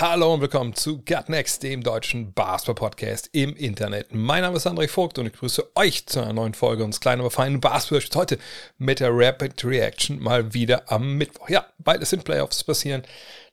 Hallo 0.00 0.34
und 0.34 0.40
willkommen 0.40 0.74
zu 0.74 0.98
Gut 0.98 1.28
Next, 1.28 1.62
dem 1.62 1.82
deutschen 1.82 2.32
Basketball-Podcast 2.32 3.28
im 3.32 3.54
Internet. 3.54 4.12
Mein 4.12 4.42
Name 4.42 4.56
ist 4.56 4.66
André 4.66 4.88
Vogt 4.88 5.18
und 5.18 5.26
ich 5.26 5.34
grüße 5.34 5.76
euch 5.76 6.06
zu 6.06 6.20
einer 6.20 6.32
neuen 6.32 6.54
Folge 6.54 6.82
unseres 6.82 7.00
kleinen, 7.00 7.20
aber 7.20 7.30
feinen 7.30 7.60
Basketball 7.60 8.20
heute 8.20 8.38
mit 8.78 9.00
der 9.00 9.10
Rapid 9.12 9.64
Reaction 9.64 10.18
mal 10.20 10.54
wieder 10.54 10.90
am 10.90 11.16
Mittwoch. 11.18 11.48
Ja, 11.48 11.66
bald 11.78 12.04
sind 12.06 12.24
Playoffs 12.24 12.64
passieren, 12.64 13.02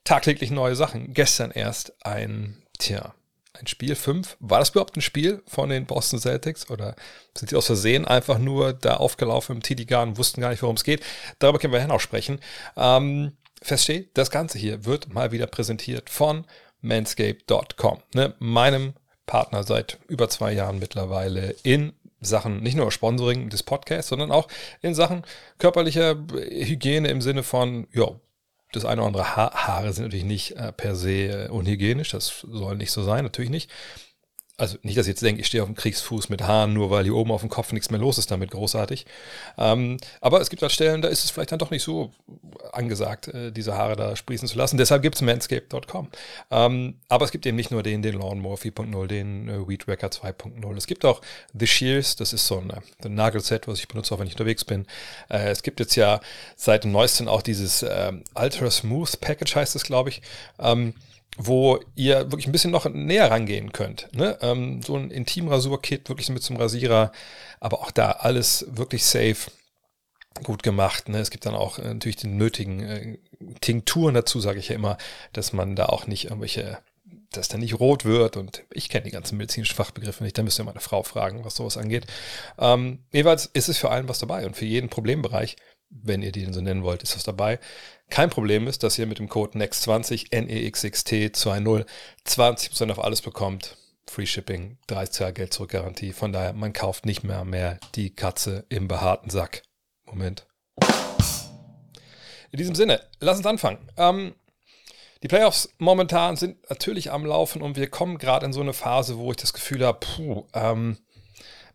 tagtäglich 0.05 0.49
neue 0.49 0.75
Sachen. 0.75 1.13
Gestern 1.13 1.51
erst 1.51 1.93
ein, 2.03 2.63
tja, 2.79 3.13
ein 3.53 3.67
Spiel 3.67 3.95
5. 3.95 4.37
War 4.39 4.59
das 4.59 4.69
überhaupt 4.69 4.95
ein 4.95 5.01
Spiel 5.01 5.43
von 5.45 5.69
den 5.69 5.85
Boston 5.85 6.19
Celtics 6.19 6.69
oder 6.69 6.95
sind 7.37 7.49
sie 7.49 7.55
aus 7.55 7.67
Versehen 7.67 8.05
einfach 8.05 8.39
nur 8.39 8.73
da 8.73 8.95
aufgelaufen 8.97 9.57
im 9.57 9.61
TD 9.61 9.85
Garden, 9.85 10.17
wussten 10.17 10.41
gar 10.41 10.49
nicht, 10.49 10.63
worum 10.63 10.77
es 10.77 10.83
geht? 10.83 11.03
Darüber 11.39 11.59
können 11.59 11.73
wir 11.73 11.79
ja 11.79 11.87
noch 11.87 11.99
sprechen. 11.99 12.39
Ähm, 12.77 13.33
fest 13.61 13.83
steht, 13.83 14.17
das 14.17 14.31
Ganze 14.31 14.57
hier 14.57 14.85
wird 14.85 15.13
mal 15.13 15.31
wieder 15.31 15.47
präsentiert 15.47 16.09
von 16.09 16.45
manscape.com, 16.81 17.99
ne, 18.13 18.33
meinem 18.39 18.93
Partner 19.25 19.63
seit 19.63 19.99
über 20.07 20.29
zwei 20.29 20.53
Jahren 20.53 20.79
mittlerweile 20.79 21.55
in 21.63 21.93
Sachen 22.21 22.61
nicht 22.61 22.75
nur 22.75 22.91
Sponsoring 22.91 23.49
des 23.49 23.63
Podcasts, 23.63 24.09
sondern 24.09 24.31
auch 24.31 24.47
in 24.81 24.93
Sachen 24.93 25.23
körperlicher 25.57 26.15
Hygiene 26.33 27.07
im 27.09 27.21
Sinne 27.21 27.43
von, 27.43 27.87
ja, 27.93 28.11
das 28.71 28.85
eine 28.85 29.01
oder 29.01 29.07
andere 29.07 29.35
ha 29.35 29.51
Haare 29.53 29.93
sind 29.93 30.05
natürlich 30.05 30.25
nicht 30.25 30.51
äh, 30.51 30.71
per 30.71 30.95
se 30.95 31.45
äh, 31.45 31.47
unhygienisch, 31.49 32.09
das 32.11 32.45
soll 32.47 32.77
nicht 32.77 32.91
so 32.91 33.03
sein, 33.03 33.23
natürlich 33.23 33.49
nicht. 33.49 33.69
Also 34.59 34.77
nicht, 34.83 34.97
dass 34.97 35.07
ich 35.07 35.11
jetzt 35.11 35.21
denke, 35.21 35.41
ich 35.41 35.47
stehe 35.47 35.63
auf 35.63 35.69
dem 35.69 35.75
Kriegsfuß 35.75 36.29
mit 36.29 36.43
Haaren, 36.43 36.73
nur 36.73 36.89
weil 36.89 37.05
hier 37.05 37.15
oben 37.15 37.31
auf 37.31 37.41
dem 37.41 37.49
Kopf 37.49 37.71
nichts 37.71 37.89
mehr 37.89 37.99
los 37.99 38.17
ist 38.17 38.29
damit, 38.29 38.51
großartig. 38.51 39.05
Ähm, 39.57 39.97
aber 40.19 40.41
es 40.41 40.49
gibt 40.49 40.61
halt 40.61 40.71
Stellen, 40.71 41.01
da 41.01 41.07
ist 41.07 41.23
es 41.23 41.31
vielleicht 41.31 41.51
dann 41.51 41.59
doch 41.59 41.71
nicht 41.71 41.83
so 41.83 42.11
angesagt, 42.73 43.29
äh, 43.29 43.51
diese 43.51 43.77
Haare 43.77 43.95
da 43.95 44.15
sprießen 44.15 44.47
zu 44.47 44.57
lassen. 44.57 44.77
Deshalb 44.77 45.01
gibt 45.01 45.15
es 45.15 45.21
manscape.com. 45.21 46.09
Ähm, 46.51 46.95
aber 47.07 47.25
es 47.25 47.31
gibt 47.31 47.45
eben 47.45 47.55
nicht 47.55 47.71
nur 47.71 47.83
den, 47.83 48.01
den 48.01 48.19
Lawnmower 48.19 48.57
4.0, 48.57 49.07
den 49.07 49.47
äh, 49.47 49.67
Weed 49.67 49.87
Wacker 49.87 50.07
2.0. 50.07 50.77
Es 50.77 50.87
gibt 50.87 51.05
auch 51.05 51.21
The 51.57 51.65
Shears, 51.65 52.17
das 52.17 52.33
ist 52.33 52.45
so 52.45 52.57
ein, 52.59 52.69
äh, 52.69 53.05
ein 53.05 53.15
Nagelset, 53.15 53.67
was 53.67 53.79
ich 53.79 53.87
benutze, 53.87 54.13
auch 54.13 54.19
wenn 54.19 54.27
ich 54.27 54.33
unterwegs 54.33 54.65
bin. 54.65 54.85
Äh, 55.29 55.49
es 55.49 55.63
gibt 55.63 55.79
jetzt 55.79 55.95
ja 55.95 56.19
seit 56.57 56.83
dem 56.83 56.91
neuesten 56.91 57.27
auch 57.27 57.41
dieses 57.41 57.83
ähm, 57.83 58.23
Ultra 58.35 58.69
Smooth 58.69 59.21
Package, 59.21 59.55
heißt 59.55 59.75
es, 59.75 59.83
glaube 59.83 60.09
ich. 60.09 60.21
Ähm, 60.59 60.93
wo 61.37 61.79
ihr 61.95 62.31
wirklich 62.31 62.47
ein 62.47 62.51
bisschen 62.51 62.71
noch 62.71 62.87
näher 62.89 63.31
rangehen 63.31 63.71
könnt. 63.71 64.09
Ne? 64.13 64.37
Ähm, 64.41 64.81
so 64.81 64.95
ein 64.95 65.11
Intimrasur-Kit, 65.11 66.09
wirklich 66.09 66.29
mit 66.29 66.43
zum 66.43 66.57
Rasierer, 66.57 67.11
aber 67.59 67.79
auch 67.79 67.91
da 67.91 68.11
alles 68.11 68.65
wirklich 68.69 69.05
safe, 69.05 69.51
gut 70.43 70.63
gemacht. 70.63 71.09
Ne? 71.09 71.19
Es 71.19 71.31
gibt 71.31 71.45
dann 71.45 71.55
auch 71.55 71.79
äh, 71.79 71.93
natürlich 71.93 72.17
den 72.17 72.37
nötigen 72.37 72.79
äh, 72.81 73.17
Tinkturen 73.61 74.13
dazu, 74.13 74.39
sage 74.39 74.59
ich 74.59 74.69
ja 74.69 74.75
immer, 74.75 74.97
dass 75.33 75.53
man 75.53 75.75
da 75.75 75.87
auch 75.87 76.07
nicht 76.07 76.25
irgendwelche 76.25 76.79
dass 77.31 77.47
der 77.47 77.59
nicht 77.59 77.79
rot 77.79 78.05
wird 78.05 78.37
und 78.37 78.63
ich 78.71 78.89
kenne 78.89 79.03
die 79.03 79.11
ganzen 79.11 79.37
medizinischen 79.37 79.75
Fachbegriffe 79.75 80.23
nicht, 80.23 80.37
da 80.37 80.43
müsst 80.43 80.59
ihr 80.59 80.63
meine 80.63 80.79
Frau 80.79 81.03
fragen, 81.03 81.45
was 81.45 81.55
sowas 81.55 81.77
angeht. 81.77 82.07
Ähm, 82.57 83.03
jeweils 83.11 83.45
ist 83.45 83.69
es 83.69 83.77
für 83.77 83.91
allen 83.91 84.09
was 84.09 84.19
dabei 84.19 84.45
und 84.45 84.57
für 84.57 84.65
jeden 84.65 84.89
Problembereich, 84.89 85.55
wenn 85.89 86.21
ihr 86.21 86.31
den 86.31 86.53
so 86.53 86.61
nennen 86.61 86.83
wollt, 86.83 87.03
ist 87.03 87.15
was 87.15 87.23
dabei. 87.23 87.59
Kein 88.09 88.29
Problem 88.29 88.67
ist, 88.67 88.83
dass 88.83 88.97
ihr 88.97 89.05
mit 89.05 89.19
dem 89.19 89.29
Code 89.29 89.57
NEXT20 89.57 90.31
NEXXT20 90.31 91.85
20% 92.25 92.91
auf 92.91 93.03
alles 93.03 93.21
bekommt. 93.21 93.77
Free 94.07 94.25
Shipping, 94.25 94.77
30 94.87 95.19
Jahre 95.19 95.33
Geld 95.33 95.53
zurück 95.53 95.71
Garantie. 95.71 96.13
Von 96.13 96.33
daher, 96.33 96.53
man 96.53 96.73
kauft 96.73 97.05
nicht 97.05 97.23
mehr 97.23 97.45
mehr 97.45 97.79
die 97.95 98.09
Katze 98.09 98.65
im 98.69 98.87
behaarten 98.87 99.29
Sack. 99.29 99.61
Moment. 100.05 100.47
In 102.51 102.57
diesem 102.57 102.73
Sinne, 102.73 103.01
lass 103.19 103.37
uns 103.37 103.45
anfangen. 103.45 103.77
Ähm, 103.97 104.33
die 105.21 105.27
Playoffs 105.27 105.69
momentan 105.77 106.37
sind 106.37 106.69
natürlich 106.69 107.11
am 107.11 107.25
Laufen 107.25 107.61
und 107.61 107.75
wir 107.75 107.89
kommen 107.89 108.17
gerade 108.17 108.45
in 108.45 108.53
so 108.53 108.61
eine 108.61 108.73
Phase, 108.73 109.17
wo 109.17 109.29
ich 109.31 109.37
das 109.37 109.53
Gefühl 109.53 109.85
habe, 109.85 109.99
puh, 109.99 110.47
ähm, 110.53 110.97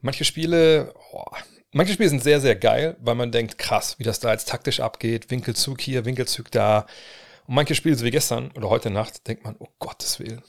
manche 0.01 0.25
Spiele, 0.25 0.95
oh, 1.13 1.25
manche 1.75 1.93
Spiele 1.93 2.09
sind 2.09 2.23
sehr, 2.23 2.41
sehr 2.41 2.57
geil, 2.57 2.97
weil 3.01 3.15
man 3.15 3.33
denkt, 3.33 3.59
krass, 3.59 3.99
wie 3.99 4.05
das 4.05 4.21
da 4.21 4.33
jetzt 4.33 4.49
taktisch 4.49 4.81
abgeht, 4.81 5.31
Winkelzug 5.31 5.81
hier, 5.81 6.05
Winkelzug 6.05 6.51
da. 6.51 6.87
Und 7.47 7.55
manche 7.55 7.75
Spiele, 7.75 7.97
so 7.97 8.05
wie 8.05 8.11
gestern 8.11 8.51
oder 8.53 8.71
heute 8.71 8.91
Nacht, 8.91 9.29
denkt 9.29 9.45
man, 9.45 9.57
oh 9.59 9.69
Gottes 9.79 10.19
Willen, 10.19 10.43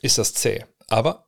ist 0.00 0.18
das 0.18 0.32
zäh. 0.32 0.64
Aber 0.88 1.26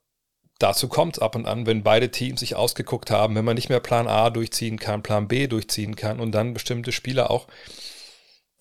dazu 0.58 0.88
kommt 0.88 1.16
es 1.16 1.22
ab 1.22 1.34
und 1.34 1.46
an, 1.46 1.66
wenn 1.66 1.82
beide 1.82 2.10
Teams 2.10 2.40
sich 2.40 2.56
ausgeguckt 2.56 3.10
haben, 3.10 3.34
wenn 3.34 3.44
man 3.44 3.56
nicht 3.56 3.68
mehr 3.68 3.80
Plan 3.80 4.08
A 4.08 4.30
durchziehen 4.30 4.78
kann, 4.78 5.02
Plan 5.02 5.28
B 5.28 5.46
durchziehen 5.46 5.96
kann 5.96 6.20
und 6.20 6.32
dann 6.32 6.54
bestimmte 6.54 6.92
Spieler 6.92 7.30
auch 7.30 7.46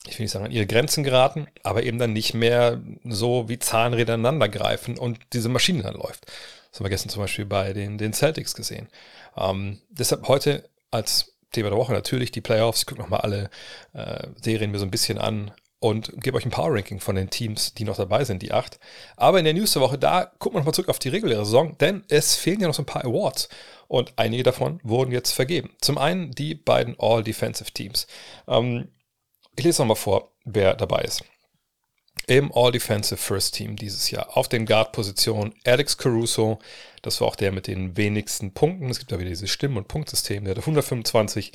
ich 0.08 0.20
will 0.20 0.26
nicht 0.26 0.32
sagen, 0.32 0.46
an 0.46 0.52
ihre 0.52 0.68
Grenzen 0.68 1.04
geraten, 1.04 1.48
aber 1.64 1.84
eben 1.84 1.98
dann 1.98 2.14
nicht 2.14 2.34
mehr 2.34 2.82
so 3.04 3.50
wie 3.50 3.60
Zahnräder 3.60 4.16
ineinander 4.16 4.50
greifen 4.50 4.98
und 4.98 5.20
diese 5.34 5.50
Maschine 5.50 5.84
dann 5.84 5.96
läuft. 5.96 6.32
Das 6.76 6.82
haben 6.82 6.88
wir 6.88 6.90
gestern 6.90 7.10
zum 7.10 7.22
Beispiel 7.22 7.46
bei 7.46 7.72
den, 7.72 7.98
den 7.98 8.12
Celtics 8.12 8.54
gesehen. 8.54 8.90
Ähm, 9.38 9.80
deshalb 9.88 10.28
heute 10.28 10.70
als 10.92 11.38
Thema 11.54 11.70
der 11.70 11.78
Woche 11.78 11.94
natürlich 11.94 12.32
die 12.32 12.42
Playoffs. 12.42 12.80
Ich 12.80 12.86
gucke 12.86 13.00
nochmal 13.00 13.22
alle 13.22 13.50
äh, 13.94 14.28
Serien 14.42 14.72
mir 14.72 14.80
so 14.80 14.84
ein 14.84 14.92
bisschen 14.92 15.18
an 15.18 15.54
und 15.80 16.12
gebe 16.22 16.36
euch 16.36 16.44
ein 16.44 16.52
Power 16.52 16.74
Ranking 16.74 17.00
von 17.00 17.16
den 17.16 17.30
Teams, 17.30 17.76
die 17.76 17.86
noch 17.86 17.96
dabei 17.96 18.26
sind, 18.26 18.42
die 18.42 18.52
acht. 18.52 18.78
Aber 19.16 19.40
in 19.40 19.46
der 19.46 19.54
News 19.54 19.72
der 19.72 19.84
Woche, 19.84 19.98
da 19.98 20.26
gucken 20.26 20.56
wir 20.56 20.60
nochmal 20.60 20.74
zurück 20.74 20.90
auf 20.90 21.00
die 21.00 21.08
reguläre 21.08 21.46
Saison, 21.46 21.78
denn 21.78 22.04
es 22.10 22.36
fehlen 22.36 22.60
ja 22.60 22.68
noch 22.68 22.76
so 22.76 22.82
ein 22.82 22.88
paar 22.88 23.06
Awards. 23.06 23.48
Und 23.88 24.12
einige 24.18 24.44
davon 24.44 24.82
wurden 24.84 25.14
jetzt 25.14 25.32
vergeben. 25.32 25.70
Zum 25.80 25.98
einen 25.98 26.32
die 26.32 26.56
beiden 26.56 26.98
All-Defensive 27.00 27.72
Teams. 27.72 28.06
Ähm, 28.50 28.90
ich 29.56 29.64
lese 29.64 29.82
nochmal 29.82 29.96
vor, 29.96 30.34
wer 30.44 30.74
dabei 30.74 31.04
ist. 31.04 31.24
Im 32.28 32.52
All-Defensive 32.52 33.18
First 33.18 33.54
Team 33.54 33.76
dieses 33.76 34.10
Jahr. 34.10 34.36
Auf 34.36 34.48
den 34.50 34.66
Guard-Positionen 34.66 35.54
Alex 35.64 35.98
Caruso, 35.98 36.60
das 37.04 37.22
war 37.22 37.28
auch 37.28 37.36
der 37.36 37.52
mit 37.52 37.68
den 37.68 37.98
wenigsten 37.98 38.52
Punkten. 38.52 38.90
Es 38.90 38.98
gibt 38.98 39.12
ja 39.12 39.20
wieder 39.20 39.30
dieses 39.30 39.52
Stimm- 39.52 39.78
und 39.78 39.88
Punktsystem, 39.88 40.44
der 40.44 40.56
hat 40.56 40.62
125. 40.62 41.52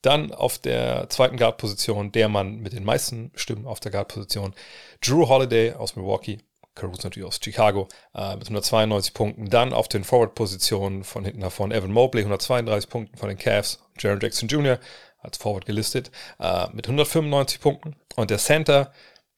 Dann 0.00 0.32
auf 0.32 0.58
der 0.58 1.08
zweiten 1.08 1.36
Guard-Position 1.36 2.12
der 2.12 2.28
Mann 2.28 2.60
mit 2.60 2.72
den 2.72 2.84
meisten 2.84 3.32
Stimmen 3.34 3.66
auf 3.66 3.80
der 3.80 3.90
Guard-Position. 3.90 4.54
Drew 5.00 5.28
Holiday 5.28 5.72
aus 5.72 5.96
Milwaukee. 5.96 6.38
Caruso 6.74 7.02
natürlich 7.02 7.28
aus 7.28 7.40
Chicago 7.42 7.88
äh, 8.14 8.36
mit 8.36 8.44
192 8.44 9.14
Punkten. 9.14 9.50
Dann 9.50 9.72
auf 9.72 9.88
den 9.88 10.04
Forward-Positionen 10.04 11.04
von 11.04 11.24
hinten 11.24 11.48
vorne 11.50 11.74
Evan 11.74 11.92
Mobley, 11.92 12.22
132 12.22 12.88
Punkten 12.88 13.16
von 13.16 13.28
den 13.28 13.38
Cavs. 13.38 13.80
Jaron 13.98 14.20
Jackson 14.20 14.48
Jr. 14.48 14.78
als 15.20 15.36
Forward 15.36 15.66
gelistet 15.66 16.10
äh, 16.38 16.68
mit 16.72 16.86
195 16.86 17.60
Punkten. 17.60 17.96
Und 18.16 18.30
der 18.30 18.38
Center, 18.38 18.92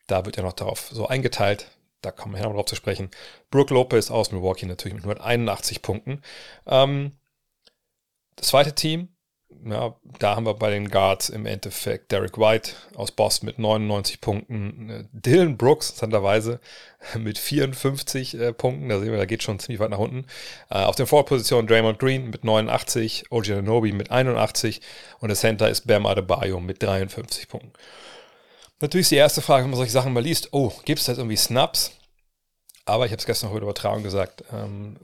da 0.06 0.24
wird 0.24 0.36
ja 0.36 0.42
noch 0.42 0.52
darauf 0.52 0.88
so 0.90 1.06
eingeteilt, 1.06 1.70
da 2.02 2.10
kommen 2.10 2.34
wir 2.34 2.42
noch 2.42 2.54
drauf 2.54 2.66
zu 2.66 2.76
sprechen. 2.76 3.10
Brooke 3.50 3.72
Lopez 3.72 4.10
aus 4.10 4.32
Milwaukee 4.32 4.66
natürlich 4.66 4.94
mit 4.94 5.04
181 5.04 5.82
Punkten. 5.82 6.22
Ähm, 6.66 7.12
das 8.36 8.48
zweite 8.48 8.74
Team, 8.74 9.08
ja, 9.64 9.94
da 10.18 10.36
haben 10.36 10.44
wir 10.44 10.54
bei 10.54 10.70
den 10.70 10.90
Guards 10.90 11.30
im 11.30 11.46
Endeffekt 11.46 12.12
Derek 12.12 12.36
White 12.36 12.72
aus 12.96 13.12
Boston 13.12 13.46
mit 13.46 13.58
99 13.58 14.20
Punkten, 14.20 15.08
Dylan 15.12 15.56
Brooks, 15.56 15.90
interessanterweise, 15.90 16.60
mit 17.18 17.38
54 17.38 18.38
äh, 18.38 18.52
Punkten, 18.52 18.88
da 18.88 18.98
sehen 18.98 19.10
wir, 19.10 19.18
da 19.18 19.24
geht 19.24 19.42
schon 19.42 19.58
ziemlich 19.58 19.80
weit 19.80 19.90
nach 19.90 19.98
unten. 19.98 20.26
Äh, 20.70 20.84
auf 20.84 20.96
den 20.96 21.06
Forward-Positionen 21.06 21.66
Draymond 21.66 21.98
Green 21.98 22.28
mit 22.28 22.44
89, 22.44 23.26
OG 23.30 23.50
Ananobi 23.50 23.92
mit 23.92 24.10
81 24.10 24.80
und 25.20 25.28
der 25.28 25.36
Center 25.36 25.70
ist 25.70 25.86
Bam 25.86 26.04
Adebayo 26.04 26.60
mit 26.60 26.82
53 26.82 27.48
Punkten. 27.48 27.72
Natürlich 28.84 29.06
ist 29.06 29.12
die 29.12 29.16
erste 29.16 29.40
Frage, 29.40 29.64
wenn 29.64 29.70
man 29.70 29.78
solche 29.78 29.92
Sachen 29.92 30.12
mal 30.12 30.22
liest, 30.22 30.50
oh, 30.52 30.70
gibt 30.84 31.00
es 31.00 31.06
da 31.06 31.12
irgendwie 31.12 31.36
Snaps? 31.36 31.92
Aber 32.84 33.06
ich 33.06 33.12
habe 33.12 33.18
es 33.18 33.24
gestern 33.24 33.48
noch 33.48 33.56
über 33.56 33.62
Übertragung 33.62 34.02
gesagt, 34.02 34.44
ähm, 34.52 34.98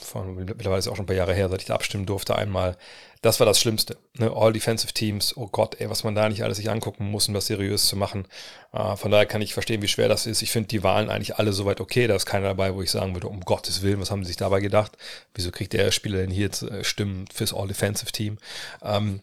von, 0.00 0.34
mittlerweile 0.34 0.80
ist 0.80 0.88
auch 0.88 0.96
schon 0.96 1.04
ein 1.04 1.06
paar 1.06 1.14
Jahre 1.14 1.32
her, 1.32 1.48
seit 1.48 1.60
ich 1.60 1.68
da 1.68 1.76
abstimmen 1.76 2.04
durfte, 2.04 2.34
einmal. 2.34 2.76
Das 3.22 3.38
war 3.38 3.46
das 3.46 3.60
Schlimmste. 3.60 3.96
Ne? 4.14 4.32
All 4.34 4.52
Defensive 4.52 4.92
Teams, 4.92 5.36
oh 5.36 5.46
Gott, 5.46 5.76
ey, 5.80 5.88
was 5.88 6.02
man 6.02 6.16
da 6.16 6.28
nicht 6.28 6.42
alles 6.42 6.56
sich 6.56 6.68
angucken 6.68 7.08
muss, 7.08 7.28
um 7.28 7.34
das 7.34 7.46
seriös 7.46 7.86
zu 7.86 7.94
machen. 7.94 8.26
Äh, 8.72 8.96
von 8.96 9.12
daher 9.12 9.26
kann 9.26 9.40
ich 9.40 9.54
verstehen, 9.54 9.82
wie 9.82 9.88
schwer 9.88 10.08
das 10.08 10.26
ist. 10.26 10.42
Ich 10.42 10.50
finde 10.50 10.66
die 10.66 10.82
Wahlen 10.82 11.08
eigentlich 11.08 11.36
alle 11.36 11.52
soweit 11.52 11.80
okay. 11.80 12.08
Da 12.08 12.16
ist 12.16 12.26
keiner 12.26 12.48
dabei, 12.48 12.74
wo 12.74 12.82
ich 12.82 12.90
sagen 12.90 13.14
würde, 13.14 13.28
um 13.28 13.42
Gottes 13.42 13.82
Willen, 13.82 14.00
was 14.00 14.10
haben 14.10 14.24
sie 14.24 14.28
sich 14.30 14.36
dabei 14.36 14.58
gedacht? 14.58 14.98
Wieso 15.32 15.52
kriegt 15.52 15.74
der 15.74 15.92
Spieler 15.92 16.18
denn 16.18 16.30
hier 16.32 16.46
jetzt 16.46 16.62
äh, 16.62 16.82
Stimmen 16.82 17.26
fürs 17.32 17.54
All 17.54 17.68
Defensive 17.68 18.10
Team? 18.10 18.38
Ähm, 18.82 19.20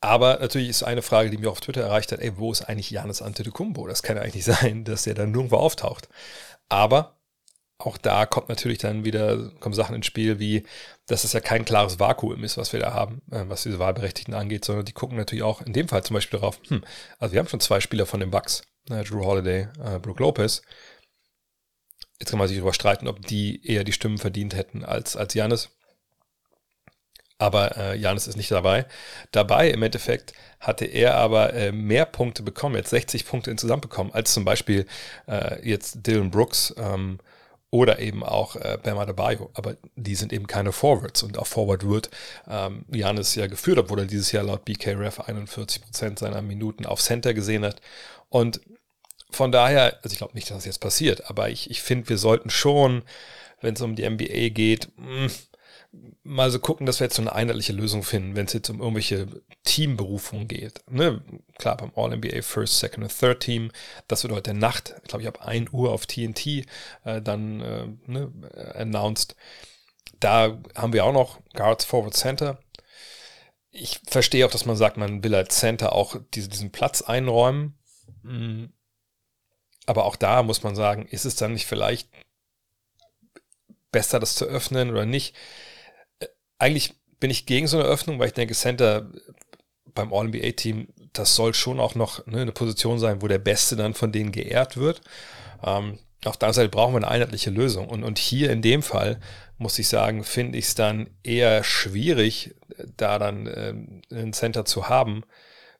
aber 0.00 0.38
natürlich 0.40 0.68
ist 0.68 0.82
eine 0.82 1.02
Frage, 1.02 1.30
die 1.30 1.38
mich 1.38 1.48
auf 1.48 1.60
Twitter 1.60 1.82
erreicht 1.82 2.12
hat, 2.12 2.20
ey, 2.20 2.36
wo 2.38 2.52
ist 2.52 2.62
eigentlich 2.62 2.90
Janis 2.90 3.22
Antetokounmpo? 3.22 3.86
Das 3.86 4.02
kann 4.02 4.16
ja 4.16 4.22
eigentlich 4.22 4.46
nicht 4.46 4.58
sein, 4.58 4.84
dass 4.84 5.02
der 5.04 5.14
dann 5.14 5.32
nirgendwo 5.32 5.56
auftaucht. 5.56 6.08
Aber 6.68 7.18
auch 7.78 7.96
da 7.96 8.26
kommt 8.26 8.48
natürlich 8.48 8.78
dann 8.78 9.04
wieder, 9.04 9.50
kommen 9.60 9.74
Sachen 9.74 9.94
ins 9.94 10.06
Spiel, 10.06 10.38
wie, 10.40 10.64
dass 11.06 11.24
es 11.24 11.32
ja 11.32 11.40
kein 11.40 11.64
klares 11.64 12.00
Vakuum 12.00 12.42
ist, 12.42 12.58
was 12.58 12.72
wir 12.72 12.80
da 12.80 12.92
haben, 12.92 13.22
äh, 13.30 13.44
was 13.46 13.62
diese 13.62 13.78
Wahlberechtigten 13.78 14.34
angeht, 14.34 14.64
sondern 14.64 14.84
die 14.84 14.92
gucken 14.92 15.16
natürlich 15.16 15.44
auch 15.44 15.62
in 15.62 15.72
dem 15.72 15.88
Fall 15.88 16.02
zum 16.02 16.14
Beispiel 16.14 16.40
darauf, 16.40 16.60
hm, 16.68 16.82
also 17.18 17.32
wir 17.32 17.38
haben 17.38 17.48
schon 17.48 17.60
zwei 17.60 17.80
Spieler 17.80 18.06
von 18.06 18.20
den 18.20 18.30
Bucks, 18.30 18.62
äh, 18.90 19.04
Drew 19.04 19.24
Holiday, 19.24 19.68
äh, 19.84 19.98
Brooke 20.00 20.22
Lopez. 20.22 20.62
Jetzt 22.20 22.30
kann 22.30 22.38
man 22.40 22.48
sich 22.48 22.56
darüber 22.56 22.74
streiten, 22.74 23.06
ob 23.06 23.24
die 23.24 23.64
eher 23.64 23.84
die 23.84 23.92
Stimmen 23.92 24.18
verdient 24.18 24.56
hätten 24.56 24.84
als, 24.84 25.16
als 25.16 25.34
Janis. 25.34 25.70
Aber 27.38 27.76
äh, 27.76 27.96
Janis 27.96 28.26
ist 28.26 28.36
nicht 28.36 28.50
dabei. 28.50 28.86
Dabei 29.30 29.70
im 29.70 29.82
Endeffekt 29.82 30.32
hatte 30.60 30.84
er 30.84 31.14
aber 31.14 31.54
äh, 31.54 31.70
mehr 31.70 32.04
Punkte 32.04 32.42
bekommen, 32.42 32.74
jetzt 32.74 32.90
60 32.90 33.26
Punkte 33.26 33.50
insgesamt 33.50 33.82
bekommen, 33.82 34.10
als 34.12 34.34
zum 34.34 34.44
Beispiel 34.44 34.86
äh, 35.28 35.66
jetzt 35.66 36.06
Dylan 36.06 36.32
Brooks 36.32 36.74
ähm, 36.76 37.18
oder 37.70 38.00
eben 38.00 38.24
auch 38.24 38.56
äh, 38.56 38.78
Bam 38.82 38.98
Adebayo. 38.98 39.50
Aber 39.54 39.76
die 39.94 40.16
sind 40.16 40.32
eben 40.32 40.48
keine 40.48 40.72
Forwards 40.72 41.22
und 41.22 41.38
auf 41.38 41.48
Forward 41.48 41.88
wird 41.88 42.10
ähm, 42.48 42.84
Janis 42.90 43.36
ja 43.36 43.46
geführt, 43.46 43.78
obwohl 43.78 44.00
er 44.00 44.06
dieses 44.06 44.32
Jahr 44.32 44.44
laut 44.44 44.64
BKRF 44.64 45.20
41 45.20 45.82
Prozent 45.82 46.18
seiner 46.18 46.42
Minuten 46.42 46.86
auf 46.86 47.00
Center 47.00 47.34
gesehen 47.34 47.64
hat. 47.64 47.80
Und 48.30 48.60
von 49.30 49.52
daher, 49.52 49.98
also 50.02 50.12
ich 50.12 50.18
glaube 50.18 50.34
nicht, 50.34 50.50
dass 50.50 50.58
das 50.58 50.64
jetzt 50.64 50.80
passiert, 50.80 51.28
aber 51.28 51.50
ich, 51.50 51.70
ich 51.70 51.82
finde, 51.82 52.08
wir 52.08 52.18
sollten 52.18 52.50
schon, 52.50 53.02
wenn 53.60 53.74
es 53.74 53.80
um 53.80 53.94
die 53.94 54.08
NBA 54.08 54.48
geht, 54.48 54.88
mh, 54.96 55.26
hm, 55.26 55.30
mal 56.22 56.50
so 56.50 56.58
gucken, 56.58 56.86
dass 56.86 57.00
wir 57.00 57.06
jetzt 57.06 57.16
so 57.16 57.22
eine 57.22 57.32
einheitliche 57.32 57.72
Lösung 57.72 58.02
finden, 58.02 58.36
wenn 58.36 58.46
es 58.46 58.52
jetzt 58.52 58.68
um 58.68 58.80
irgendwelche 58.80 59.26
Teamberufungen 59.64 60.46
geht. 60.46 60.82
Ne? 60.90 61.22
Klar, 61.58 61.78
beim 61.78 61.92
All-NBA 61.94 62.42
First, 62.42 62.78
Second 62.78 63.04
und 63.04 63.18
Third 63.18 63.40
Team, 63.40 63.72
das 64.06 64.22
wird 64.22 64.34
heute 64.34 64.54
Nacht, 64.54 64.94
glaube 65.06 65.22
ich, 65.22 65.28
ab 65.28 65.46
1 65.46 65.72
Uhr 65.72 65.90
auf 65.92 66.06
TNT 66.06 66.66
äh, 67.04 67.22
dann 67.22 67.60
äh, 67.60 67.86
ne, 68.06 68.32
announced. 68.74 69.34
Da 70.20 70.60
haben 70.74 70.92
wir 70.92 71.04
auch 71.04 71.12
noch 71.12 71.40
Guards, 71.54 71.84
Forward, 71.84 72.14
Center. 72.14 72.58
Ich 73.70 74.00
verstehe 74.06 74.44
auch, 74.44 74.50
dass 74.50 74.66
man 74.66 74.76
sagt, 74.76 74.96
man 74.96 75.22
will 75.22 75.34
als 75.34 75.58
Center 75.58 75.92
auch 75.92 76.16
diese, 76.34 76.48
diesen 76.48 76.72
Platz 76.72 77.02
einräumen. 77.02 77.78
Mhm. 78.22 78.72
Aber 79.86 80.04
auch 80.04 80.16
da 80.16 80.42
muss 80.42 80.62
man 80.62 80.76
sagen, 80.76 81.06
ist 81.06 81.24
es 81.24 81.36
dann 81.36 81.54
nicht 81.54 81.66
vielleicht 81.66 82.10
besser, 83.90 84.20
das 84.20 84.34
zu 84.34 84.44
öffnen 84.44 84.90
oder 84.90 85.06
nicht? 85.06 85.34
Eigentlich 86.58 86.94
bin 87.20 87.30
ich 87.30 87.46
gegen 87.46 87.66
so 87.66 87.78
eine 87.78 87.88
Öffnung, 87.88 88.18
weil 88.18 88.28
ich 88.28 88.34
denke, 88.34 88.54
Center 88.54 89.10
beim 89.94 90.12
All-NBA-Team, 90.12 90.88
das 91.12 91.34
soll 91.34 91.54
schon 91.54 91.80
auch 91.80 91.94
noch 91.94 92.26
ne, 92.26 92.42
eine 92.42 92.52
Position 92.52 92.98
sein, 92.98 93.22
wo 93.22 93.28
der 93.28 93.38
Beste 93.38 93.76
dann 93.76 93.94
von 93.94 94.12
denen 94.12 94.32
geehrt 94.32 94.76
wird. 94.76 95.00
Ähm, 95.64 95.98
auf 96.24 96.36
der 96.36 96.48
anderen 96.48 96.64
Seite 96.64 96.68
brauchen 96.68 96.94
wir 96.94 96.98
eine 96.98 97.08
einheitliche 97.08 97.50
Lösung. 97.50 97.88
Und, 97.88 98.04
und 98.04 98.18
hier 98.18 98.50
in 98.50 98.62
dem 98.62 98.82
Fall, 98.82 99.20
muss 99.56 99.78
ich 99.78 99.88
sagen, 99.88 100.24
finde 100.24 100.58
ich 100.58 100.66
es 100.66 100.74
dann 100.74 101.10
eher 101.22 101.64
schwierig, 101.64 102.54
da 102.96 103.18
dann 103.18 103.46
äh, 103.46 103.74
einen 104.14 104.32
Center 104.32 104.64
zu 104.64 104.88
haben, 104.88 105.24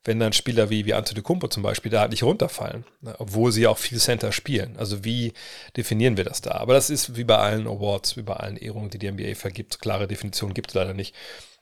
wenn 0.09 0.19
dann 0.19 0.33
Spieler 0.33 0.71
wie, 0.71 0.87
wie 0.87 1.23
Kumpo 1.23 1.49
zum 1.49 1.63
Beispiel 1.63 1.93
da 1.93 2.01
halt 2.01 2.13
nicht 2.13 2.23
runterfallen, 2.23 2.87
ne, 3.03 3.15
obwohl 3.19 3.53
sie 3.53 3.67
auch 3.67 3.77
viel 3.77 3.99
Center 3.99 4.33
spielen. 4.33 4.75
Also 4.79 5.05
wie 5.05 5.35
definieren 5.77 6.17
wir 6.17 6.25
das 6.25 6.41
da? 6.41 6.53
Aber 6.53 6.73
das 6.73 6.89
ist 6.89 7.17
wie 7.17 7.25
bei 7.25 7.37
allen 7.37 7.67
Awards, 7.67 8.17
wie 8.17 8.23
bei 8.23 8.33
allen 8.33 8.57
Ehrungen, 8.57 8.89
die 8.89 8.99
die 8.99 9.13
NBA 9.13 9.35
vergibt. 9.35 9.81
Klare 9.81 10.09
Definition 10.09 10.55
gibt 10.55 10.71
es 10.71 10.75
leider 10.75 10.95
nicht. 10.95 11.15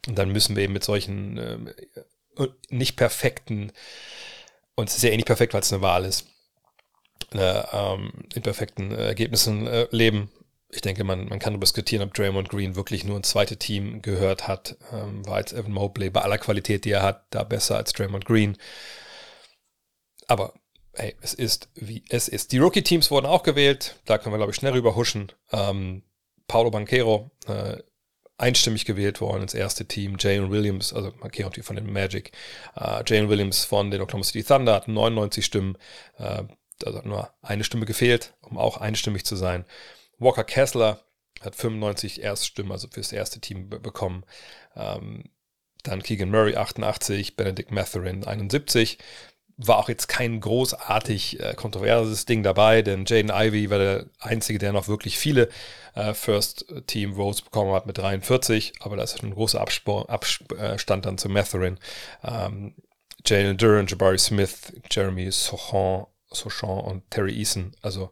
Und 0.07 0.17
dann 0.17 0.31
müssen 0.31 0.55
wir 0.55 0.63
eben 0.63 0.75
mit 0.75 0.85
solchen 0.85 1.39
äh, 2.39 2.47
nicht 2.71 2.97
perfekten, 2.97 3.73
und 4.77 4.89
es 4.89 4.97
ist 4.97 5.03
ja 5.03 5.11
eh 5.11 5.17
nicht 5.17 5.27
perfekt, 5.27 5.53
weil 5.53 5.63
es 5.63 5.73
eine 5.73 5.83
Wahl 5.83 6.05
ist, 6.05 6.29
äh, 7.35 7.63
ähm, 7.73 8.13
imperfekten 8.33 8.93
Ergebnissen 8.93 9.67
äh, 9.67 9.89
leben 9.91 10.31
ich 10.77 10.83
denke, 10.83 11.05
man, 11.05 11.29
man 11.29 11.39
kann 11.39 11.59
diskutieren, 11.61 12.03
ob 12.03 12.15
Draymond 12.15 12.49
Green 12.49 12.77
wirklich 12.77 13.05
nur 13.05 13.17
ein 13.17 13.25
zweites 13.25 13.59
Team 13.59 14.03
gehört 14.03 14.47
hat. 14.47 14.77
Ähm, 14.93 15.27
war 15.27 15.39
jetzt 15.39 15.53
Evan 15.53 15.73
Mobley 15.73 16.11
bei 16.11 16.23
aller 16.23 16.39
Qualität, 16.39 16.85
die 16.85 16.93
er 16.93 17.03
hat, 17.03 17.27
da 17.31 17.43
besser 17.45 17.77
als 17.77 17.93
Draymond 17.93 18.25
Green. 18.25 18.57
Aber 20.29 20.55
hey, 20.95 21.15
es 21.21 21.35
ist 21.35 21.69
wie 21.75 22.05
es 22.09 22.29
ist. 22.29 22.53
Die 22.53 22.59
Rookie-Teams 22.59 23.11
wurden 23.11 23.27
auch 23.27 23.43
gewählt. 23.43 23.97
Da 24.05 24.19
können 24.19 24.35
wir, 24.35 24.39
glaube 24.39 24.53
ich, 24.53 24.57
schnell 24.57 24.73
rüber 24.73 24.97
huschen. 24.97 25.33
Ähm, 25.53 26.03
Paulo 26.49 26.71
Banquero, 26.71 27.31
äh, 27.47 27.79
einstimmig 28.39 28.85
gewählt 28.85 29.21
worden 29.21 29.43
ins 29.43 29.55
erste 29.55 29.87
Team. 29.87 30.17
Jalen 30.19 30.51
Williams, 30.51 30.93
also 30.93 31.13
Banquero 31.13 31.51
von 31.63 31.77
den 31.77 31.93
Magic. 31.93 32.33
Äh, 32.77 33.03
Jalen 33.07 33.29
Williams 33.29 33.65
von 33.65 33.91
den 33.91 34.01
Oklahoma 34.01 34.25
City 34.25 34.45
Thunder 34.45 34.75
hat 34.75 34.89
99 34.89 35.45
Stimmen. 35.45 35.79
Äh, 36.19 36.45
also 36.85 37.01
nur 37.03 37.31
eine 37.41 37.65
Stimme 37.65 37.87
gefehlt, 37.87 38.35
um 38.43 38.59
auch 38.59 38.77
einstimmig 38.77 39.25
zu 39.25 39.37
sein. 39.37 39.65
Walker 40.19 40.45
Kessler 40.45 41.01
hat 41.43 41.55
95 41.55 42.23
Erststimmen, 42.23 42.73
also 42.73 42.89
fürs 42.89 43.13
erste 43.13 43.41
Team 43.41 43.69
bekommen. 43.69 44.25
Ähm, 44.75 45.25
dann 45.83 46.03
Keegan 46.03 46.31
Murray 46.31 46.57
88, 46.57 47.37
Benedict 47.37 47.71
Matherin 47.71 48.25
71. 48.25 48.99
War 49.59 49.79
auch 49.79 49.89
jetzt 49.89 50.09
kein 50.09 50.41
großartig 50.41 51.41
äh, 51.41 51.55
kontroverses 51.55 52.27
Ding 52.27 52.43
dabei, 52.43 52.83
denn 52.83 53.05
Jaden 53.07 53.31
Ivey 53.31 53.71
war 53.71 53.79
der 53.79 54.07
Einzige, 54.19 54.59
der 54.59 54.73
noch 54.73 54.89
wirklich 54.89 55.19
viele 55.19 55.49
äh, 55.95 56.13
First 56.13 56.67
Team 56.87 57.15
Votes 57.15 57.41
bekommen 57.41 57.73
hat 57.73 57.87
mit 57.87 57.97
43, 57.97 58.75
aber 58.81 58.97
da 58.97 59.05
ist 59.05 59.23
ein 59.23 59.33
großer 59.33 59.61
Abspor 59.61 60.11
Abstand 60.11 61.07
dann 61.07 61.17
zu 61.17 61.29
Matherin. 61.29 61.79
Ähm, 62.23 62.75
Jalen 63.25 63.57
Duran, 63.57 63.87
Jabari 63.87 64.19
Smith, 64.19 64.73
Jeremy 64.91 65.31
Sochon, 65.31 66.07
Sochon 66.39 66.81
und 66.81 67.11
Terry 67.11 67.39
Eason. 67.39 67.73
Also 67.83 68.11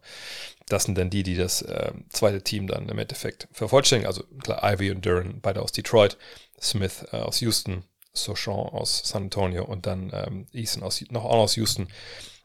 das 0.66 0.84
sind 0.84 0.96
dann 0.96 1.10
die, 1.10 1.22
die 1.22 1.36
das 1.36 1.62
äh, 1.62 1.92
zweite 2.08 2.42
Team 2.42 2.66
dann 2.66 2.88
im 2.88 2.98
Endeffekt 2.98 3.48
vervollständigen. 3.52 4.06
Also 4.06 4.24
klar, 4.42 4.62
Ivy 4.62 4.90
und 4.90 5.04
Duran, 5.04 5.40
beide 5.40 5.62
aus 5.62 5.72
Detroit, 5.72 6.16
Smith 6.60 7.04
äh, 7.12 7.16
aus 7.16 7.40
Houston, 7.40 7.84
Sochon 8.12 8.68
aus 8.68 9.02
San 9.04 9.24
Antonio 9.24 9.64
und 9.64 9.86
dann 9.86 10.10
ähm, 10.14 10.46
Eason 10.52 10.82
aus, 10.82 11.04
noch 11.10 11.24
auch 11.24 11.42
aus 11.42 11.56
Houston. 11.56 11.88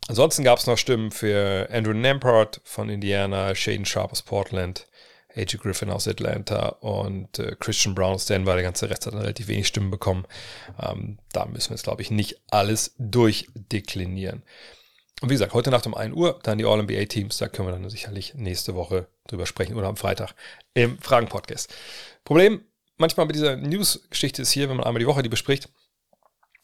Ansonsten 0.08 0.44
gab 0.44 0.58
es 0.58 0.66
noch 0.66 0.78
Stimmen 0.78 1.12
für 1.12 1.70
Andrew 1.72 1.94
Nampart 1.94 2.62
von 2.64 2.90
Indiana, 2.90 3.54
Shaden 3.54 3.86
Sharp 3.86 4.12
aus 4.12 4.24
Portland, 4.24 4.88
AJ 5.36 5.58
Griffin 5.58 5.92
aus 5.92 6.08
Atlanta 6.08 6.70
und 6.80 7.38
äh, 7.38 7.56
Christian 7.60 7.94
Brown 7.94 8.16
aus 8.16 8.26
Denver. 8.26 8.56
Der 8.56 8.64
ganze 8.64 8.90
Rest 8.90 9.06
hat 9.06 9.14
dann 9.14 9.22
relativ 9.22 9.48
wenig 9.48 9.68
Stimmen 9.68 9.92
bekommen. 9.92 10.26
Ähm, 10.82 11.20
da 11.32 11.46
müssen 11.46 11.70
wir 11.70 11.76
jetzt, 11.76 11.84
glaube 11.84 12.02
ich, 12.02 12.10
nicht 12.10 12.42
alles 12.50 12.96
durchdeklinieren. 12.98 14.44
Und 15.22 15.30
wie 15.30 15.34
gesagt, 15.34 15.54
heute 15.54 15.70
Nacht 15.70 15.86
um 15.86 15.96
1 15.96 16.16
Uhr 16.16 16.40
dann 16.44 16.58
die 16.58 16.66
All-NBA-Teams. 16.66 17.38
Da 17.38 17.50
können 17.50 17.68
wir 17.68 17.74
dann 17.74 17.90
sicherlich 17.90 18.36
nächste 18.36 18.76
Woche 18.76 19.08
drüber 19.28 19.46
sprechen 19.46 19.76
oder 19.76 19.88
am 19.88 19.98
Freitag 19.98 20.34
im 20.74 20.98
Fragen-Podcast. 20.98 21.74
Problem 22.24 22.62
manchmal 23.00 23.26
mit 23.26 23.36
dieser 23.36 23.56
News-Geschichte 23.56 24.44
ist 24.44 24.52
hier, 24.52 24.70
wenn 24.70 24.78
man 24.78 24.86
einmal 24.86 25.00
die 25.00 25.08
Woche 25.08 25.24
die 25.24 25.30
bespricht, 25.30 25.70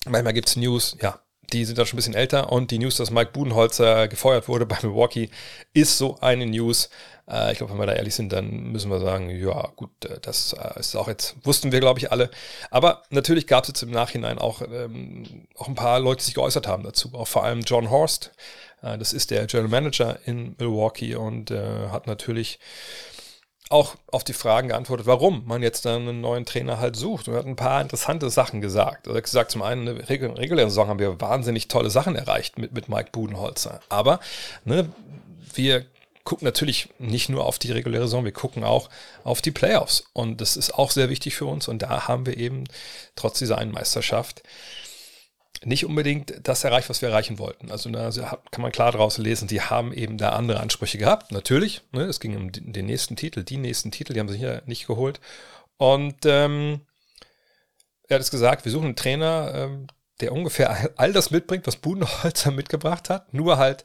manchmal 0.06 0.34
gibt 0.34 0.48
es 0.48 0.56
News, 0.56 0.96
ja, 1.02 1.25
die 1.54 1.66
sind 1.66 1.78
dann 1.78 1.86
schon 1.86 1.96
ein 1.96 1.98
bisschen 1.98 2.14
älter 2.14 2.52
und 2.52 2.72
die 2.72 2.80
News, 2.80 2.98
dass 2.98 3.12
Mike 3.12 3.32
Budenholzer 3.32 4.08
gefeuert 4.08 4.48
wurde 4.48 4.66
bei 4.68 4.78
Milwaukee, 4.82 5.30
ist 5.74 5.98
so 5.98 6.18
eine 6.22 6.46
News, 6.46 6.90
äh, 7.30 7.52
ich 7.52 7.58
glaube, 7.58 7.74
wenn 7.74 7.80
wir 7.80 7.88
da 7.88 7.94
ehrlich 7.94 8.16
sind, 8.16 8.32
dann 8.32 8.72
müssen 8.72 8.90
wir 8.90 9.00
sagen, 9.00 9.30
ja, 9.30 9.70
gut, 9.76 9.90
äh, 10.06 10.20
das 10.22 10.54
äh, 10.54 10.80
ist 10.80 10.96
auch 10.96 11.08
jetzt, 11.08 11.36
wussten 11.44 11.72
wir, 11.72 11.80
glaube 11.80 12.00
ich, 12.00 12.12
alle. 12.12 12.30
Aber 12.72 13.04
natürlich 13.10 13.48
gab 13.48 13.64
es 13.64 13.70
jetzt 13.70 13.84
im 13.84 13.92
Nachhinein 13.92 14.38
auch, 14.38 14.62
ähm, 14.62 15.48
auch 15.58 15.68
ein 15.68 15.76
paar 15.76 16.00
Leute, 16.00 16.20
die 16.20 16.26
sich 16.26 16.36
geäußert 16.36 16.68
haben 16.68 16.84
dazu. 16.84 17.14
Auch 17.14 17.28
vor 17.28 17.44
allem 17.44 17.62
John 17.62 17.90
Horst, 17.90 18.32
äh, 18.82 18.98
das 18.98 19.14
ist 19.14 19.32
der 19.32 19.48
General 19.48 19.70
Manager 19.70 20.20
in 20.26 20.56
Milwaukee 20.58 21.16
und 21.16 21.52
äh, 21.52 21.90
hat 21.90 22.08
natürlich 22.08 22.60
auch 23.70 23.96
auf 24.12 24.24
die 24.24 24.34
Fragen 24.34 24.68
geantwortet, 24.68 25.08
warum 25.08 25.44
man 25.46 25.64
jetzt 25.64 25.88
einen 25.88 26.22
neuen 26.22 26.46
Trainer 26.46 26.80
halt 26.80 26.96
sucht. 26.96 27.28
Und 27.28 27.34
er 27.34 27.40
hat 27.40 27.48
ein 27.48 27.56
paar 27.56 27.82
interessante 27.82 28.30
Sachen 28.30 28.62
gesagt. 28.62 29.08
Er 29.08 29.16
hat 29.16 29.24
gesagt, 29.24 29.52
zum 29.52 29.64
einen, 29.64 29.88
in 29.88 29.98
der 29.98 30.10
regulären 30.10 30.70
Saison 30.70 30.88
haben 30.88 31.00
wir 31.00 31.20
wahnsinnig 31.20 31.68
tolle 31.68 31.90
Sachen 31.90 32.16
erreicht 32.16 32.60
mit, 32.60 32.74
mit 32.74 32.90
Mike 32.90 33.10
Budenholzer. 33.12 33.80
Aber 33.90 34.20
ne, 34.66 34.90
wir 35.54 35.86
gucken 36.24 36.46
natürlich 36.46 36.90
nicht 37.00 37.30
nur 37.30 37.46
auf 37.46 37.60
die 37.60 37.72
reguläre 37.72 38.04
Saison, 38.04 38.26
wir 38.26 38.32
gucken 38.32 38.64
auch 38.64 38.90
auf 39.24 39.42
die 39.42 39.52
Playoffs. 39.52 40.06
Und 40.14 40.42
das 40.42 40.58
ist 40.58 40.76
auch 40.76 40.92
sehr 40.92 41.10
wichtig 41.10 41.36
für 41.36 41.46
uns. 41.46 41.68
Und 41.68 41.82
da 41.82 42.08
haben 42.08 42.26
wir 42.26 42.38
eben 42.38 42.66
trotz 43.16 43.40
dieser 43.40 43.58
einen 43.58 43.72
Meisterschaft 43.72 44.44
nicht 45.64 45.86
unbedingt 45.86 46.36
das 46.44 46.64
erreicht, 46.64 46.90
was 46.90 47.02
wir 47.02 47.10
erreichen 47.10 47.40
wollten. 47.40 47.72
Also 47.72 47.90
da 47.90 48.12
kann 48.52 48.62
man 48.62 48.72
klar 48.72 48.92
daraus 48.92 49.18
lesen, 49.18 49.48
sie 49.48 49.62
haben 49.62 49.94
eben 49.94 50.18
da 50.18 50.30
andere 50.30 50.60
Ansprüche 50.60 50.98
gehabt. 50.98 51.32
Natürlich, 51.32 51.82
ne, 51.92 52.04
es 52.04 52.20
ging 52.20 52.36
um 52.36 52.52
den 52.52 52.86
nächsten 52.86 53.16
Titel, 53.16 53.44
die 53.44 53.58
nächsten 53.58 53.92
Titel, 53.92 54.14
die 54.14 54.20
haben 54.20 54.30
sie 54.30 54.38
hier 54.38 54.64
nicht 54.66 54.88
geholt. 54.88 55.20
Und 55.78 56.26
ähm, 56.26 56.82
er 58.08 58.16
hat 58.16 58.22
es 58.22 58.32
gesagt, 58.32 58.66
wir 58.66 58.72
suchen 58.72 58.86
einen 58.86 58.96
Trainer, 58.96 59.52
ähm, 59.56 59.88
der 60.22 60.32
ungefähr 60.32 60.92
all 60.96 61.14
das 61.14 61.32
mitbringt, 61.32 61.68
was 61.68 61.78
Budenholzer 61.78 62.52
mitgebracht 62.52 63.10
hat, 63.10 63.34
nur 63.34 63.58
halt 63.58 63.84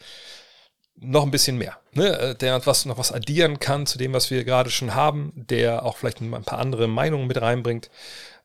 noch 1.03 1.23
ein 1.23 1.31
bisschen 1.31 1.57
mehr, 1.57 1.79
ne? 1.93 2.19
Äh, 2.19 2.35
der 2.35 2.65
was, 2.67 2.85
noch 2.85 2.99
was 2.99 3.12
addieren 3.12 3.59
kann 3.59 3.87
zu 3.87 3.97
dem, 3.97 4.12
was 4.12 4.31
wir 4.31 4.45
gerade 4.45 4.71
schon 4.71 4.95
haben, 4.95 5.33
der 5.35 5.85
auch 5.85 5.97
vielleicht 5.97 6.21
ein 6.21 6.31
paar 6.45 6.59
andere 6.59 6.89
Meinungen 6.89 7.27
mit 7.27 7.41
reinbringt. 7.41 7.91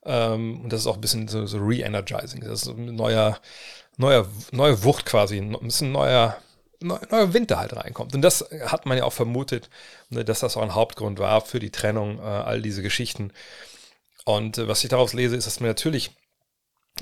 Ähm, 0.06 0.62
und 0.62 0.72
das 0.74 0.82
ist 0.82 0.88
auch 0.88 0.96
ein 0.96 1.02
bisschen 1.02 1.28
so, 1.28 1.46
so 1.46 1.58
re-energizing. 1.58 2.42
Das 2.42 2.64
ist 2.64 2.68
ein 2.68 2.96
neuer, 2.96 3.40
neuer, 3.98 4.28
neue 4.52 4.84
Wucht 4.84 5.06
quasi, 5.06 5.38
ein 5.38 5.58
bisschen 5.62 5.92
neuer, 5.92 6.38
neuer 6.82 7.34
Winter 7.34 7.58
halt 7.58 7.76
reinkommt. 7.76 8.14
Und 8.16 8.22
das 8.22 8.46
hat 8.66 8.86
man 8.86 8.98
ja 8.98 9.04
auch 9.06 9.14
vermutet, 9.14 9.70
ne, 10.10 10.24
dass 10.24 10.42
das 10.42 10.58
auch 10.58 10.62
ein 10.62 10.76
Hauptgrund 10.76 11.20
war 11.20 11.42
für 11.42 11.60
die 11.60 11.72
Trennung, 11.72 12.20
äh, 12.20 12.22
all 12.22 12.62
diese 12.62 12.82
Geschichten. 12.82 13.32
Und 14.26 14.58
äh, 14.58 14.68
was 14.68 14.84
ich 14.84 14.90
daraus 14.90 15.14
lese, 15.14 15.36
ist, 15.36 15.48
dass 15.48 15.60
man 15.60 15.70
natürlich 15.70 16.12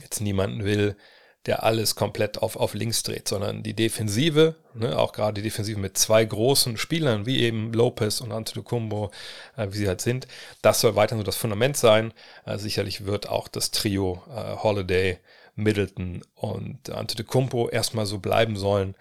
jetzt 0.01 0.21
niemanden 0.21 0.63
will, 0.63 0.97
der 1.45 1.63
alles 1.63 1.95
komplett 1.95 2.37
auf, 2.37 2.55
auf 2.55 2.73
links 2.73 3.03
dreht, 3.03 3.27
sondern 3.27 3.63
die 3.63 3.73
Defensive, 3.73 4.55
ne, 4.73 4.97
auch 4.97 5.11
gerade 5.11 5.35
die 5.35 5.41
Defensive 5.41 5.79
mit 5.79 5.97
zwei 5.97 6.23
großen 6.23 6.77
Spielern, 6.77 7.25
wie 7.25 7.41
eben 7.41 7.73
Lopez 7.73 8.21
und 8.21 8.31
Antetokounmpo, 8.31 9.11
äh, 9.57 9.67
wie 9.71 9.77
sie 9.77 9.87
halt 9.87 10.01
sind, 10.01 10.27
das 10.61 10.79
soll 10.79 10.95
weiterhin 10.95 11.19
so 11.19 11.25
das 11.25 11.35
Fundament 11.35 11.75
sein. 11.75 12.13
Äh, 12.45 12.57
sicherlich 12.57 13.05
wird 13.05 13.27
auch 13.27 13.47
das 13.47 13.71
Trio 13.71 14.23
äh, 14.29 14.55
Holiday, 14.55 15.19
Middleton 15.55 16.23
und 16.35 16.89
Antetokounmpo 16.89 17.69
erstmal 17.69 18.05
so 18.05 18.19
bleiben 18.19 18.55
sollen. 18.55 18.95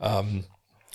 Ähm, 0.00 0.44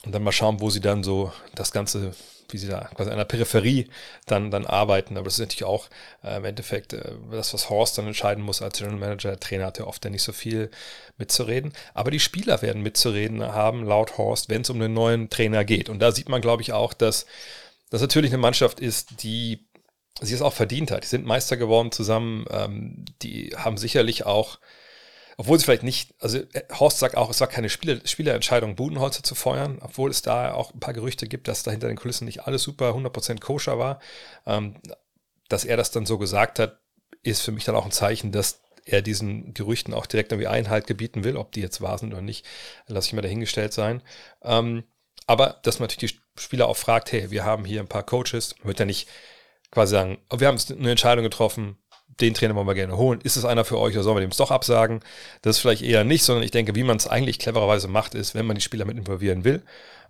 und 0.03 0.13
dann 0.13 0.23
mal 0.23 0.31
schauen, 0.31 0.59
wo 0.59 0.69
sie 0.69 0.81
dann 0.81 1.03
so 1.03 1.31
das 1.55 1.71
Ganze 1.71 2.13
wie 2.53 2.57
sie 2.57 2.67
da 2.67 2.89
quasi 2.95 3.09
an 3.09 3.17
der 3.17 3.25
Peripherie 3.25 3.87
dann, 4.25 4.51
dann 4.51 4.65
arbeiten. 4.65 5.17
Aber 5.17 5.25
das 5.25 5.35
ist 5.35 5.39
natürlich 5.39 5.63
auch 5.63 5.89
äh, 6.23 6.37
im 6.37 6.45
Endeffekt 6.45 6.93
äh, 6.93 7.11
das, 7.31 7.53
was 7.53 7.69
Horst 7.69 7.97
dann 7.97 8.07
entscheiden 8.07 8.43
muss 8.43 8.61
als 8.61 8.77
General 8.77 8.97
Manager. 8.97 9.29
Der 9.29 9.39
Trainer 9.39 9.65
hat 9.67 9.79
ja 9.79 9.85
oft 9.85 10.03
ja 10.03 10.11
nicht 10.11 10.23
so 10.23 10.31
viel 10.31 10.69
mitzureden. 11.17 11.73
Aber 11.93 12.11
die 12.11 12.19
Spieler 12.19 12.61
werden 12.61 12.81
mitzureden 12.81 13.41
haben, 13.41 13.85
laut 13.85 14.17
Horst, 14.17 14.49
wenn 14.49 14.61
es 14.61 14.69
um 14.69 14.81
einen 14.81 14.93
neuen 14.93 15.29
Trainer 15.29 15.65
geht. 15.65 15.89
Und 15.89 15.99
da 15.99 16.11
sieht 16.11 16.29
man, 16.29 16.41
glaube 16.41 16.61
ich, 16.61 16.73
auch, 16.73 16.93
dass 16.93 17.25
das 17.89 18.01
natürlich 18.01 18.31
eine 18.31 18.41
Mannschaft 18.41 18.79
ist, 18.79 19.23
die 19.23 19.67
sie 20.21 20.33
es 20.33 20.41
auch 20.41 20.53
verdient 20.53 20.91
hat. 20.91 21.03
Die 21.03 21.07
sind 21.07 21.25
Meister 21.25 21.57
geworden 21.57 21.91
zusammen. 21.91 22.45
Ähm, 22.49 23.05
die 23.21 23.55
haben 23.55 23.77
sicherlich 23.77 24.25
auch 24.25 24.59
obwohl 25.41 25.57
sie 25.57 25.65
vielleicht 25.65 25.81
nicht, 25.81 26.13
also 26.19 26.37
äh, 26.37 26.61
Horst 26.71 26.99
sagt 26.99 27.17
auch, 27.17 27.31
es 27.31 27.41
war 27.41 27.47
keine 27.47 27.69
Spieler, 27.69 27.99
Spielerentscheidung, 28.05 28.75
Budenholzer 28.75 29.23
zu 29.23 29.33
feuern, 29.33 29.79
obwohl 29.81 30.11
es 30.11 30.21
da 30.21 30.53
auch 30.53 30.71
ein 30.71 30.79
paar 30.79 30.93
Gerüchte 30.93 31.27
gibt, 31.27 31.47
dass 31.47 31.63
da 31.63 31.71
hinter 31.71 31.87
den 31.87 31.97
Kulissen 31.97 32.25
nicht 32.25 32.45
alles 32.45 32.61
super 32.61 32.91
100% 32.91 33.39
koscher 33.39 33.79
war. 33.79 33.99
Ähm, 34.45 34.75
dass 35.49 35.65
er 35.65 35.77
das 35.77 35.89
dann 35.89 36.05
so 36.05 36.19
gesagt 36.19 36.59
hat, 36.59 36.79
ist 37.23 37.41
für 37.41 37.51
mich 37.51 37.63
dann 37.63 37.75
auch 37.75 37.85
ein 37.85 37.91
Zeichen, 37.91 38.31
dass 38.31 38.61
er 38.85 39.01
diesen 39.01 39.55
Gerüchten 39.55 39.95
auch 39.95 40.05
direkt 40.05 40.31
irgendwie 40.31 40.47
Einhalt 40.47 40.85
gebieten 40.85 41.23
will. 41.23 41.37
Ob 41.37 41.51
die 41.53 41.61
jetzt 41.61 41.81
wahr 41.81 41.97
sind 41.97 42.13
oder 42.13 42.21
nicht, 42.21 42.45
lasse 42.85 43.07
ich 43.07 43.13
mal 43.13 43.23
dahingestellt 43.23 43.73
sein. 43.73 44.03
Ähm, 44.43 44.83
aber 45.25 45.59
dass 45.63 45.79
man 45.79 45.87
natürlich 45.87 46.19
die 46.19 46.41
Spieler 46.41 46.67
auch 46.67 46.77
fragt, 46.77 47.11
hey, 47.11 47.31
wir 47.31 47.45
haben 47.45 47.65
hier 47.65 47.79
ein 47.79 47.87
paar 47.87 48.03
Coaches, 48.03 48.53
wird 48.61 48.77
ja 48.77 48.85
nicht 48.85 49.09
quasi 49.71 49.93
sagen, 49.93 50.19
wir 50.31 50.47
haben 50.47 50.59
eine 50.69 50.91
Entscheidung 50.91 51.23
getroffen, 51.23 51.79
den 52.19 52.33
Trainer 52.33 52.55
wollen 52.55 52.67
wir 52.67 52.75
gerne 52.75 52.97
holen. 52.97 53.21
Ist 53.21 53.37
es 53.37 53.45
einer 53.45 53.65
für 53.65 53.79
euch 53.79 53.93
oder 53.95 54.03
sollen 54.03 54.17
wir 54.17 54.21
dem 54.21 54.31
es 54.31 54.37
doch 54.37 54.51
absagen? 54.51 55.01
Das 55.41 55.55
ist 55.55 55.61
vielleicht 55.61 55.81
eher 55.81 56.03
nicht, 56.03 56.23
sondern 56.23 56.43
ich 56.43 56.51
denke, 56.51 56.75
wie 56.75 56.83
man 56.83 56.97
es 56.97 57.07
eigentlich 57.07 57.39
clevererweise 57.39 57.87
macht, 57.87 58.15
ist, 58.15 58.35
wenn 58.35 58.45
man 58.45 58.55
die 58.55 58.61
Spieler 58.61 58.85
mit 58.85 58.97
involvieren 58.97 59.43
will. 59.43 59.63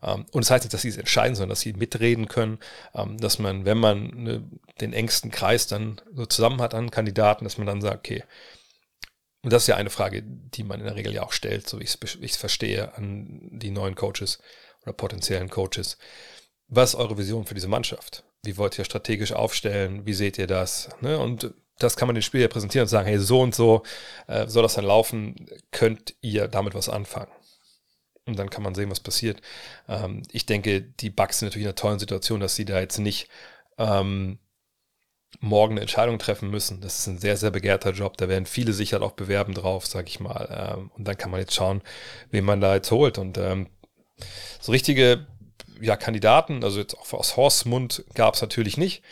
Ähm, 0.04 0.26
und 0.32 0.44
das 0.44 0.52
heißt 0.52 0.64
nicht, 0.64 0.74
dass 0.74 0.82
sie 0.82 0.90
es 0.90 0.98
entscheiden, 0.98 1.36
sondern 1.36 1.50
dass 1.50 1.62
sie 1.62 1.74
mitreden 1.74 2.28
können, 2.28 2.60
ähm, 2.96 3.18
dass 3.18 3.40
man, 3.40 3.66
wenn 3.66 3.78
man 3.78 4.08
ne, 4.08 4.44
den 4.80 4.94
engsten 4.94 5.32
Kreis 5.32 5.68
dann 5.68 6.02
so 6.14 6.26
zusammen 6.26 6.62
hat 6.62 6.74
an 6.74 6.92
Kandidaten, 6.92 7.44
dass 7.44 7.58
man 7.58 7.68
dann 7.68 7.82
sagt, 7.82 8.00
okay, 8.00 8.24
und 9.44 9.52
das 9.52 9.64
ist 9.64 9.68
ja 9.68 9.76
eine 9.76 9.90
Frage, 9.90 10.22
die 10.24 10.64
man 10.64 10.80
in 10.80 10.86
der 10.86 10.96
Regel 10.96 11.14
ja 11.14 11.24
auch 11.24 11.32
stellt, 11.32 11.68
so 11.68 11.80
wie 11.80 11.84
ich 11.84 11.98
es 12.22 12.38
verstehe, 12.38 12.94
an 12.96 13.50
die 13.52 13.72
neuen 13.72 13.96
Coaches 13.96 14.40
oder 14.84 14.94
potenziellen 14.94 15.50
Coaches. 15.50 15.98
Was 16.68 16.94
ist 16.94 17.00
eure 17.00 17.18
Vision 17.18 17.46
für 17.46 17.56
diese 17.56 17.68
Mannschaft? 17.68 18.24
Wie 18.44 18.58
wollt 18.58 18.78
ihr 18.78 18.86
strategisch 18.86 19.34
aufstellen? 19.34 20.06
Wie 20.06 20.14
seht 20.14 20.38
ihr 20.38 20.48
das? 20.48 20.90
Ne? 21.02 21.18
Und 21.18 21.54
das 21.80 21.96
kann 21.96 22.08
man 22.08 22.16
den 22.16 22.22
Spieler 22.22 22.48
präsentieren 22.48 22.86
und 22.86 22.90
sagen, 22.90 23.08
hey, 23.08 23.20
so 23.20 23.42
und 23.42 23.56
so 23.56 23.84
äh, 24.28 24.48
soll 24.48 24.64
das 24.64 24.76
dann 24.76 24.86
laufen, 24.86 25.48
könnt 25.72 26.16
ihr 26.22 26.48
damit 26.48 26.76
was 26.76 26.90
anfangen. 26.90 27.32
Und 28.26 28.38
dann 28.38 28.50
kann 28.50 28.64
man 28.64 28.76
sehen, 28.76 28.92
was 28.92 29.00
passiert. 29.00 29.42
Ähm, 29.88 30.24
ich 30.32 30.46
denke, 30.46 30.82
die 30.82 31.10
Bugs 31.10 31.40
sind 31.40 31.48
natürlich 31.48 31.64
in 31.64 31.70
einer 31.70 31.76
tollen 31.76 32.00
Situation, 32.00 32.40
dass 32.40 32.56
sie 32.56 32.66
da 32.66 32.80
jetzt 32.80 33.00
nicht 33.00 33.30
ähm, 33.78 34.38
morgen 35.40 35.74
eine 35.74 35.82
Entscheidung 35.82 36.20
treffen 36.20 36.50
müssen. 36.50 36.82
Das 36.82 37.00
ist 37.00 37.08
ein 37.08 37.18
sehr, 37.18 37.38
sehr 37.38 37.52
begehrter 37.52 37.92
Job. 37.92 38.18
Da 38.18 38.30
werden 38.30 38.46
viele 38.46 38.74
sich 38.74 38.94
halt 38.94 39.02
auch 39.02 39.14
bewerben 39.14 39.54
drauf, 39.54 39.88
sag 39.88 40.08
ich 40.08 40.20
mal. 40.20 40.76
Ähm, 40.78 40.92
und 40.96 41.08
dann 41.08 41.18
kann 41.18 41.32
man 41.32 41.40
jetzt 41.40 41.56
schauen, 41.56 41.82
wen 42.30 42.46
man 42.46 42.62
da 42.62 42.76
jetzt 42.76 42.92
holt. 42.92 43.18
Und 43.18 43.38
ähm, 43.38 43.68
so 44.60 44.72
richtige 44.72 45.26
ja, 45.80 45.96
Kandidaten, 45.96 46.64
also 46.64 46.80
jetzt 46.80 46.96
auch 46.98 47.14
aus 47.14 47.38
Horst 47.38 47.66
Mund 47.66 48.04
gab 48.14 48.36
es 48.36 48.42
natürlich 48.42 48.78
nicht. 48.78 49.04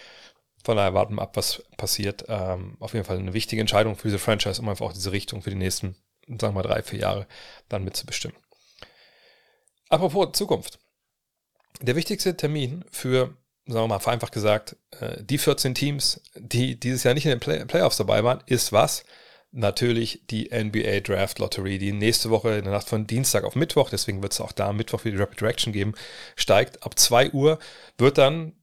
Von 0.63 0.77
daher 0.77 0.93
warten 0.93 1.15
wir 1.15 1.21
ab, 1.21 1.35
was 1.35 1.63
passiert. 1.77 2.25
Ähm, 2.27 2.75
auf 2.79 2.93
jeden 2.93 3.05
Fall 3.05 3.17
eine 3.17 3.33
wichtige 3.33 3.61
Entscheidung 3.61 3.95
für 3.95 4.07
diese 4.07 4.19
Franchise, 4.19 4.61
um 4.61 4.69
einfach 4.69 4.85
auch 4.85 4.93
diese 4.93 5.11
Richtung 5.11 5.41
für 5.41 5.49
die 5.49 5.55
nächsten, 5.55 5.95
sagen 6.27 6.41
wir 6.41 6.51
mal, 6.51 6.61
drei, 6.63 6.83
vier 6.83 6.99
Jahre 6.99 7.27
dann 7.69 7.83
mitzubestimmen. 7.83 8.37
Apropos 9.89 10.33
Zukunft. 10.33 10.79
Der 11.81 11.95
wichtigste 11.95 12.35
Termin 12.35 12.83
für, 12.91 13.35
sagen 13.65 13.83
wir 13.83 13.87
mal, 13.87 13.99
vereinfacht 13.99 14.33
gesagt, 14.33 14.75
äh, 14.99 15.23
die 15.23 15.37
14 15.37 15.73
Teams, 15.73 16.21
die 16.35 16.79
dieses 16.79 17.03
Jahr 17.03 17.13
nicht 17.13 17.25
in 17.25 17.31
den 17.31 17.39
Play 17.39 17.65
Playoffs 17.65 17.97
dabei 17.97 18.23
waren, 18.23 18.43
ist 18.45 18.71
was? 18.73 19.03
Natürlich 19.51 20.21
die 20.29 20.49
NBA 20.51 20.99
Draft 20.99 21.39
Lottery, 21.39 21.79
die 21.79 21.91
nächste 21.91 22.29
Woche 22.29 22.57
in 22.57 22.65
der 22.65 22.73
Nacht 22.73 22.87
von 22.87 23.07
Dienstag 23.07 23.45
auf 23.45 23.55
Mittwoch, 23.55 23.89
deswegen 23.89 24.21
wird 24.21 24.33
es 24.33 24.41
auch 24.41 24.51
da 24.51 24.73
Mittwoch 24.73 24.99
für 24.99 25.11
die 25.11 25.17
Rapid 25.17 25.41
Direction 25.41 25.73
geben, 25.73 25.95
steigt 26.35 26.83
ab 26.83 26.99
2 26.99 27.31
Uhr, 27.31 27.57
wird 27.97 28.19
dann 28.19 28.53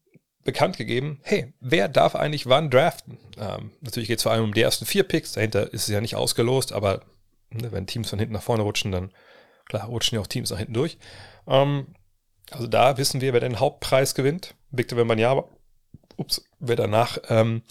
bekannt 0.46 0.78
gegeben, 0.78 1.20
hey, 1.22 1.52
wer 1.60 1.88
darf 1.88 2.14
eigentlich 2.14 2.46
wann 2.46 2.70
draften? 2.70 3.18
Ähm, 3.38 3.72
natürlich 3.80 4.08
geht 4.08 4.18
es 4.18 4.22
vor 4.22 4.32
allem 4.32 4.44
um 4.44 4.54
die 4.54 4.62
ersten 4.62 4.86
vier 4.86 5.02
Picks, 5.02 5.32
dahinter 5.32 5.72
ist 5.72 5.82
es 5.82 5.88
ja 5.88 6.00
nicht 6.00 6.16
ausgelost, 6.16 6.72
aber 6.72 7.02
ne, 7.50 7.70
wenn 7.72 7.86
Teams 7.86 8.08
von 8.08 8.18
hinten 8.18 8.34
nach 8.34 8.42
vorne 8.42 8.62
rutschen, 8.62 8.92
dann 8.92 9.12
klar 9.66 9.86
rutschen 9.86 10.16
ja 10.16 10.22
auch 10.22 10.26
Teams 10.26 10.50
nach 10.50 10.58
hinten 10.58 10.74
durch. 10.74 10.98
Ähm, 11.46 11.88
also 12.50 12.66
da 12.66 12.96
wissen 12.96 13.20
wir, 13.20 13.32
wer 13.32 13.40
den 13.40 13.60
Hauptpreis 13.60 14.14
gewinnt. 14.14 14.54
Victor 14.70 14.98
Wembanyama, 14.98 15.44
ups, 16.16 16.44
wer 16.58 16.76
danach 16.76 17.18
ähm, 17.28 17.62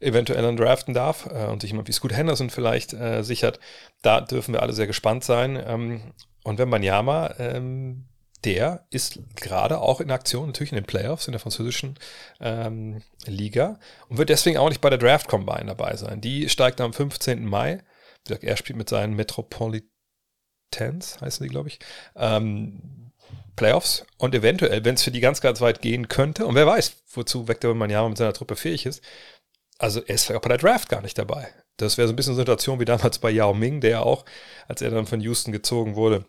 eventuell 0.00 0.42
dann 0.42 0.56
draften 0.56 0.94
darf 0.94 1.26
äh, 1.26 1.46
und 1.46 1.62
sich 1.62 1.70
jemand 1.70 1.88
wie 1.88 1.92
Scoot 1.92 2.12
Henderson 2.12 2.50
vielleicht 2.50 2.92
äh, 2.92 3.22
sichert. 3.22 3.60
Da 4.02 4.20
dürfen 4.20 4.54
wir 4.54 4.62
alle 4.62 4.72
sehr 4.72 4.86
gespannt 4.86 5.24
sein. 5.24 5.62
Ähm, 5.64 6.12
und 6.44 6.58
Wembanyama, 6.58 7.34
ähm, 7.38 8.07
der 8.44 8.86
ist 8.90 9.18
gerade 9.36 9.80
auch 9.80 10.00
in 10.00 10.10
Aktion, 10.10 10.46
natürlich 10.46 10.72
in 10.72 10.76
den 10.76 10.84
Playoffs 10.84 11.26
in 11.26 11.32
der 11.32 11.40
französischen 11.40 11.98
ähm, 12.40 13.02
Liga 13.26 13.78
und 14.08 14.18
wird 14.18 14.28
deswegen 14.28 14.58
auch 14.58 14.68
nicht 14.68 14.80
bei 14.80 14.90
der 14.90 14.98
Draft 14.98 15.28
Combine 15.28 15.66
dabei 15.66 15.96
sein. 15.96 16.20
Die 16.20 16.48
steigt 16.48 16.80
am 16.80 16.92
15. 16.92 17.44
Mai. 17.44 17.82
Er 18.40 18.56
spielt 18.56 18.76
mit 18.76 18.88
seinen 18.88 19.14
Metropolitans, 19.14 19.90
heißen 21.20 21.44
die, 21.44 21.50
glaube 21.50 21.68
ich, 21.68 21.78
ähm, 22.14 23.12
Playoffs 23.56 24.06
und 24.18 24.34
eventuell, 24.34 24.84
wenn 24.84 24.94
es 24.94 25.02
für 25.02 25.10
die 25.10 25.20
ganz, 25.20 25.40
ganz 25.40 25.60
weit 25.60 25.82
gehen 25.82 26.08
könnte, 26.08 26.46
und 26.46 26.54
wer 26.54 26.66
weiß, 26.66 27.02
wozu 27.12 27.48
Vector 27.48 27.74
Manjama 27.74 28.10
mit 28.10 28.18
seiner 28.18 28.32
Truppe 28.32 28.54
fähig 28.54 28.86
ist, 28.86 29.02
also 29.78 30.00
er 30.00 30.14
ist 30.14 30.24
vielleicht 30.24 30.38
auch 30.38 30.42
bei 30.42 30.56
der 30.56 30.58
Draft 30.58 30.88
gar 30.88 31.02
nicht 31.02 31.18
dabei. 31.18 31.48
Das 31.76 31.98
wäre 31.98 32.08
so 32.08 32.12
ein 32.12 32.16
bisschen 32.16 32.32
eine 32.32 32.40
Situation 32.40 32.80
wie 32.80 32.84
damals 32.84 33.18
bei 33.18 33.30
Yao 33.30 33.54
Ming, 33.54 33.80
der 33.80 34.04
auch, 34.04 34.24
als 34.66 34.82
er 34.82 34.90
dann 34.90 35.06
von 35.06 35.20
Houston 35.20 35.52
gezogen 35.52 35.96
wurde, 35.96 36.24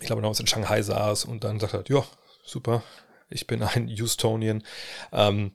ich 0.00 0.06
glaube, 0.06 0.22
damals 0.22 0.40
in 0.40 0.46
Shanghai 0.46 0.82
saß 0.82 1.24
und 1.24 1.44
dann 1.44 1.60
sagt 1.60 1.74
hat, 1.74 1.88
ja, 1.88 2.04
super, 2.44 2.82
ich 3.30 3.46
bin 3.46 3.62
ein 3.62 3.88
Houstonian. 3.88 4.62
Ähm, 5.12 5.52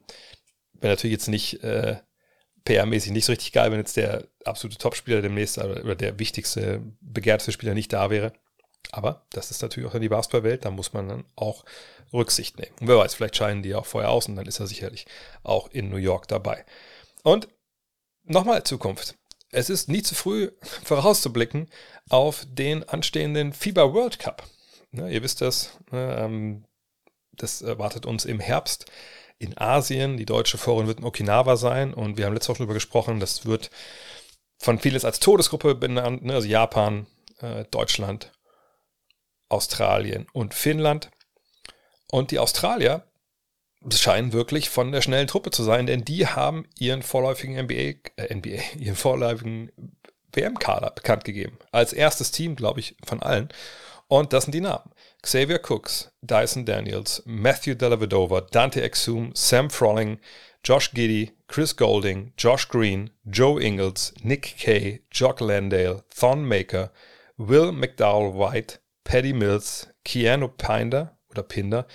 Wäre 0.74 0.94
natürlich 0.94 1.14
jetzt 1.14 1.28
nicht 1.28 1.64
äh, 1.64 1.98
PR-mäßig 2.66 3.12
nicht 3.12 3.26
so 3.26 3.32
richtig 3.32 3.52
geil, 3.52 3.72
wenn 3.72 3.80
jetzt 3.80 3.98
der 3.98 4.28
absolute 4.46 4.78
Topspieler 4.78 5.22
demnächst 5.22 5.58
oder 5.58 5.96
der 5.96 6.20
wichtigste, 6.20 6.82
begehrteste 7.02 7.52
Spieler 7.52 7.74
nicht 7.74 7.92
da 7.92 8.10
wäre. 8.10 8.34
Aber 8.92 9.26
das 9.32 9.52
ist 9.52 9.62
natürlich 9.62 9.90
auch 9.90 9.96
in 9.96 10.02
die 10.02 10.10
Basketballwelt, 10.10 10.66
da 10.66 10.72
muss 10.72 10.94
man 10.94 11.10
dann 11.10 11.26
auch 11.36 11.66
Rücksicht 12.14 12.58
nehmen. 12.58 12.76
Und 12.80 12.88
wer 12.88 12.98
weiß, 12.98 13.14
vielleicht 13.14 13.36
scheinen 13.36 13.62
die 13.62 13.76
auch 13.76 13.86
vorher 13.86 14.10
aus 14.10 14.28
und 14.28 14.36
dann 14.36 14.48
ist 14.48 14.60
er 14.60 14.68
sicherlich 14.68 15.06
auch 15.44 15.70
in 15.70 15.90
New 15.90 15.98
York 15.98 16.28
dabei. 16.28 16.66
Und 17.24 17.50
nochmal 18.24 18.64
Zukunft 18.64 19.19
es 19.52 19.70
ist 19.70 19.90
nie 19.90 20.02
zu 20.02 20.16
früh 20.16 20.52
vorauszublicken 20.84 21.70
auf 22.10 22.46
den 22.48 22.88
anstehenden 22.88 23.54
FIBA 23.54 23.94
World 23.94 24.20
Cup. 24.20 24.44
Ne, 24.92 25.12
ihr 25.12 25.22
wisst 25.24 25.42
das, 25.42 25.78
ne, 25.92 26.18
ähm, 26.20 26.66
das 27.32 27.62
erwartet 27.62 28.06
uns 28.06 28.26
im 28.26 28.40
Herbst 28.40 28.86
in 29.38 29.58
Asien. 29.58 30.18
Die 30.18 30.26
deutsche 30.26 30.58
Vorrunde 30.58 30.88
wird 30.88 31.00
in 31.00 31.06
Okinawa 31.06 31.58
sein 31.58 31.94
und 31.94 32.18
wir 32.18 32.26
haben 32.26 32.34
letzte 32.34 32.50
Woche 32.50 32.60
darüber 32.60 32.74
gesprochen, 32.74 33.20
das 33.20 33.46
wird 33.46 33.70
von 34.58 34.80
vieles 34.80 35.06
als 35.06 35.20
Todesgruppe 35.20 35.76
benannt, 35.76 36.24
ne, 36.24 36.34
also 36.34 36.48
Japan, 36.48 37.08
äh, 37.40 37.66
Deutschland, 37.72 38.32
Australien 39.48 40.28
und 40.34 40.54
Finnland. 40.54 41.10
Und 42.12 42.32
die 42.32 42.40
Australier 42.40 43.09
scheinen 43.90 44.34
wirklich 44.34 44.70
von 44.70 44.92
der 44.92 45.02
schnellen 45.02 45.28
Truppe 45.28 45.52
zu 45.52 45.64
sein, 45.64 45.86
denn 45.86 46.04
die 46.04 46.28
haben 46.28 46.66
ihren 46.78 47.02
vorläufigen 47.02 47.58
NBA, 47.64 47.96
äh, 48.18 48.36
NBA, 48.36 48.62
ihren 48.80 48.96
vorläufigen 48.96 49.72
WM-Kader 50.34 50.92
bekannt 50.92 51.24
gegeben. 51.24 51.58
Als 51.72 51.94
erstes 51.94 52.32
Team, 52.32 52.56
glaube 52.56 52.80
ich, 52.80 52.96
von 53.06 53.22
allen. 53.22 53.50
Und 54.08 54.34
das 54.34 54.46
sind 54.46 54.54
die 54.54 54.62
Namen. 54.62 54.92
Xavier 55.22 55.60
Cooks, 55.68 56.12
Dyson 56.22 56.66
Daniels, 56.66 57.22
Matthew 57.26 57.76
Dellavedova, 57.76 58.42
Dante 58.42 58.82
Exum, 58.82 59.32
Sam 59.36 59.70
Frolling, 59.70 60.20
Josh 60.64 60.92
Giddy, 60.92 61.32
Chris 61.48 61.76
Golding, 61.76 62.34
Josh 62.38 62.68
Green, 62.68 63.12
Joe 63.26 63.62
Ingles, 63.62 64.14
Nick 64.24 64.56
Kay, 64.58 65.02
Jock 65.12 65.42
Landale, 65.42 66.04
Thon 66.10 66.46
Maker, 66.46 66.92
Will 67.38 67.72
McDowell 67.72 68.34
White, 68.34 68.80
Paddy 69.04 69.34
Mills, 69.34 69.88
Keanu 70.04 70.50
Pinder 70.50 71.18
oder 71.30 71.44
Pinder, 71.44 71.88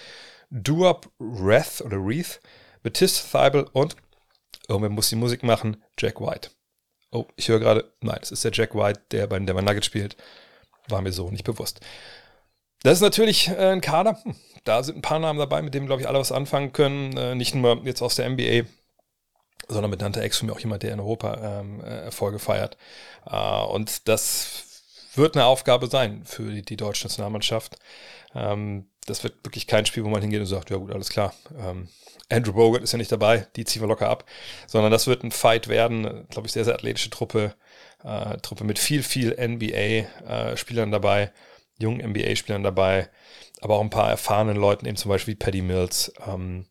Duop 0.55 1.11
Wrath 1.19 1.81
oder 1.81 1.97
Wreath, 1.99 2.41
Batiste 2.83 3.29
Thibel 3.29 3.69
und, 3.73 3.97
oh, 4.69 4.81
wer 4.81 4.89
muss 4.89 5.09
die 5.09 5.17
Musik 5.17 5.43
machen? 5.43 5.83
Jack 5.99 6.21
White. 6.21 6.51
Oh, 7.11 7.27
ich 7.35 7.49
höre 7.49 7.59
gerade, 7.59 7.93
nein, 8.01 8.19
es 8.23 8.31
ist 8.31 8.45
der 8.45 8.53
Jack 8.53 8.75
White, 8.75 9.03
der 9.11 9.27
bei 9.27 9.39
Denver 9.39 9.63
Nuggets 9.63 9.87
spielt. 9.87 10.17
War 10.89 11.03
mir 11.03 11.13
so 11.13 11.31
nicht 11.31 11.45
bewusst. 11.45 11.81
Das 12.83 12.99
ist 12.99 13.01
natürlich 13.01 13.49
äh, 13.49 13.73
ein 13.73 13.81
Kader. 13.81 14.19
Hm, 14.23 14.37
da 14.65 14.83
sind 14.83 14.99
ein 14.99 15.03
paar 15.03 15.19
Namen 15.19 15.39
dabei, 15.39 15.61
mit 15.63 15.75
denen, 15.75 15.87
glaube 15.87 16.03
ich, 16.03 16.09
alle 16.09 16.21
was 16.21 16.33
anfangen 16.33 16.73
können. 16.73 17.17
Äh, 17.17 17.35
nicht 17.35 17.55
nur 17.55 17.85
jetzt 17.85 18.03
aus 18.03 18.15
der 18.15 18.29
NBA, 18.29 18.69
sondern 19.69 19.91
mit 19.91 20.03
Dante 20.03 20.21
Exum 20.21 20.51
auch 20.51 20.61
jemand, 20.61 20.83
der 20.83 20.93
in 20.93 21.01
Europa 21.01 21.61
ähm, 21.61 21.81
äh, 21.81 22.05
Erfolge 22.05 22.39
feiert. 22.39 22.77
Äh, 23.27 23.65
und 23.65 24.07
das 24.07 24.83
wird 25.15 25.37
eine 25.37 25.47
Aufgabe 25.47 25.89
sein 25.89 26.25
für 26.25 26.51
die, 26.53 26.63
die 26.63 26.77
deutsche 26.77 27.07
Nationalmannschaft. 27.07 27.77
Ähm, 28.35 28.87
das 29.07 29.23
wird 29.23 29.45
wirklich 29.45 29.67
kein 29.67 29.87
Spiel, 29.87 30.05
wo 30.05 30.09
man 30.09 30.23
hingeht 30.23 30.41
und 30.41 30.47
sagt, 30.47 30.71
ja 30.71 30.77
gut, 30.77 30.93
alles 30.93 31.09
klar. 31.09 31.35
Ähm, 31.59 31.89
Andrew 32.31 32.53
Bogut 32.53 32.83
ist 32.83 32.93
ja 32.93 32.99
nicht 32.99 33.13
dabei, 33.13 33.47
die 33.57 33.65
ziehen 33.65 33.83
wir 33.83 33.89
locker 33.89 34.09
ab, 34.09 34.25
sondern 34.67 34.91
das 34.91 35.07
wird 35.07 35.23
ein 35.25 35.31
Fight 35.31 35.69
werden, 35.69 36.27
glaube 36.31 36.47
ich, 36.47 36.53
sehr, 36.53 36.65
sehr 36.65 36.75
athletische 36.75 37.11
Truppe, 37.11 37.55
äh, 38.03 38.39
Truppe 38.39 38.65
mit 38.65 38.79
viel, 38.79 39.03
viel 39.03 39.33
NBA-Spielern 39.33 40.89
äh, 40.89 40.93
dabei, 40.93 41.33
jungen 41.79 42.01
NBA-Spielern 42.11 42.63
dabei, 42.63 43.11
aber 43.61 43.77
auch 43.77 43.83
ein 43.83 43.91
paar 43.91 44.11
erfahrenen 44.11 44.57
Leuten, 44.57 44.87
eben 44.87 44.97
zum 44.97 45.11
Beispiel 45.11 45.37
Paddy 45.37 45.63
Mills 45.63 46.13
ähm, 46.27 46.67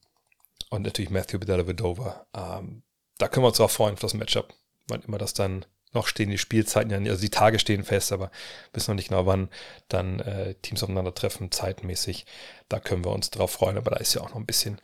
und 0.70 0.82
natürlich 0.82 1.12
Matthew 1.12 1.40
Bedellavedova. 1.40 2.26
Ähm, 2.36 2.84
da 3.20 3.28
können 3.28 3.44
wir 3.44 3.50
uns 3.50 3.58
drauf 3.58 3.72
freuen, 3.72 3.94
auf 3.94 4.00
das 4.00 4.16
Matchup, 4.16 4.54
wann 4.88 5.04
immer 5.04 5.20
das 5.20 5.34
dann 5.34 5.66
noch 5.94 6.08
stehen 6.08 6.30
die 6.30 6.38
Spielzeiten 6.38 6.92
ja, 6.92 7.12
also 7.12 7.22
die 7.22 7.30
Tage 7.30 7.60
stehen 7.60 7.84
fest, 7.84 8.12
aber 8.12 8.32
wissen 8.74 8.92
noch 8.92 8.96
nicht 8.96 9.10
genau, 9.10 9.26
wann 9.26 9.50
dann 9.88 10.20
äh, 10.20 10.56
Teams 10.56 10.84
aufeinandertreffen, 10.84 11.52
zeitmäßig. 11.52 12.26
Da 12.70 12.80
können 12.80 13.06
wir 13.06 13.12
uns 13.12 13.30
drauf 13.30 13.52
freuen, 13.52 13.78
aber 13.78 13.92
da 13.92 13.98
ist 13.98 14.14
ja 14.14 14.22
auch 14.22 14.30
noch 14.30 14.38
ein 14.38 14.46
bisschen 14.46 14.80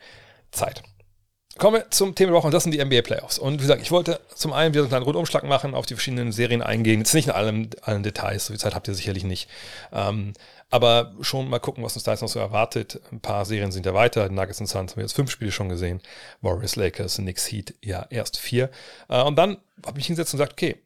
Zeit. 0.50 0.82
Kommen 1.58 1.78
wir 1.78 1.90
zum 1.90 2.14
Thema 2.14 2.30
der 2.30 2.38
Woche 2.38 2.46
und 2.46 2.54
das 2.54 2.62
sind 2.62 2.72
die 2.72 2.82
NBA 2.82 3.02
Playoffs. 3.02 3.38
Und 3.38 3.54
wie 3.54 3.62
gesagt, 3.62 3.82
ich 3.82 3.90
wollte 3.90 4.20
zum 4.34 4.52
einen 4.52 4.72
wieder 4.72 4.82
einen 4.82 4.88
kleinen 4.88 5.04
Rundumschlag 5.04 5.42
machen, 5.42 5.74
auf 5.74 5.84
die 5.84 5.94
verschiedenen 5.94 6.30
Serien 6.30 6.62
eingehen. 6.62 7.00
Jetzt 7.00 7.12
nicht 7.12 7.26
in 7.26 7.32
allen, 7.32 7.70
allen 7.82 8.02
Details, 8.04 8.46
so 8.46 8.52
viel 8.52 8.60
Zeit 8.60 8.74
habt 8.74 8.86
ihr 8.86 8.94
sicherlich 8.94 9.24
nicht. 9.24 9.50
Ähm, 9.92 10.32
aber 10.70 11.12
schon 11.20 11.50
mal 11.50 11.58
gucken, 11.58 11.82
was 11.82 11.96
uns 11.96 12.04
da 12.04 12.12
jetzt 12.12 12.20
noch 12.22 12.28
so 12.28 12.38
erwartet. 12.38 13.00
Ein 13.10 13.20
paar 13.20 13.44
Serien 13.44 13.72
sind 13.72 13.84
ja 13.84 13.92
weiter. 13.92 14.28
Nuggets 14.30 14.60
und 14.60 14.68
Suns 14.68 14.92
haben 14.92 14.98
wir 14.98 15.04
jetzt 15.04 15.12
fünf 15.12 15.30
Spiele 15.30 15.50
schon 15.50 15.68
gesehen. 15.68 16.00
Warriors, 16.40 16.76
Lakers, 16.76 17.16
Knicks, 17.16 17.50
Heat, 17.50 17.74
ja, 17.82 18.06
erst 18.10 18.38
vier. 18.38 18.70
Äh, 19.08 19.20
und 19.22 19.36
dann 19.36 19.58
habe 19.84 19.98
ich 19.98 20.06
hingesetzt 20.06 20.32
und 20.32 20.38
gesagt, 20.38 20.52
okay, 20.52 20.80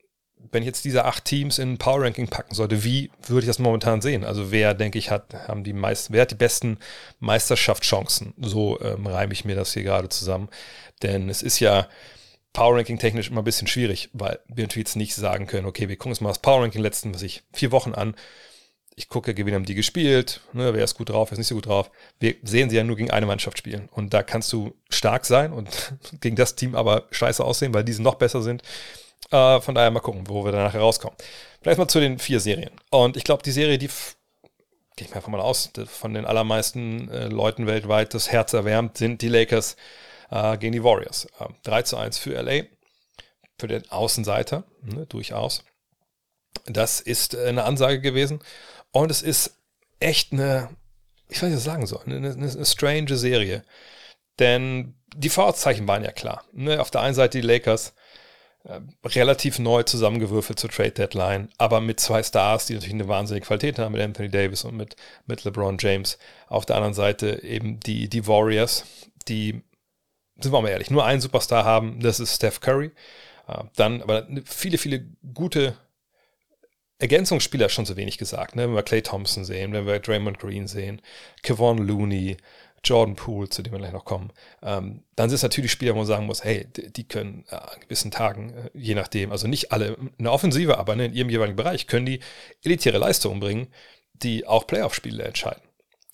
wenn 0.51 0.63
ich 0.63 0.67
jetzt 0.67 0.85
diese 0.85 1.05
acht 1.05 1.25
Teams 1.25 1.59
in 1.59 1.75
ein 1.75 1.79
Power 1.79 2.03
Ranking 2.03 2.29
packen 2.29 2.55
sollte, 2.55 2.85
wie 2.85 3.11
würde 3.27 3.41
ich 3.41 3.49
das 3.49 3.59
momentan 3.59 4.01
sehen? 4.01 4.25
Also 4.25 4.51
wer, 4.51 4.75
denke 4.75 4.99
ich, 4.99 5.11
hat, 5.11 5.35
haben 5.49 5.65
die 5.65 5.73
meisten, 5.73 6.13
wer 6.13 6.23
hat 6.23 6.31
die 6.31 6.37
besten 6.37 6.79
Meisterschaftschancen? 7.21 8.35
So 8.41 8.81
ähm, 8.81 9.07
reime 9.07 9.33
ich 9.33 9.45
mir 9.45 9.57
das 9.57 9.73
hier 9.73 9.83
gerade 9.83 10.09
zusammen. 10.09 10.49
Denn 11.03 11.29
es 11.29 11.43
ist 11.43 11.61
ja 11.61 11.89
Power 12.55 12.77
Ranking 12.77 12.99
technisch 12.99 13.29
immer 13.29 13.43
ein 13.43 13.45
bisschen 13.45 13.67
schwierig, 13.67 14.11
weil 14.13 14.39
wir 14.49 14.65
natürlich 14.65 14.89
jetzt 14.89 14.97
nicht 14.97 15.15
sagen 15.15 15.47
können, 15.47 15.67
okay, 15.67 15.89
wir 15.89 15.97
gucken 15.97 16.13
uns 16.13 16.21
mal 16.21 16.31
das 16.31 16.39
Power 16.39 16.63
Ranking 16.63 16.81
letzten, 16.81 17.13
was 17.13 17.23
ich, 17.23 17.43
vier 17.53 17.73
Wochen 17.73 17.93
an. 17.93 18.15
Ich 18.97 19.09
gucke, 19.09 19.37
wen 19.37 19.55
haben 19.55 19.65
die 19.65 19.75
gespielt, 19.75 20.41
ne, 20.53 20.73
wer 20.73 20.85
ist 20.85 20.95
gut 20.95 21.11
drauf, 21.11 21.31
wer 21.31 21.33
ist 21.33 21.39
nicht 21.39 21.49
so 21.49 21.57
gut 21.57 21.67
drauf. 21.67 21.91
Wir 22.21 22.37
sehen 22.45 22.71
sie 22.71 22.77
ja 22.77 22.85
nur 22.85 22.95
gegen 22.95 23.11
eine 23.11 23.27
Mannschaft 23.27 23.59
spielen. 23.59 23.89
Und 23.91 24.15
da 24.15 24.23
kannst 24.23 24.53
du 24.53 24.77
stark 24.89 25.27
sein 25.27 25.53
und 25.53 25.95
gegen 26.21 26.37
das 26.37 26.55
Team 26.55 26.77
aber 26.77 27.09
scheiße 27.11 27.45
aussehen, 27.45 27.75
weil 27.75 27.83
diese 27.83 28.03
noch 28.03 28.15
besser 28.15 28.41
sind. 28.41 28.63
Äh, 29.31 29.61
von 29.61 29.75
daher 29.75 29.91
mal 29.91 30.01
gucken, 30.01 30.29
wo 30.29 30.45
wir 30.45 30.53
da 30.53 30.63
nachher 30.63 30.81
rauskommen. 30.81 31.17
Vielleicht 31.63 31.79
mal 31.79 31.89
zu 31.89 32.01
den 32.01 32.19
vier 32.19 32.41
Serien. 32.41 32.73
Und 32.91 33.17
ich 33.17 33.25
glaube, 33.25 33.43
die 33.43 33.53
Serie, 33.53 33.79
die 33.79 33.89
gehe 34.97 35.07
ich 35.07 35.11
mir 35.11 35.17
einfach 35.17 35.29
mal 35.29 35.41
aus, 35.41 35.71
von 35.87 36.15
den 36.15 36.25
allermeisten 36.25 37.11
äh, 37.11 37.27
Leuten 37.27 37.67
weltweit 37.67 38.15
das 38.15 38.31
Herz 38.31 38.53
erwärmt, 38.53 38.99
sind 38.99 39.23
die 39.23 39.29
Lakers 39.29 39.77
äh, 40.31 40.57
gegen 40.59 40.73
die 40.73 40.85
Warriors. 40.85 41.27
Äh, 41.39 41.47
3 41.65 41.83
zu 41.83 41.97
1 41.97 42.19
für 42.19 42.41
LA, 42.41 42.65
für 43.59 43.67
den 43.67 43.91
Außenseiter, 43.91 44.65
ne, 44.83 45.07
durchaus. 45.07 45.65
Das 46.67 47.01
ist 47.01 47.35
äh, 47.35 47.47
eine 47.49 47.65
Ansage 47.65 48.01
gewesen. 48.01 48.41
Und 48.93 49.11
es 49.11 49.23
ist 49.23 49.57
echt 49.99 50.33
eine, 50.33 50.71
ich 51.29 51.39
weiß 51.39 51.45
nicht, 51.45 51.55
was 51.55 51.61
ich 51.61 51.65
sagen 51.65 51.87
soll, 51.87 52.03
eine, 52.07 52.17
eine, 52.17 52.51
eine 52.51 52.67
strange 52.67 53.17
Serie. 53.17 53.65
Denn 54.39 54.95
die 55.17 55.31
Vorzeichen 55.31 55.87
waren 55.89 56.05
ja 56.05 56.13
klar. 56.13 56.45
Ne? 56.53 56.81
Auf 56.81 56.91
der 56.91 57.01
einen 57.01 57.15
Seite 57.15 57.41
die 57.41 57.47
Lakers, 57.47 57.95
relativ 59.05 59.59
neu 59.59 59.83
zusammengewürfelt 59.83 60.59
zur 60.59 60.71
Trade 60.71 60.93
Deadline, 60.93 61.51
aber 61.59 61.81
mit 61.81 62.01
zwei 62.01 62.23
Stars, 62.23 62.67
die 62.67 62.75
natürlich 62.75 62.95
eine 62.95 63.09
wahnsinnige 63.09 63.47
Qualität 63.47 63.79
haben, 63.79 63.93
mit 63.93 64.01
Anthony 64.01 64.31
Davis 64.31 64.65
und 64.65 64.77
mit, 64.77 64.97
mit 65.27 65.45
LeBron 65.45 65.77
James. 65.79 66.19
Auf 66.49 66.65
der 66.65 66.77
anderen 66.77 66.95
Seite 66.95 67.43
eben 67.43 67.79
die, 67.81 68.09
die 68.09 68.27
Warriors, 68.27 68.87
die, 69.29 69.63
sind 70.39 70.53
wir 70.53 70.63
mal 70.63 70.71
ehrlich, 70.71 70.91
nur 70.91 71.05
einen 71.05 71.21
Superstar 71.21 71.65
haben, 71.65 72.01
das 72.01 72.21
ist 72.21 72.37
Steph 72.37 72.61
Curry. 72.61 72.91
Äh, 73.49 73.65
dann 73.77 74.01
aber 74.01 74.27
viele, 74.47 74.79
viele 74.79 75.05
gute 75.35 75.77
Ergänzungsspieler 76.99 77.69
schon 77.69 77.85
so 77.85 77.97
wenig 77.97 78.17
gesagt, 78.17 78.57
ne? 78.57 78.63
wenn 78.63 78.75
wir 78.75 78.83
Clay 78.83 79.03
Thompson 79.03 79.45
sehen, 79.45 79.73
wenn 79.73 79.87
wir 79.87 79.99
Draymond 79.99 80.39
Green 80.39 80.69
sehen, 80.69 81.03
Kevon 81.43 81.79
Looney, 81.79 82.39
Jordan 82.85 83.17
Poole, 83.17 83.49
zu 83.49 83.63
dem 83.63 83.73
wir 83.73 83.79
gleich 83.79 83.93
noch 83.93 84.05
kommen, 84.05 84.33
ähm, 84.63 85.03
dann 85.17 85.29
sind 85.29 85.37
es 85.37 85.43
natürlich 85.43 85.73
Spieler, 85.73 85.95
wo 85.95 85.99
man 85.99 86.07
sagen 86.07 86.27
muss, 86.27 86.45
hey, 86.45 86.67
die, 86.73 87.09
können 87.09 87.45
äh, 87.51 87.57
an 87.57 87.81
gewissen 87.81 88.11
Tagen, 88.11 88.51
äh, 88.51 88.71
je 88.75 88.95
nachdem, 88.95 89.33
also 89.33 89.49
nicht 89.49 89.73
alle 89.73 89.97
eine 90.19 90.31
Offensive, 90.31 90.79
aber 90.79 90.97
ne, 90.97 91.07
in 91.07 91.15
ihrem 91.15 91.31
jeweiligen 91.31 91.57
Bereich, 91.57 91.87
können 91.87 92.07
die 92.07 92.21
elitäre 92.63 92.99
Leistungen 92.99 93.41
bringen, 93.41 93.69
die 94.13 94.47
auch 94.47 94.67
Playoff-Spiele 94.67 95.25
entscheiden. 95.25 95.63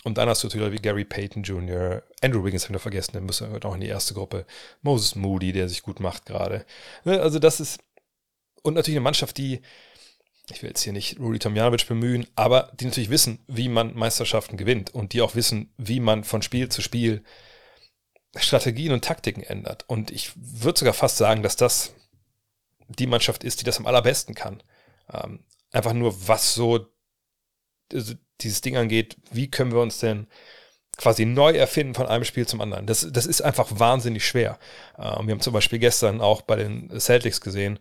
Und 0.04 0.16
dann 0.16 0.28
hast 0.28 0.42
du 0.42 0.48
natürlich 0.48 0.72
wie 0.72 0.83
Gary 0.83 1.04
Payton 1.04 1.42
Jr., 1.42 2.02
Andrew 2.22 2.42
Wiggins 2.42 2.64
haben 2.64 2.74
wir 2.74 2.80
vergessen, 2.80 3.12
der 3.12 3.20
müssen 3.20 3.52
wir 3.52 3.64
auch 3.64 3.74
in 3.74 3.83
die 3.83 3.88
erste 3.88 4.14
Gruppe, 4.14 4.46
Moses 4.80 5.14
Moody, 5.14 5.52
der 5.52 5.68
sich 5.68 5.83
gut 5.83 6.00
macht 6.00 6.26
gerade. 6.26 6.64
Ne, 7.04 7.20
also 7.20 7.38
das 7.38 7.61
ist, 7.61 7.80
und 8.62 8.74
natürlich 8.74 8.96
eine 8.96 9.04
Mannschaft, 9.04 9.37
die 9.37 9.61
ich 10.50 10.62
will 10.62 10.70
jetzt 10.70 10.82
hier 10.82 10.92
nicht 10.92 11.18
Rudi 11.18 11.38
Tomjanovic 11.38 11.86
bemühen, 11.86 12.26
aber 12.34 12.70
die 12.74 12.84
natürlich 12.84 13.10
wissen, 13.10 13.40
wie 13.46 13.68
man 13.68 13.94
Meisterschaften 13.94 14.56
gewinnt 14.56 14.94
und 14.94 15.12
die 15.12 15.22
auch 15.22 15.34
wissen, 15.34 15.72
wie 15.76 16.00
man 16.00 16.24
von 16.24 16.42
Spiel 16.42 16.68
zu 16.68 16.82
Spiel 16.82 17.22
Strategien 18.36 18.92
und 18.92 19.04
Taktiken 19.04 19.42
ändert. 19.42 19.84
Und 19.88 20.10
ich 20.10 20.32
würde 20.36 20.78
sogar 20.78 20.94
fast 20.94 21.16
sagen, 21.16 21.42
dass 21.42 21.56
das 21.56 21.94
die 22.88 23.06
Mannschaft 23.06 23.44
ist, 23.44 23.60
die 23.60 23.64
das 23.64 23.78
am 23.78 23.86
allerbesten 23.86 24.34
kann. 24.34 24.62
Ähm, 25.12 25.44
einfach 25.72 25.92
nur, 25.92 26.28
was 26.28 26.54
so 26.54 26.86
also 27.92 28.14
dieses 28.40 28.60
Ding 28.60 28.76
angeht, 28.76 29.16
wie 29.32 29.50
können 29.50 29.72
wir 29.72 29.80
uns 29.80 29.98
denn 29.98 30.28
quasi 30.96 31.24
neu 31.24 31.52
erfinden 31.52 31.94
von 31.94 32.06
einem 32.06 32.24
Spiel 32.24 32.46
zum 32.46 32.60
anderen. 32.60 32.86
Das, 32.86 33.06
das 33.10 33.26
ist 33.26 33.40
einfach 33.40 33.68
wahnsinnig 33.78 34.24
schwer. 34.26 34.58
Ähm, 34.98 35.26
wir 35.26 35.32
haben 35.32 35.40
zum 35.40 35.52
Beispiel 35.52 35.78
gestern 35.78 36.20
auch 36.20 36.42
bei 36.42 36.56
den 36.56 37.00
Celtics 37.00 37.40
gesehen, 37.40 37.78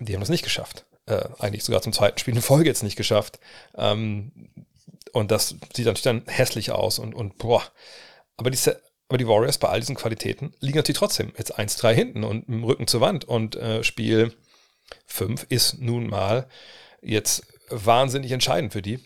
die 0.00 0.12
haben 0.12 0.20
das 0.20 0.28
nicht 0.28 0.44
geschafft 0.44 0.84
äh, 1.06 1.28
eigentlich 1.38 1.64
sogar 1.64 1.82
zum 1.82 1.92
zweiten 1.92 2.18
Spiel 2.18 2.34
in 2.34 2.42
Folge 2.42 2.68
jetzt 2.68 2.82
nicht 2.82 2.96
geschafft. 2.96 3.38
Ähm, 3.76 4.32
und 5.12 5.30
das 5.30 5.56
sieht 5.74 5.86
natürlich 5.86 6.02
dann 6.02 6.22
hässlich 6.26 6.72
aus 6.72 6.98
und, 6.98 7.14
und 7.14 7.38
boah. 7.38 7.62
Aber 8.36 8.50
die, 8.50 8.58
aber 9.08 9.18
die 9.18 9.28
Warriors 9.28 9.58
bei 9.58 9.68
all 9.68 9.80
diesen 9.80 9.96
Qualitäten 9.96 10.54
liegen 10.60 10.76
natürlich 10.76 10.98
trotzdem 10.98 11.32
jetzt 11.36 11.58
1-3 11.58 11.92
hinten 11.92 12.24
und 12.24 12.48
im 12.48 12.64
Rücken 12.64 12.86
zur 12.86 13.00
Wand. 13.00 13.24
Und 13.24 13.56
äh, 13.56 13.84
Spiel 13.84 14.34
5 15.06 15.46
ist 15.48 15.80
nun 15.80 16.08
mal 16.08 16.48
jetzt 17.00 17.46
wahnsinnig 17.68 18.32
entscheidend 18.32 18.72
für 18.72 18.82
die. 18.82 19.00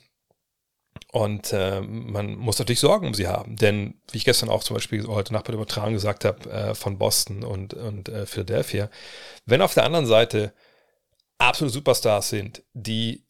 Und 1.12 1.52
äh, 1.52 1.80
man 1.80 2.34
muss 2.36 2.58
natürlich 2.58 2.80
Sorgen 2.80 3.06
um 3.06 3.14
sie 3.14 3.28
haben. 3.28 3.56
Denn, 3.56 4.00
wie 4.10 4.18
ich 4.18 4.24
gestern 4.24 4.50
auch 4.50 4.62
zum 4.62 4.74
Beispiel 4.74 5.06
heute 5.06 5.32
Nacht 5.32 5.44
bei 5.44 5.52
der 5.52 5.60
Übertragung 5.60 5.94
gesagt 5.94 6.24
habe, 6.24 6.50
äh, 6.50 6.74
von 6.74 6.98
Boston 6.98 7.44
und, 7.44 7.74
und 7.74 8.08
äh, 8.08 8.26
Philadelphia, 8.26 8.90
wenn 9.46 9.62
auf 9.62 9.74
der 9.74 9.84
anderen 9.84 10.06
Seite 10.06 10.52
absolute 11.38 11.72
Superstars 11.72 12.28
sind, 12.28 12.62
die 12.74 13.26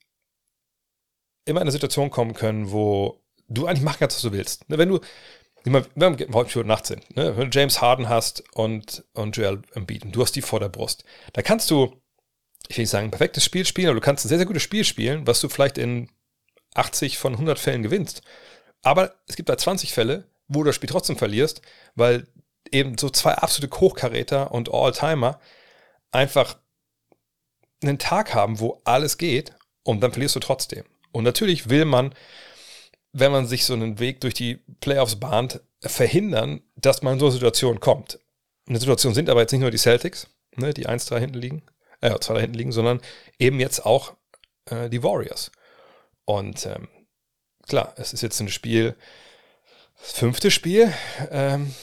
immer 1.44 1.60
in 1.60 1.64
eine 1.64 1.72
Situation 1.72 2.10
kommen 2.10 2.34
können, 2.34 2.70
wo 2.70 3.22
du 3.48 3.66
eigentlich 3.66 3.82
machen 3.82 3.98
kannst, 4.00 4.16
was 4.16 4.22
du 4.22 4.32
willst. 4.32 4.68
Ne, 4.68 4.78
wenn 4.78 4.88
du, 4.88 5.00
wenn 5.64 6.18
wir 6.18 6.28
heute 6.32 6.64
Nacht 6.64 6.86
sind, 6.86 7.16
ne? 7.16 7.36
wenn 7.36 7.50
du 7.50 7.58
James 7.58 7.80
Harden 7.80 8.08
hast 8.08 8.42
und, 8.54 9.04
und 9.14 9.36
Joel 9.36 9.62
Embiid 9.74 10.04
und 10.04 10.12
du 10.12 10.22
hast 10.22 10.32
die 10.32 10.42
vor 10.42 10.60
der 10.60 10.68
Brust, 10.68 11.04
da 11.32 11.42
kannst 11.42 11.70
du, 11.70 12.00
ich 12.68 12.76
will 12.76 12.82
nicht 12.82 12.90
sagen, 12.90 13.08
ein 13.08 13.10
perfektes 13.10 13.44
Spiel 13.44 13.64
spielen, 13.64 13.88
aber 13.88 14.00
du 14.00 14.04
kannst 14.04 14.24
ein 14.24 14.28
sehr, 14.28 14.38
sehr 14.38 14.46
gutes 14.46 14.62
Spiel 14.62 14.84
spielen, 14.84 15.26
was 15.26 15.40
du 15.40 15.48
vielleicht 15.48 15.78
in 15.78 16.10
80 16.74 17.18
von 17.18 17.32
100 17.32 17.58
Fällen 17.58 17.82
gewinnst. 17.82 18.22
Aber 18.82 19.14
es 19.26 19.36
gibt 19.36 19.48
da 19.48 19.58
20 19.58 19.92
Fälle, 19.92 20.30
wo 20.46 20.60
du 20.60 20.66
das 20.66 20.76
Spiel 20.76 20.88
trotzdem 20.88 21.16
verlierst, 21.16 21.62
weil 21.94 22.26
eben 22.70 22.96
so 22.98 23.10
zwei 23.10 23.34
absolute 23.34 23.80
Hochkaräter 23.80 24.52
und 24.52 24.72
All-Timer 24.72 25.40
einfach 26.10 26.58
einen 27.82 27.98
Tag 27.98 28.34
haben, 28.34 28.60
wo 28.60 28.80
alles 28.84 29.18
geht 29.18 29.52
und 29.82 30.00
dann 30.00 30.12
verlierst 30.12 30.36
du 30.36 30.40
trotzdem. 30.40 30.84
Und 31.12 31.24
natürlich 31.24 31.68
will 31.68 31.84
man, 31.84 32.14
wenn 33.12 33.32
man 33.32 33.46
sich 33.46 33.64
so 33.64 33.74
einen 33.74 33.98
Weg 33.98 34.20
durch 34.20 34.34
die 34.34 34.56
Playoffs 34.80 35.16
bahnt, 35.16 35.60
verhindern, 35.80 36.60
dass 36.76 37.02
man 37.02 37.14
in 37.14 37.20
so 37.20 37.26
eine 37.26 37.32
Situation 37.32 37.80
kommt. 37.80 38.18
Eine 38.68 38.80
Situation 38.80 39.14
sind 39.14 39.30
aber 39.30 39.40
jetzt 39.40 39.52
nicht 39.52 39.60
nur 39.60 39.70
die 39.70 39.78
Celtics, 39.78 40.28
ne, 40.56 40.74
die 40.74 40.88
1-3 40.88 41.18
hinten 41.18 41.38
liegen, 41.38 41.62
äh, 42.00 42.18
2 42.18 42.40
hinten 42.40 42.58
liegen, 42.58 42.72
sondern 42.72 43.00
eben 43.38 43.60
jetzt 43.60 43.86
auch 43.86 44.14
äh, 44.66 44.88
die 44.90 45.02
Warriors. 45.02 45.50
Und 46.24 46.66
ähm, 46.66 46.88
klar, 47.66 47.94
es 47.96 48.12
ist 48.12 48.22
jetzt 48.22 48.40
ein 48.40 48.48
Spiel, 48.48 48.94
das 50.00 50.12
fünfte 50.12 50.50
Spiel. 50.50 50.92
Ähm, 51.30 51.74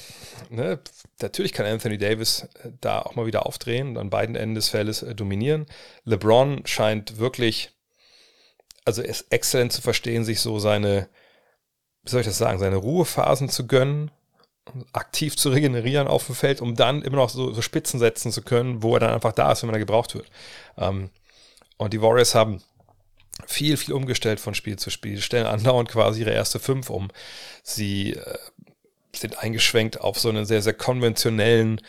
ne, 0.49 0.79
natürlich 1.21 1.53
kann 1.53 1.65
Anthony 1.65 1.97
Davis 1.97 2.47
äh, 2.63 2.71
da 2.81 3.01
auch 3.01 3.15
mal 3.15 3.25
wieder 3.25 3.45
aufdrehen 3.45 3.89
und 3.89 3.97
an 3.97 4.09
beiden 4.09 4.35
Enden 4.35 4.55
des 4.55 4.69
Feldes 4.69 5.01
äh, 5.01 5.15
dominieren. 5.15 5.65
LeBron 6.03 6.65
scheint 6.65 7.17
wirklich, 7.17 7.71
also 8.85 9.01
er 9.01 9.09
ist 9.09 9.31
exzellent 9.31 9.73
zu 9.73 9.81
verstehen, 9.81 10.23
sich 10.23 10.39
so 10.41 10.59
seine, 10.59 11.09
wie 12.03 12.09
soll 12.09 12.21
ich 12.21 12.27
das 12.27 12.37
sagen, 12.37 12.59
seine 12.59 12.77
Ruhephasen 12.77 13.49
zu 13.49 13.67
gönnen, 13.67 14.11
aktiv 14.93 15.37
zu 15.37 15.49
regenerieren 15.49 16.07
auf 16.07 16.25
dem 16.25 16.35
Feld, 16.35 16.61
um 16.61 16.75
dann 16.75 17.01
immer 17.01 17.17
noch 17.17 17.29
so, 17.29 17.53
so 17.53 17.61
Spitzen 17.61 17.99
setzen 17.99 18.31
zu 18.31 18.41
können, 18.41 18.81
wo 18.81 18.95
er 18.95 18.99
dann 18.99 19.13
einfach 19.13 19.33
da 19.33 19.51
ist, 19.51 19.63
wenn 19.63 19.71
da 19.71 19.77
gebraucht 19.77 20.15
wird. 20.15 20.29
Ähm, 20.77 21.09
und 21.77 21.93
die 21.93 22.01
Warriors 22.01 22.35
haben 22.35 22.61
viel, 23.45 23.77
viel 23.77 23.93
umgestellt 23.93 24.39
von 24.39 24.55
Spiel 24.55 24.77
zu 24.77 24.89
Spiel, 24.89 25.21
stellen 25.21 25.45
andauernd 25.45 25.89
quasi 25.89 26.21
ihre 26.21 26.31
erste 26.31 26.59
Fünf 26.59 26.89
um. 26.89 27.09
Sie 27.63 28.13
äh, 28.13 28.37
sind 29.19 29.39
eingeschwenkt 29.39 30.01
auf 30.01 30.19
so 30.19 30.29
einen 30.29 30.45
sehr, 30.45 30.61
sehr 30.61 30.73
konventionellen, 30.73 31.81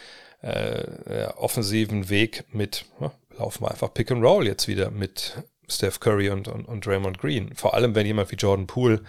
äh, 0.42 1.26
offensiven 1.36 2.08
Weg 2.08 2.44
mit, 2.52 2.84
ja, 3.00 3.12
laufen 3.38 3.64
wir 3.64 3.70
einfach 3.70 3.92
Pick 3.92 4.10
and 4.10 4.22
Roll 4.22 4.46
jetzt 4.46 4.68
wieder 4.68 4.90
mit 4.90 5.42
Steph 5.68 6.00
Curry 6.00 6.30
und, 6.30 6.48
und, 6.48 6.66
und 6.66 6.86
Draymond 6.86 7.18
Green. 7.18 7.54
Vor 7.54 7.74
allem, 7.74 7.94
wenn 7.94 8.06
jemand 8.06 8.30
wie 8.30 8.36
Jordan 8.36 8.66
Poole, 8.66 9.02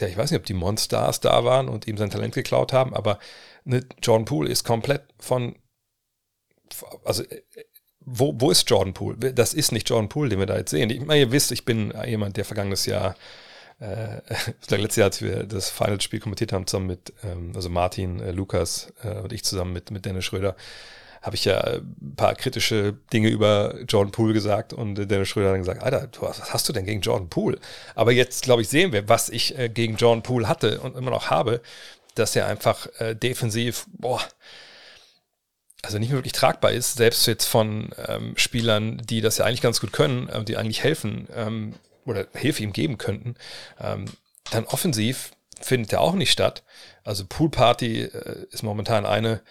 ja, 0.00 0.06
ich 0.06 0.16
weiß 0.16 0.30
nicht, 0.30 0.40
ob 0.40 0.46
die 0.46 0.54
Monsters 0.54 1.20
da 1.20 1.44
waren 1.44 1.68
und 1.68 1.86
ihm 1.86 1.96
sein 1.96 2.10
Talent 2.10 2.34
geklaut 2.34 2.72
haben, 2.72 2.94
aber 2.94 3.18
ne, 3.64 3.84
Jordan 4.02 4.24
Poole 4.24 4.50
ist 4.50 4.64
komplett 4.64 5.02
von, 5.18 5.56
also 7.04 7.24
wo, 8.00 8.34
wo 8.36 8.50
ist 8.50 8.70
Jordan 8.70 8.94
Poole? 8.94 9.32
Das 9.34 9.52
ist 9.52 9.72
nicht 9.72 9.88
Jordan 9.90 10.08
Poole, 10.08 10.30
den 10.30 10.38
wir 10.38 10.46
da 10.46 10.56
jetzt 10.56 10.70
sehen. 10.70 10.90
Ich 10.90 11.04
meine, 11.04 11.20
ihr 11.20 11.32
wisst, 11.32 11.50
ich 11.50 11.64
bin 11.64 11.92
jemand, 12.06 12.36
der 12.36 12.44
vergangenes 12.44 12.86
Jahr, 12.86 13.16
äh, 13.80 14.20
letztes 14.76 14.96
Jahr, 14.96 15.06
als 15.06 15.22
wir 15.22 15.44
das 15.44 15.70
Final-Spiel 15.70 16.20
kommentiert 16.20 16.52
haben, 16.52 16.66
zusammen 16.66 16.86
mit, 16.86 17.12
ähm, 17.24 17.52
also 17.54 17.68
Martin, 17.68 18.20
äh, 18.20 18.30
Lukas 18.30 18.92
äh, 19.02 19.20
und 19.20 19.32
ich 19.32 19.44
zusammen 19.44 19.72
mit, 19.72 19.90
mit 19.90 20.04
Dennis 20.04 20.24
Schröder, 20.24 20.56
habe 21.22 21.34
ich 21.34 21.44
ja 21.44 21.60
ein 21.60 22.14
paar 22.16 22.36
kritische 22.36 22.94
Dinge 23.12 23.28
über 23.28 23.74
Jordan 23.88 24.12
Poole 24.12 24.32
gesagt 24.32 24.72
und 24.72 24.94
Dennis 24.94 25.28
Schröder 25.28 25.48
hat 25.48 25.54
dann 25.54 25.62
gesagt, 25.62 25.82
Alter, 25.82 26.08
was 26.20 26.52
hast 26.52 26.68
du 26.68 26.72
denn 26.72 26.86
gegen 26.86 27.00
Jordan 27.00 27.28
Poole? 27.28 27.58
Aber 27.96 28.12
jetzt, 28.12 28.44
glaube 28.44 28.62
ich, 28.62 28.68
sehen 28.68 28.92
wir, 28.92 29.08
was 29.08 29.28
ich 29.28 29.58
äh, 29.58 29.68
gegen 29.68 29.96
Jordan 29.96 30.22
Poole 30.22 30.48
hatte 30.48 30.80
und 30.80 30.96
immer 30.96 31.10
noch 31.10 31.28
habe, 31.30 31.60
dass 32.14 32.36
er 32.36 32.46
einfach 32.46 32.86
äh, 32.98 33.14
defensiv, 33.16 33.86
boah, 33.88 34.20
also 35.82 35.98
nicht 35.98 36.08
mehr 36.08 36.18
wirklich 36.18 36.32
tragbar 36.32 36.72
ist, 36.72 36.96
selbst 36.96 37.26
jetzt 37.26 37.46
von 37.46 37.90
ähm, 38.06 38.34
Spielern, 38.36 38.98
die 39.04 39.20
das 39.20 39.38
ja 39.38 39.44
eigentlich 39.44 39.62
ganz 39.62 39.80
gut 39.80 39.92
können, 39.92 40.28
äh, 40.28 40.44
die 40.44 40.56
eigentlich 40.56 40.82
helfen 40.82 41.28
ähm, 41.34 41.74
oder 42.06 42.26
Hilfe 42.34 42.62
ihm 42.62 42.72
geben 42.72 42.98
könnten, 42.98 43.34
ähm, 43.80 44.06
dann 44.50 44.64
offensiv 44.64 45.32
findet 45.60 45.92
er 45.92 46.00
auch 46.00 46.14
nicht 46.14 46.30
statt. 46.30 46.64
Also 47.04 47.26
Poolparty 47.26 48.02
äh, 48.02 48.46
ist 48.50 48.62
momentan 48.62 49.06
eine, 49.06 49.42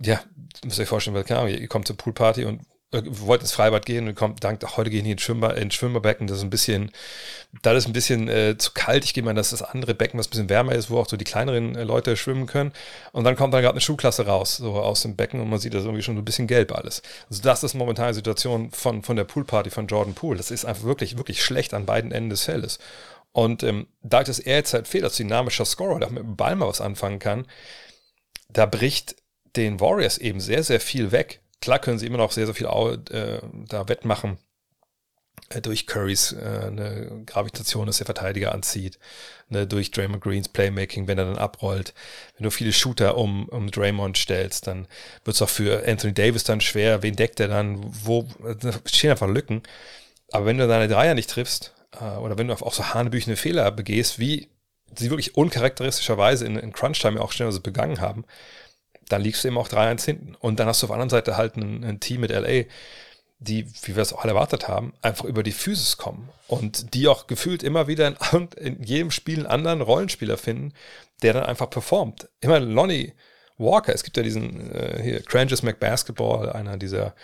ja, 0.00 0.20
müsst 0.64 0.78
ihr 0.78 0.82
euch 0.82 0.88
vorstellen, 0.88 1.24
keine 1.24 1.40
Ahnung, 1.40 1.54
ihr 1.54 1.68
kommt 1.68 1.86
zur 1.86 1.96
Poolparty 1.96 2.44
und 2.44 2.62
äh, 2.94 3.02
wollt 3.04 3.40
ins 3.42 3.52
Freibad 3.52 3.84
gehen 3.84 4.08
und 4.08 4.14
kommt, 4.14 4.42
dank, 4.44 4.62
ach, 4.64 4.76
heute 4.76 4.90
gehen 4.90 5.04
hier 5.04 5.12
ins, 5.12 5.22
Schwimmbad, 5.22 5.58
ins 5.58 5.74
Schwimmerbecken, 5.74 6.26
das 6.26 6.38
ist 6.38 6.44
ein 6.44 6.50
bisschen, 6.50 6.90
da 7.62 7.72
ist 7.72 7.86
ein 7.86 7.92
bisschen 7.92 8.28
äh, 8.28 8.56
zu 8.56 8.72
kalt. 8.72 9.04
Ich 9.04 9.14
gehe 9.14 9.22
mal 9.22 9.30
in 9.30 9.36
das, 9.36 9.50
das 9.50 9.62
andere 9.62 9.94
Becken, 9.94 10.18
was 10.18 10.28
ein 10.28 10.30
bisschen 10.30 10.48
wärmer 10.48 10.72
ist, 10.72 10.90
wo 10.90 10.98
auch 10.98 11.08
so 11.08 11.16
die 11.16 11.24
kleineren 11.24 11.76
äh, 11.76 11.84
Leute 11.84 12.16
schwimmen 12.16 12.46
können. 12.46 12.72
Und 13.12 13.24
dann 13.24 13.36
kommt 13.36 13.52
dann 13.52 13.62
gerade 13.62 13.74
eine 13.74 13.80
Schulklasse 13.80 14.26
raus, 14.26 14.56
so 14.56 14.74
aus 14.74 15.02
dem 15.02 15.16
Becken 15.16 15.40
und 15.40 15.50
man 15.50 15.58
sieht 15.58 15.74
das 15.74 15.84
irgendwie 15.84 16.02
schon 16.02 16.16
so 16.16 16.22
ein 16.22 16.24
bisschen 16.24 16.46
gelb 16.46 16.72
alles. 16.72 17.02
Also 17.28 17.42
das 17.42 17.64
ist 17.64 17.74
momentan 17.74 18.08
die 18.08 18.14
Situation 18.14 18.70
von, 18.70 19.02
von 19.02 19.16
der 19.16 19.24
Poolparty 19.24 19.70
von 19.70 19.86
Jordan 19.86 20.14
Poole. 20.14 20.38
Das 20.38 20.50
ist 20.50 20.64
einfach 20.64 20.84
wirklich, 20.84 21.16
wirklich 21.18 21.44
schlecht 21.44 21.74
an 21.74 21.86
beiden 21.86 22.12
Enden 22.12 22.30
des 22.30 22.44
Feldes. 22.44 22.78
Und 23.32 23.64
ähm, 23.64 23.88
da 24.02 24.22
dass 24.22 24.38
er 24.38 24.56
jetzt 24.56 24.74
halt 24.74 24.86
fehlt 24.86 25.04
als 25.04 25.16
dynamischer 25.16 25.64
Scorer, 25.64 25.98
der 25.98 26.10
mit 26.10 26.22
dem 26.22 26.36
Ball 26.36 26.54
mal 26.54 26.68
was 26.68 26.80
anfangen 26.80 27.18
kann, 27.18 27.46
da 28.48 28.64
bricht 28.66 29.16
den 29.56 29.80
Warriors 29.80 30.18
eben 30.18 30.40
sehr, 30.40 30.62
sehr 30.62 30.80
viel 30.80 31.12
weg 31.12 31.40
Klar 31.64 31.78
können 31.78 31.98
sie 31.98 32.06
immer 32.06 32.18
noch 32.18 32.30
sehr, 32.30 32.44
sehr 32.44 32.54
viel 32.54 32.66
äh, 32.66 33.40
da 33.68 33.88
wettmachen 33.88 34.36
äh, 35.48 35.62
durch 35.62 35.86
Currys 35.86 36.32
äh, 36.32 36.66
eine 36.66 37.22
Gravitation, 37.24 37.86
dass 37.86 37.96
der 37.96 38.04
Verteidiger 38.04 38.52
anzieht, 38.52 38.98
ne, 39.48 39.66
durch 39.66 39.90
Draymond 39.90 40.22
Greens 40.22 40.50
Playmaking, 40.50 41.08
wenn 41.08 41.16
er 41.16 41.24
dann 41.24 41.38
abrollt. 41.38 41.94
Wenn 42.36 42.44
du 42.44 42.50
viele 42.50 42.74
Shooter 42.74 43.16
um, 43.16 43.48
um 43.48 43.70
Draymond 43.70 44.18
stellst, 44.18 44.66
dann 44.66 44.86
wird 45.24 45.36
es 45.36 45.40
auch 45.40 45.48
für 45.48 45.88
Anthony 45.88 46.12
Davis 46.12 46.44
dann 46.44 46.60
schwer. 46.60 47.02
Wen 47.02 47.16
deckt 47.16 47.40
er 47.40 47.48
dann? 47.48 47.82
Wo 47.82 48.28
da 48.60 48.72
stehen 48.84 49.12
einfach 49.12 49.26
Lücken. 49.26 49.62
Aber 50.32 50.44
wenn 50.44 50.58
du 50.58 50.68
deine 50.68 50.92
Dreier 50.92 51.14
nicht 51.14 51.30
triffst, 51.30 51.72
äh, 51.98 52.18
oder 52.18 52.36
wenn 52.36 52.48
du 52.48 52.52
auch 52.52 52.74
so 52.74 52.92
hanebüchene 52.92 53.36
Fehler 53.36 53.70
begehst, 53.70 54.18
wie 54.18 54.50
sie 54.94 55.08
wirklich 55.08 55.34
uncharakteristischerweise 55.34 56.44
in, 56.44 56.56
in 56.56 56.74
Crunch-Time 56.74 57.18
auch 57.22 57.32
schnell 57.32 57.58
begangen 57.60 58.02
haben, 58.02 58.26
dann 59.14 59.22
liegst 59.22 59.44
du 59.44 59.48
eben 59.48 59.58
auch 59.58 59.68
3-1 59.68 60.04
hinten. 60.04 60.34
Und 60.34 60.58
dann 60.58 60.66
hast 60.66 60.82
du 60.82 60.86
auf 60.86 60.88
der 60.88 60.94
anderen 60.94 61.10
Seite 61.10 61.36
halt 61.36 61.56
ein, 61.56 61.84
ein 61.84 62.00
Team 62.00 62.20
mit 62.20 62.32
LA, 62.32 62.64
die, 63.38 63.66
wie 63.82 63.94
wir 63.94 64.02
es 64.02 64.12
auch 64.12 64.22
alle 64.22 64.32
erwartet 64.32 64.66
haben, 64.66 64.92
einfach 65.02 65.24
über 65.24 65.44
die 65.44 65.52
Physis 65.52 65.96
kommen 65.96 66.30
und 66.48 66.94
die 66.94 67.06
auch 67.06 67.28
gefühlt 67.28 67.62
immer 67.62 67.86
wieder 67.86 68.08
in, 68.32 68.48
in 68.56 68.82
jedem 68.82 69.10
Spiel 69.12 69.38
einen 69.38 69.46
anderen 69.46 69.82
Rollenspieler 69.82 70.36
finden, 70.36 70.72
der 71.22 71.32
dann 71.32 71.44
einfach 71.44 71.70
performt. 71.70 72.28
Immer 72.40 72.58
Lonnie 72.58 73.12
Walker, 73.56 73.94
es 73.94 74.02
gibt 74.02 74.16
ja 74.16 74.24
diesen 74.24 74.72
äh, 74.74 75.00
hier, 75.00 75.22
Cranges 75.22 75.62
McBasketball, 75.62 76.50
einer 76.50 76.76
dieser, 76.76 77.14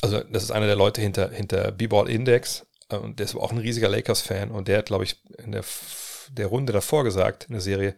also 0.00 0.20
das 0.20 0.44
ist 0.44 0.50
einer 0.50 0.66
der 0.66 0.76
Leute 0.76 1.02
hinter, 1.02 1.30
hinter 1.30 1.72
B-Ball 1.72 2.08
Index 2.08 2.66
äh, 2.88 2.96
und 2.96 3.18
der 3.18 3.24
ist 3.24 3.34
auch 3.34 3.52
ein 3.52 3.58
riesiger 3.58 3.90
Lakers-Fan 3.90 4.50
und 4.50 4.68
der 4.68 4.78
hat, 4.78 4.86
glaube 4.86 5.04
ich, 5.04 5.20
in 5.44 5.52
der, 5.52 5.64
der 6.30 6.46
Runde 6.46 6.72
davor 6.72 7.04
gesagt, 7.04 7.44
in 7.44 7.52
der 7.52 7.60
Serie, 7.60 7.94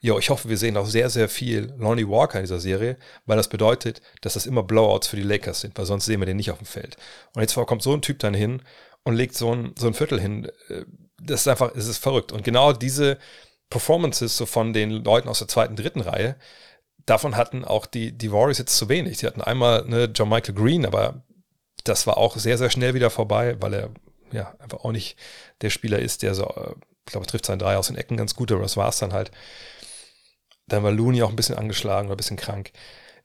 Jo, 0.00 0.18
ich 0.18 0.30
hoffe, 0.30 0.48
wir 0.48 0.56
sehen 0.56 0.76
auch 0.76 0.86
sehr, 0.86 1.10
sehr 1.10 1.28
viel 1.28 1.74
Lonnie 1.76 2.08
Walker 2.08 2.38
in 2.38 2.44
dieser 2.44 2.60
Serie, 2.60 2.96
weil 3.26 3.36
das 3.36 3.48
bedeutet, 3.48 4.00
dass 4.20 4.34
das 4.34 4.46
immer 4.46 4.62
Blowouts 4.62 5.08
für 5.08 5.16
die 5.16 5.22
Lakers 5.22 5.60
sind, 5.60 5.76
weil 5.76 5.86
sonst 5.86 6.04
sehen 6.04 6.20
wir 6.20 6.26
den 6.26 6.36
nicht 6.36 6.52
auf 6.52 6.58
dem 6.58 6.66
Feld. 6.66 6.96
Und 7.34 7.42
jetzt 7.42 7.54
kommt 7.54 7.82
so 7.82 7.92
ein 7.92 8.02
Typ 8.02 8.20
dann 8.20 8.34
hin 8.34 8.62
und 9.02 9.16
legt 9.16 9.34
so 9.34 9.52
ein, 9.52 9.74
so 9.76 9.88
ein 9.88 9.94
Viertel 9.94 10.20
hin. 10.20 10.46
Äh, 10.68 10.84
das 11.20 11.40
ist 11.40 11.48
einfach, 11.48 11.74
es 11.74 11.88
ist 11.88 11.98
verrückt. 11.98 12.30
Und 12.30 12.44
genau 12.44 12.72
diese 12.72 13.18
Performances 13.70 14.36
so 14.36 14.46
von 14.46 14.72
den 14.72 14.90
Leuten 14.90 15.28
aus 15.28 15.40
der 15.40 15.48
zweiten, 15.48 15.74
dritten 15.74 16.00
Reihe, 16.00 16.36
davon 17.06 17.36
hatten 17.36 17.64
auch 17.64 17.86
die, 17.86 18.12
die 18.12 18.30
Warriors 18.30 18.58
jetzt 18.58 18.76
zu 18.76 18.88
wenig. 18.88 19.18
Sie 19.18 19.26
hatten 19.26 19.42
einmal 19.42 19.84
ne, 19.86 20.04
John 20.14 20.28
Michael 20.28 20.54
Green, 20.54 20.86
aber 20.86 21.22
das 21.84 22.06
war 22.06 22.18
auch 22.18 22.36
sehr, 22.36 22.58
sehr 22.58 22.70
schnell 22.70 22.94
wieder 22.94 23.10
vorbei, 23.10 23.56
weil 23.60 23.74
er 23.74 23.90
ja 24.30 24.54
einfach 24.58 24.84
auch 24.84 24.92
nicht 24.92 25.16
der 25.62 25.70
Spieler 25.70 25.98
ist, 25.98 26.22
der 26.22 26.34
so, 26.34 26.44
äh, 26.44 26.74
ich 27.06 27.12
glaube, 27.12 27.26
trifft 27.26 27.46
seinen 27.46 27.58
Drei 27.58 27.76
aus 27.76 27.88
den 27.88 27.96
Ecken 27.96 28.16
ganz 28.16 28.34
gut, 28.34 28.52
aber 28.52 28.62
das 28.62 28.76
war 28.76 28.88
es 28.88 28.98
dann 28.98 29.12
halt. 29.12 29.30
Dann 30.68 30.82
war 30.82 30.92
Looney 30.92 31.22
auch 31.22 31.30
ein 31.30 31.36
bisschen 31.36 31.56
angeschlagen 31.56 32.08
oder 32.08 32.14
ein 32.14 32.18
bisschen 32.18 32.36
krank. 32.36 32.72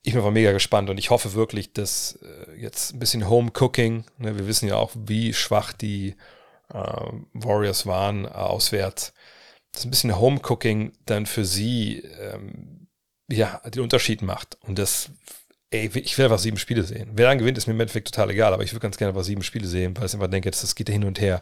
Ich 0.02 0.14
bin 0.14 0.22
aber 0.22 0.32
mega 0.32 0.52
gespannt 0.52 0.90
und 0.90 0.98
ich 0.98 1.10
hoffe 1.10 1.34
wirklich, 1.34 1.74
dass 1.74 2.20
äh, 2.22 2.60
jetzt 2.60 2.94
ein 2.94 3.00
bisschen 3.00 3.30
Home 3.30 3.52
Cooking, 3.58 4.04
ne, 4.18 4.38
wir 4.38 4.48
wissen 4.48 4.68
ja 4.68 4.76
auch, 4.76 4.92
wie 4.96 5.34
schwach 5.34 5.72
die 5.72 6.16
äh, 6.74 7.12
Warriors 7.34 7.86
waren 7.86 8.26
äh, 8.26 8.30
auswärts, 8.30 9.14
dass 9.72 9.86
ein 9.86 9.92
bisschen 9.92 10.20
Home 10.20 10.42
Cooking 10.44 10.92
dann 11.06 11.26
für 11.26 11.46
sie 11.46 12.00
ähm, 12.20 12.88
ja 13.30 13.62
den 13.70 13.84
Unterschied 13.84 14.22
macht. 14.22 14.58
Und 14.62 14.78
das, 14.78 15.10
ey, 15.74 15.90
ich 15.96 16.18
will 16.18 16.26
einfach 16.26 16.40
sieben 16.40 16.58
Spiele 16.58 16.84
sehen. 16.84 17.10
Wer 17.14 17.28
dann 17.28 17.40
gewinnt, 17.40 17.58
ist 17.58 17.68
mir 17.68 17.74
im 17.74 17.80
Endeffekt 17.80 18.08
total 18.08 18.30
egal, 18.30 18.54
aber 18.54 18.64
ich 18.64 18.72
würde 18.72 18.82
ganz 18.82 18.98
gerne 18.98 19.10
einfach 19.10 19.24
sieben 19.24 19.44
Spiele 19.44 19.68
sehen, 19.68 19.98
weil 19.98 20.06
ich 20.06 20.14
einfach 20.14 20.30
denke, 20.30 20.52
das 20.52 20.76
geht 20.76 20.90
hin 20.90 21.04
und 21.04 21.20
her. 21.20 21.42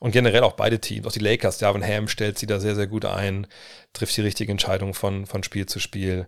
Und 0.00 0.12
generell 0.12 0.42
auch 0.42 0.54
beide 0.54 0.80
Teams, 0.80 1.06
auch 1.06 1.12
die 1.12 1.20
Lakers, 1.20 1.58
Darvin 1.58 1.84
Ham 1.84 2.08
stellt 2.08 2.38
sie 2.38 2.46
da 2.46 2.58
sehr, 2.58 2.74
sehr 2.74 2.86
gut 2.86 3.04
ein, 3.04 3.46
trifft 3.92 4.16
die 4.16 4.22
richtige 4.22 4.50
Entscheidung 4.50 4.94
von, 4.94 5.26
von 5.26 5.42
Spiel 5.42 5.66
zu 5.66 5.78
Spiel. 5.78 6.26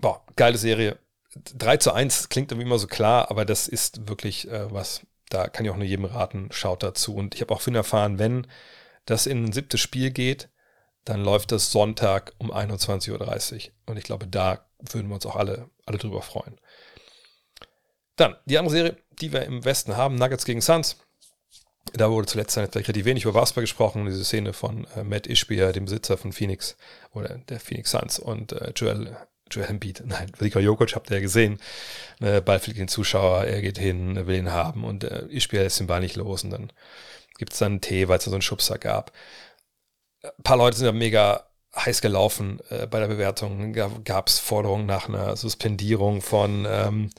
Boah, 0.00 0.24
geile 0.36 0.58
Serie. 0.58 0.98
3 1.36 1.78
zu 1.78 1.92
1 1.92 2.28
klingt 2.28 2.52
irgendwie 2.52 2.66
immer 2.66 2.78
so 2.78 2.86
klar, 2.86 3.30
aber 3.30 3.44
das 3.44 3.68
ist 3.68 4.08
wirklich 4.08 4.48
äh, 4.50 4.72
was, 4.72 5.02
da 5.30 5.48
kann 5.48 5.64
ich 5.64 5.70
auch 5.70 5.76
nur 5.76 5.86
jedem 5.86 6.04
raten, 6.04 6.48
schaut 6.50 6.82
dazu. 6.82 7.14
Und 7.14 7.34
ich 7.34 7.40
habe 7.40 7.54
auch 7.54 7.60
vorhin 7.60 7.76
erfahren, 7.76 8.18
wenn 8.18 8.46
das 9.06 9.26
in 9.26 9.44
ein 9.44 9.52
siebtes 9.52 9.80
Spiel 9.80 10.10
geht, 10.10 10.48
dann 11.04 11.22
läuft 11.22 11.52
das 11.52 11.70
Sonntag 11.70 12.32
um 12.38 12.52
21.30 12.52 13.10
Uhr. 13.68 13.72
Und 13.86 13.98
ich 13.98 14.04
glaube, 14.04 14.26
da 14.26 14.64
würden 14.90 15.08
wir 15.08 15.14
uns 15.14 15.26
auch 15.26 15.36
alle, 15.36 15.70
alle 15.86 15.98
drüber 15.98 16.22
freuen. 16.22 16.58
Dann 18.16 18.36
die 18.44 18.58
andere 18.58 18.74
Serie, 18.74 18.96
die 19.20 19.32
wir 19.32 19.42
im 19.44 19.64
Westen 19.64 19.96
haben, 19.96 20.14
Nuggets 20.14 20.44
gegen 20.44 20.60
Suns. 20.60 20.96
Da 21.92 22.10
wurde 22.10 22.26
zuletzt 22.26 22.56
relativ 22.56 23.04
wenig 23.04 23.24
über 23.24 23.32
Basketball 23.32 23.64
gesprochen, 23.64 24.06
diese 24.06 24.24
Szene 24.24 24.52
von 24.52 24.86
äh, 24.96 25.04
Matt 25.04 25.26
Ishbia, 25.26 25.72
dem 25.72 25.84
Besitzer 25.84 26.16
von 26.16 26.32
Phoenix 26.32 26.76
oder 27.12 27.38
der 27.48 27.60
Phoenix 27.60 27.90
Suns 27.90 28.18
und 28.18 28.52
äh, 28.52 28.72
Joel, 28.74 29.16
Joel 29.50 29.68
Embiid, 29.68 30.02
nein, 30.06 30.32
Velika 30.36 30.60
Jokic 30.60 30.94
habt 30.94 31.10
ihr 31.10 31.18
ja 31.18 31.22
gesehen, 31.22 31.60
äh, 32.20 32.40
Ball 32.40 32.58
fliegt 32.58 32.78
den 32.78 32.88
Zuschauer, 32.88 33.44
er 33.44 33.60
geht 33.60 33.78
hin, 33.78 34.26
will 34.26 34.38
ihn 34.38 34.50
haben 34.50 34.84
und 34.84 35.04
äh, 35.04 35.26
Ishbia 35.28 35.62
lässt 35.62 35.78
den 35.78 35.86
Ball 35.86 36.00
nicht 36.00 36.16
los 36.16 36.42
und 36.42 36.50
dann 36.50 36.72
gibt 37.38 37.52
es 37.52 37.58
dann 37.58 37.72
einen 37.72 37.80
Tee, 37.80 38.08
weil 38.08 38.18
es 38.18 38.24
da 38.24 38.30
so 38.30 38.36
einen 38.36 38.42
Schubser 38.42 38.78
gab. 38.78 39.12
Ein 40.22 40.42
paar 40.42 40.56
Leute 40.56 40.78
sind 40.78 40.86
ja 40.86 40.92
mega 40.92 41.46
heiß 41.76 42.00
gelaufen 42.00 42.60
äh, 42.70 42.86
bei 42.86 43.00
der 43.00 43.08
Bewertung, 43.08 43.72
gab 43.72 44.28
es 44.28 44.38
Forderungen 44.38 44.86
nach 44.86 45.08
einer 45.08 45.36
Suspendierung 45.36 46.20
von 46.22 46.66
ähm, 46.68 47.10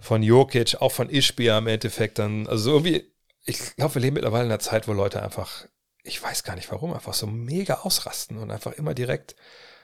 von 0.00 0.22
Jokic, 0.22 0.76
auch 0.80 0.92
von 0.92 1.08
Ishbia 1.08 1.58
im 1.58 1.66
Endeffekt 1.66 2.18
dann, 2.18 2.46
also 2.46 2.72
irgendwie 2.72 3.14
ich 3.46 3.76
glaube, 3.76 3.94
wir 3.94 4.02
leben 4.02 4.14
mittlerweile 4.14 4.44
in 4.44 4.50
einer 4.50 4.58
Zeit, 4.58 4.88
wo 4.88 4.92
Leute 4.92 5.22
einfach, 5.22 5.66
ich 6.02 6.22
weiß 6.22 6.44
gar 6.44 6.56
nicht 6.56 6.70
warum, 6.70 6.92
einfach 6.92 7.14
so 7.14 7.26
mega 7.26 7.74
ausrasten 7.82 8.38
und 8.38 8.50
einfach 8.50 8.72
immer 8.72 8.94
direkt 8.94 9.36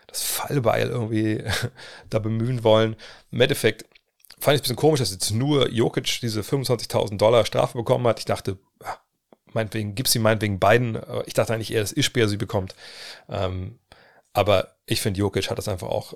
das 0.07 0.23
Fallbeil 0.23 0.89
irgendwie 0.89 1.45
da 2.11 2.19
bemühen 2.19 2.65
wollen. 2.65 2.97
Im 3.31 3.41
Endeffekt 3.41 3.85
fand 4.39 4.55
ich 4.55 4.61
ein 4.61 4.63
bisschen 4.63 4.77
komisch, 4.77 5.01
dass 5.01 5.13
jetzt 5.13 5.31
nur 5.31 5.71
Jokic 5.71 6.21
diese 6.21 6.41
25.000 6.41 7.19
Dollar 7.19 7.45
Strafe 7.45 7.77
bekommen 7.77 8.07
hat. 8.07 8.19
Ich 8.19 8.25
dachte, 8.25 8.59
meinetwegen, 9.53 9.95
gib 9.95 10.09
sie 10.09 10.19
meinetwegen 10.19 10.59
beiden. 10.59 10.99
Ich 11.27 11.35
dachte 11.35 11.53
eigentlich 11.53 11.73
eher, 11.73 11.81
dass 11.81 11.93
Ischbär 11.93 12.29
sie 12.29 12.39
bekommt. 12.39 12.75
Ähm, 13.29 13.79
aber 14.33 14.77
ich 14.87 15.01
finde, 15.01 15.21
Jokic 15.21 15.51
hat 15.51 15.59
das 15.59 15.69
einfach 15.69 15.89
auch 15.89 16.15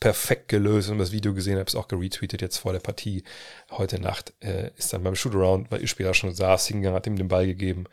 perfekt 0.00 0.48
gelöst 0.48 0.90
und 0.90 0.98
das 0.98 1.12
Video 1.12 1.32
gesehen, 1.32 1.58
habe 1.58 1.68
es 1.68 1.76
auch 1.76 1.86
geretweetet 1.86 2.42
jetzt 2.42 2.58
vor 2.58 2.72
der 2.72 2.80
Partie 2.80 3.22
heute 3.70 4.00
Nacht, 4.00 4.32
äh, 4.40 4.70
ist 4.76 4.92
dann 4.92 5.04
beim 5.04 5.14
Shootaround, 5.14 5.70
weil 5.70 5.82
Ischbär 5.82 6.12
schon 6.12 6.34
saß, 6.34 6.66
hingegangen, 6.66 6.96
hat 6.96 7.06
ihm 7.06 7.16
den 7.16 7.28
Ball 7.28 7.46
gegeben 7.46 7.84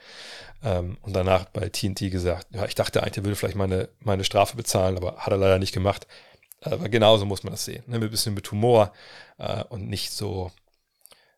ähm, 0.63 0.97
und 1.01 1.15
danach 1.15 1.45
bei 1.45 1.69
TNT 1.69 2.11
gesagt, 2.11 2.47
ja, 2.51 2.65
ich 2.65 2.73
dachte 2.73 3.03
eigentlich, 3.03 3.17
er 3.17 3.25
würde 3.25 3.35
vielleicht 3.35 3.55
meine, 3.55 3.89
meine 3.99 4.23
Strafe 4.23 4.57
bezahlen, 4.57 4.97
aber 4.97 5.17
hat 5.17 5.31
er 5.31 5.37
leider 5.37 5.59
nicht 5.59 5.73
gemacht. 5.73 6.07
Aber 6.61 6.89
genauso 6.89 7.25
muss 7.25 7.43
man 7.43 7.53
das 7.53 7.65
sehen. 7.65 7.83
Ne? 7.85 7.99
Mit 7.99 8.09
ein 8.09 8.11
bisschen 8.11 8.33
mit 8.33 8.51
Humor 8.51 8.91
äh, 9.37 9.63
und 9.65 9.87
nicht 9.87 10.11
so 10.11 10.51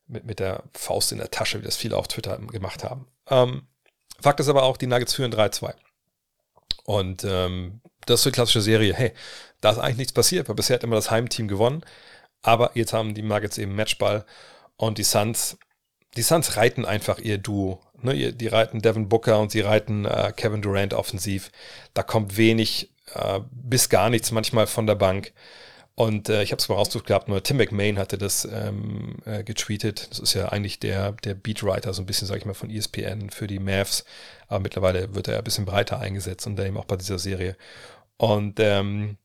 mit, 0.07 0.25
mit 0.25 0.39
der 0.39 0.63
Faust 0.73 1.11
in 1.11 1.17
der 1.17 1.31
Tasche, 1.31 1.59
wie 1.59 1.65
das 1.65 1.75
viele 1.75 1.97
auf 1.97 2.07
Twitter 2.07 2.37
gemacht 2.37 2.85
haben. 2.85 3.07
Ähm, 3.27 3.67
Fakt 4.21 4.39
ist 4.39 4.49
aber 4.49 4.63
auch, 4.63 4.77
die 4.77 4.87
Nuggets 4.87 5.13
führen 5.13 5.33
3-2. 5.33 5.73
Und 6.83 7.23
ähm, 7.23 7.81
das 8.09 8.19
ist 8.19 8.23
so 8.23 8.29
eine 8.29 8.33
klassische 8.33 8.61
Serie. 8.61 8.93
Hey, 8.93 9.13
da 9.61 9.71
ist 9.71 9.77
eigentlich 9.77 9.97
nichts 9.97 10.13
passiert, 10.13 10.47
weil 10.49 10.55
bisher 10.55 10.75
hat 10.75 10.83
immer 10.83 10.95
das 10.95 11.11
Heimteam 11.11 11.47
gewonnen. 11.47 11.83
Aber 12.41 12.71
jetzt 12.73 12.93
haben 12.93 13.13
die 13.13 13.21
Nuggets 13.21 13.57
eben 13.57 13.75
Matchball 13.75 14.25
und 14.77 14.97
die 14.97 15.03
Suns, 15.03 15.57
die 16.15 16.21
Suns 16.21 16.55
reiten 16.55 16.85
einfach 16.85 17.19
ihr 17.19 17.37
Duo. 17.37 17.81
Ne? 18.01 18.33
Die 18.33 18.47
reiten 18.47 18.81
Devin 18.81 19.09
Booker 19.09 19.39
und 19.39 19.51
sie 19.51 19.61
reiten 19.61 20.05
äh, 20.05 20.31
Kevin 20.35 20.61
Durant 20.61 20.93
offensiv. 20.93 21.51
Da 21.93 22.03
kommt 22.03 22.37
wenig 22.37 22.91
äh, 23.13 23.41
bis 23.51 23.89
gar 23.89 24.09
nichts 24.09 24.31
manchmal 24.31 24.67
von 24.67 24.87
der 24.87 24.95
Bank. 24.95 25.33
Und 25.95 26.29
äh, 26.29 26.43
ich 26.43 26.53
habe 26.53 26.61
es 26.61 26.69
mal 26.69 26.75
rausgesucht 26.75 27.07
gehabt, 27.07 27.27
nur 27.27 27.43
Tim 27.43 27.57
McMahon 27.57 27.99
hatte 27.99 28.17
das 28.17 28.45
ähm, 28.45 29.17
äh, 29.25 29.43
getweetet. 29.43 30.07
Das 30.09 30.19
ist 30.19 30.33
ja 30.33 30.47
eigentlich 30.47 30.79
der, 30.79 31.11
der 31.11 31.33
Beatwriter, 31.33 31.93
so 31.93 32.01
ein 32.01 32.05
bisschen, 32.05 32.25
sage 32.25 32.39
ich 32.39 32.45
mal, 32.45 32.53
von 32.53 32.69
ESPN 32.69 33.29
für 33.31 33.47
die 33.47 33.59
Mavs. 33.59 34.05
Aber 34.47 34.61
mittlerweile 34.61 35.13
wird 35.13 35.27
er 35.27 35.39
ein 35.39 35.43
bisschen 35.43 35.65
breiter 35.65 35.99
eingesetzt 35.99 36.47
und 36.47 36.57
eben 36.57 36.77
auch 36.77 36.85
bei 36.85 36.95
dieser 36.95 37.19
Serie. 37.19 37.57
Und 38.19 38.59
ähm, 38.59 39.17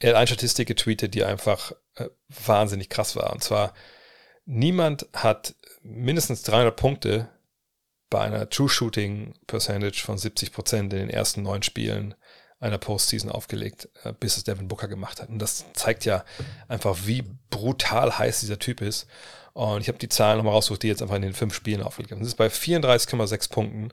er 0.00 0.10
hat 0.10 0.16
eine 0.16 0.26
Statistik 0.26 0.66
getweetet, 0.66 1.14
die 1.14 1.24
einfach 1.24 1.72
äh, 1.94 2.08
wahnsinnig 2.28 2.88
krass 2.88 3.14
war. 3.14 3.32
Und 3.32 3.44
zwar, 3.44 3.72
niemand 4.44 5.06
hat 5.12 5.54
mindestens 5.82 6.42
300 6.42 6.74
Punkte 6.74 7.28
bei 8.10 8.22
einer 8.22 8.50
True 8.50 8.68
Shooting 8.68 9.34
Percentage 9.46 10.02
von 10.04 10.18
70 10.18 10.52
Prozent 10.52 10.92
in 10.92 10.98
den 10.98 11.10
ersten 11.10 11.42
neun 11.42 11.62
Spielen 11.62 12.16
einer 12.58 12.78
Postseason 12.78 13.30
aufgelegt, 13.30 13.88
äh, 14.02 14.12
bis 14.12 14.36
es 14.36 14.42
Devin 14.42 14.66
Booker 14.66 14.88
gemacht 14.88 15.22
hat. 15.22 15.28
Und 15.28 15.38
das 15.38 15.64
zeigt 15.72 16.04
ja 16.04 16.24
einfach, 16.66 16.98
wie 17.04 17.22
brutal 17.50 18.18
heiß 18.18 18.40
dieser 18.40 18.58
Typ 18.58 18.80
ist. 18.80 19.06
Und 19.52 19.80
ich 19.80 19.86
habe 19.86 19.98
die 19.98 20.08
Zahlen 20.08 20.38
nochmal 20.38 20.54
rausgesucht, 20.54 20.82
die 20.82 20.88
jetzt 20.88 21.02
einfach 21.02 21.14
in 21.14 21.22
den 21.22 21.34
fünf 21.34 21.54
Spielen 21.54 21.82
aufgelegt 21.82 22.10
haben. 22.10 22.18
Das 22.18 22.28
ist 22.28 22.34
bei 22.34 22.48
34,6 22.48 23.50
Punkten, 23.50 23.92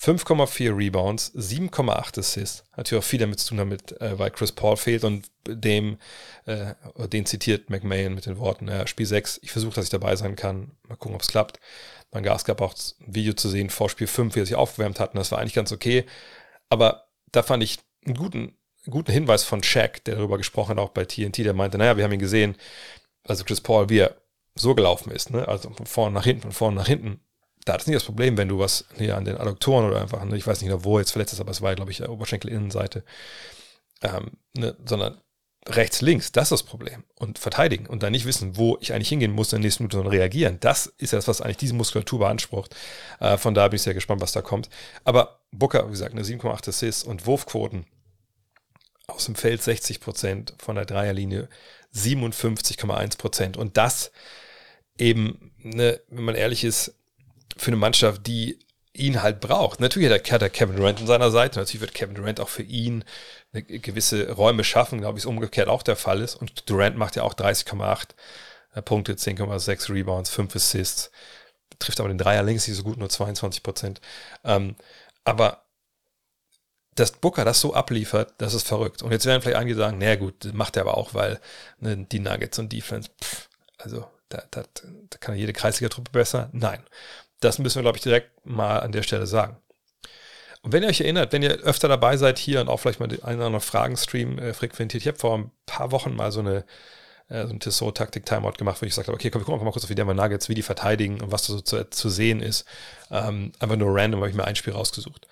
5,4 0.00 0.74
Rebounds, 0.74 1.34
7,8 1.34 2.18
Assists. 2.18 2.64
Natürlich 2.74 3.04
auch 3.04 3.06
viel 3.06 3.18
damit 3.18 3.38
zu 3.38 3.48
tun 3.48 3.58
damit, 3.58 4.00
äh, 4.00 4.18
weil 4.18 4.30
Chris 4.30 4.50
Paul 4.52 4.78
fehlt 4.78 5.04
und 5.04 5.30
dem, 5.46 5.98
äh, 6.46 6.74
den 7.08 7.26
zitiert 7.26 7.68
McMahon 7.68 8.14
mit 8.14 8.24
den 8.24 8.38
Worten, 8.38 8.68
ja, 8.68 8.86
Spiel 8.86 9.04
6, 9.04 9.40
ich 9.42 9.50
versuche, 9.50 9.74
dass 9.74 9.84
ich 9.84 9.90
dabei 9.90 10.16
sein 10.16 10.36
kann. 10.36 10.70
Mal 10.88 10.96
gucken, 10.96 11.16
ob 11.16 11.22
es 11.22 11.28
klappt. 11.28 11.60
Gas 12.12 12.44
gab 12.44 12.60
auch 12.60 12.74
ein 12.74 13.14
Video 13.14 13.34
zu 13.34 13.48
sehen 13.48 13.70
vor 13.70 13.90
Spiel 13.90 14.06
5, 14.06 14.34
wie 14.34 14.40
er 14.40 14.46
sich 14.46 14.56
aufgewärmt 14.56 14.98
hat. 14.98 15.14
Und 15.14 15.18
das 15.18 15.30
war 15.32 15.38
eigentlich 15.38 15.54
ganz 15.54 15.70
okay. 15.70 16.06
Aber 16.70 17.08
da 17.30 17.42
fand 17.42 17.62
ich 17.62 17.78
einen 18.06 18.16
guten, 18.16 18.56
guten 18.88 19.12
Hinweis 19.12 19.44
von 19.44 19.62
Shaq, 19.62 20.02
der 20.04 20.16
darüber 20.16 20.38
gesprochen 20.38 20.70
hat, 20.70 20.78
auch 20.78 20.90
bei 20.90 21.04
TNT, 21.04 21.38
der 21.38 21.52
meinte, 21.52 21.78
naja, 21.78 21.96
wir 21.96 22.04
haben 22.04 22.12
ihn 22.12 22.18
gesehen, 22.18 22.56
also 23.24 23.44
Chris 23.44 23.60
Paul, 23.60 23.90
wie 23.90 23.98
er 23.98 24.16
so 24.54 24.74
gelaufen 24.74 25.12
ist, 25.12 25.30
ne? 25.30 25.46
also 25.46 25.70
von 25.70 25.86
vorne 25.86 26.14
nach 26.14 26.24
hinten, 26.24 26.42
von 26.42 26.52
vorne 26.52 26.76
nach 26.76 26.86
hinten 26.88 27.20
da 27.64 27.74
ist 27.74 27.86
nicht 27.86 27.96
das 27.96 28.04
Problem, 28.04 28.36
wenn 28.36 28.48
du 28.48 28.58
was 28.58 28.86
hier 28.96 29.16
an 29.16 29.24
den 29.24 29.36
Adduktoren 29.36 29.86
oder 29.86 30.00
einfach, 30.00 30.24
ne, 30.24 30.36
ich 30.36 30.46
weiß 30.46 30.62
nicht, 30.62 30.84
wo 30.84 30.98
jetzt 30.98 31.12
verletzt 31.12 31.34
ist, 31.34 31.40
aber 31.40 31.50
es 31.50 31.62
war, 31.62 31.74
glaube 31.74 31.90
ich, 31.90 32.06
Oberschenkelinnenseite, 32.06 33.04
ähm, 34.02 34.32
ne, 34.56 34.76
sondern 34.84 35.20
rechts, 35.66 36.00
links, 36.00 36.32
das 36.32 36.44
ist 36.44 36.52
das 36.52 36.62
Problem. 36.62 37.04
Und 37.16 37.38
verteidigen 37.38 37.86
und 37.86 38.02
dann 38.02 38.12
nicht 38.12 38.24
wissen, 38.24 38.56
wo 38.56 38.78
ich 38.80 38.92
eigentlich 38.92 39.10
hingehen 39.10 39.32
muss 39.32 39.52
in 39.52 39.60
der 39.60 39.66
nächsten 39.66 39.82
Minute, 39.82 39.98
sondern 39.98 40.14
reagieren. 40.14 40.58
Das 40.60 40.86
ist 40.86 41.12
das, 41.12 41.28
was 41.28 41.40
eigentlich 41.42 41.58
diese 41.58 41.74
Muskulatur 41.74 42.20
beansprucht. 42.20 42.74
Äh, 43.20 43.36
von 43.36 43.54
da 43.54 43.68
bin 43.68 43.76
ich 43.76 43.82
sehr 43.82 43.94
gespannt, 43.94 44.22
was 44.22 44.32
da 44.32 44.42
kommt. 44.42 44.70
Aber 45.04 45.40
Booker, 45.50 45.86
wie 45.86 45.90
gesagt, 45.90 46.14
eine 46.14 46.22
7,8 46.22 46.68
Assists 46.68 47.04
und 47.04 47.26
Wurfquoten 47.26 47.86
aus 49.06 49.26
dem 49.26 49.34
Feld 49.34 49.62
60 49.62 50.00
Prozent, 50.00 50.54
von 50.58 50.76
der 50.76 50.86
Dreierlinie 50.86 51.48
57,1 51.94 53.18
Prozent. 53.18 53.56
Und 53.56 53.76
das 53.76 54.12
eben, 54.96 55.52
ne, 55.58 56.00
wenn 56.08 56.24
man 56.24 56.36
ehrlich 56.36 56.64
ist, 56.64 56.94
für 57.56 57.68
eine 57.68 57.76
Mannschaft, 57.76 58.26
die 58.26 58.58
ihn 58.92 59.22
halt 59.22 59.40
braucht. 59.40 59.80
Natürlich 59.80 60.10
hat 60.10 60.42
er 60.42 60.50
Kevin 60.50 60.76
Durant 60.76 61.00
an 61.00 61.06
seiner 61.06 61.30
Seite, 61.30 61.58
natürlich 61.58 61.80
wird 61.80 61.94
Kevin 61.94 62.14
Durant 62.14 62.40
auch 62.40 62.48
für 62.48 62.62
ihn 62.62 63.04
gewisse 63.52 64.30
Räume 64.32 64.64
schaffen, 64.64 65.00
glaube 65.00 65.18
ich, 65.18 65.24
ist 65.24 65.28
umgekehrt 65.28 65.68
auch 65.68 65.82
der 65.82 65.96
Fall 65.96 66.20
ist. 66.20 66.34
Und 66.34 66.68
Durant 66.68 66.96
macht 66.96 67.16
ja 67.16 67.22
auch 67.22 67.34
30,8 67.34 68.08
äh, 68.74 68.82
Punkte, 68.82 69.14
10,6 69.14 69.92
Rebounds, 69.92 70.30
5 70.30 70.56
Assists, 70.56 71.10
trifft 71.78 72.00
aber 72.00 72.08
den 72.08 72.18
Dreier 72.18 72.42
links 72.42 72.66
nicht 72.66 72.76
so 72.76 72.82
gut, 72.82 72.98
nur 72.98 73.08
22 73.08 73.62
Prozent. 73.62 74.00
Ähm, 74.44 74.76
aber 75.24 75.62
dass 76.96 77.12
Booker 77.12 77.44
das 77.44 77.60
so 77.60 77.74
abliefert, 77.74 78.34
das 78.38 78.54
ist 78.54 78.66
verrückt. 78.66 79.02
Und 79.02 79.12
jetzt 79.12 79.24
werden 79.24 79.40
vielleicht 79.40 79.58
einige 79.58 79.76
sagen, 79.76 79.98
naja 79.98 80.16
gut, 80.16 80.52
macht 80.52 80.76
er 80.76 80.82
aber 80.82 80.96
auch, 80.96 81.14
weil 81.14 81.40
ne, 81.78 81.96
die 81.96 82.18
Nuggets 82.18 82.58
und 82.58 82.72
Defense, 82.72 83.08
pff, 83.22 83.48
also 83.78 84.06
da, 84.28 84.42
da, 84.50 84.64
da 84.74 85.18
kann 85.18 85.36
jede 85.36 85.52
Kreisliga-Truppe 85.52 86.10
besser. 86.12 86.50
Nein. 86.52 86.82
Das 87.40 87.58
müssen 87.58 87.76
wir, 87.76 87.82
glaube 87.82 87.98
ich, 87.98 88.02
direkt 88.02 88.46
mal 88.46 88.78
an 88.80 88.92
der 88.92 89.02
Stelle 89.02 89.26
sagen. 89.26 89.56
Und 90.62 90.72
wenn 90.72 90.82
ihr 90.82 90.90
euch 90.90 91.00
erinnert, 91.00 91.32
wenn 91.32 91.42
ihr 91.42 91.52
öfter 91.60 91.88
dabei 91.88 92.16
seid 92.18 92.38
hier 92.38 92.60
und 92.60 92.68
auch 92.68 92.78
vielleicht 92.78 93.00
mal 93.00 93.06
den 93.06 93.24
einen 93.24 93.38
oder 93.38 93.46
anderen 93.46 93.64
Fragenstream 93.64 94.38
äh, 94.38 94.52
frequentiert, 94.52 95.02
ich 95.02 95.08
habe 95.08 95.18
vor 95.18 95.38
ein 95.38 95.50
paar 95.64 95.90
Wochen 95.90 96.14
mal 96.14 96.32
so 96.32 96.40
eine 96.40 96.64
äh, 97.30 97.46
so 97.46 97.52
ein 97.52 97.60
Tissot-Taktik-Timeout 97.60 98.58
gemacht, 98.58 98.82
wo 98.82 98.86
ich 98.86 98.90
gesagt 98.90 99.08
habe, 99.08 99.14
okay, 99.14 99.30
komm, 99.30 99.40
wir 99.40 99.46
gucken 99.46 99.64
mal 99.64 99.70
kurz 99.70 99.84
auf 99.84 99.88
die 99.88 99.94
Denver 99.94 100.14
Nuggets, 100.14 100.48
wie 100.48 100.54
die 100.54 100.62
verteidigen 100.62 101.20
und 101.22 101.32
was 101.32 101.46
da 101.46 101.54
so 101.54 101.60
zu, 101.60 101.88
zu 101.88 102.10
sehen 102.10 102.40
ist. 102.40 102.66
Ähm, 103.10 103.52
einfach 103.58 103.76
nur 103.76 103.94
random 103.94 104.20
habe 104.20 104.30
ich 104.30 104.36
mir 104.36 104.44
ein 104.44 104.56
Spiel 104.56 104.74
rausgesucht. 104.74 105.26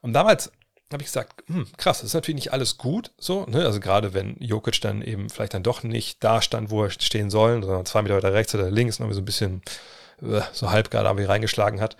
Und 0.00 0.14
damals 0.14 0.50
habe 0.92 1.02
ich 1.02 1.08
gesagt, 1.08 1.44
hm, 1.46 1.66
krass, 1.76 1.98
das 1.98 2.08
ist 2.08 2.14
natürlich 2.14 2.36
nicht 2.44 2.52
alles 2.52 2.76
gut, 2.76 3.12
so, 3.18 3.46
ne? 3.46 3.64
Also 3.64 3.80
gerade 3.80 4.14
wenn 4.14 4.36
Jokic 4.40 4.80
dann 4.80 5.00
eben 5.02 5.30
vielleicht 5.30 5.54
dann 5.54 5.62
doch 5.62 5.82
nicht 5.82 6.22
da 6.22 6.42
stand, 6.42 6.70
wo 6.70 6.84
er 6.84 6.90
stehen 6.90 7.30
soll, 7.30 7.62
sondern 7.62 7.86
zwei 7.86 8.02
Meter 8.02 8.16
weiter 8.16 8.32
rechts 8.34 8.54
oder 8.54 8.70
links, 8.70 8.98
noch 8.98 9.10
so 9.12 9.20
ein 9.20 9.24
bisschen 9.24 9.62
so 10.52 10.70
halb 10.70 10.90
gerade 10.90 11.08
irgendwie 11.08 11.26
reingeschlagen 11.26 11.80
hat. 11.80 11.96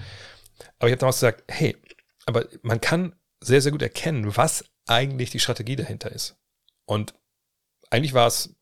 Aber 0.79 0.89
ich 0.89 0.93
habe 0.93 1.01
damals 1.01 1.17
gesagt, 1.17 1.45
hey, 1.49 1.77
aber 2.27 2.47
man 2.63 2.81
kann 2.81 3.15
sehr, 3.41 3.61
sehr 3.61 3.73
gut 3.73 3.83
erkennen, 3.83 4.37
was 4.37 4.65
eigentlich 4.87 5.31
die 5.31 5.41
Strategie 5.41 5.77
dahinter 5.77 6.11
ist. 6.13 6.37
Und 6.85 7.15
eigentlich 7.91 8.15
war 8.15 8.27
es, 8.27 8.55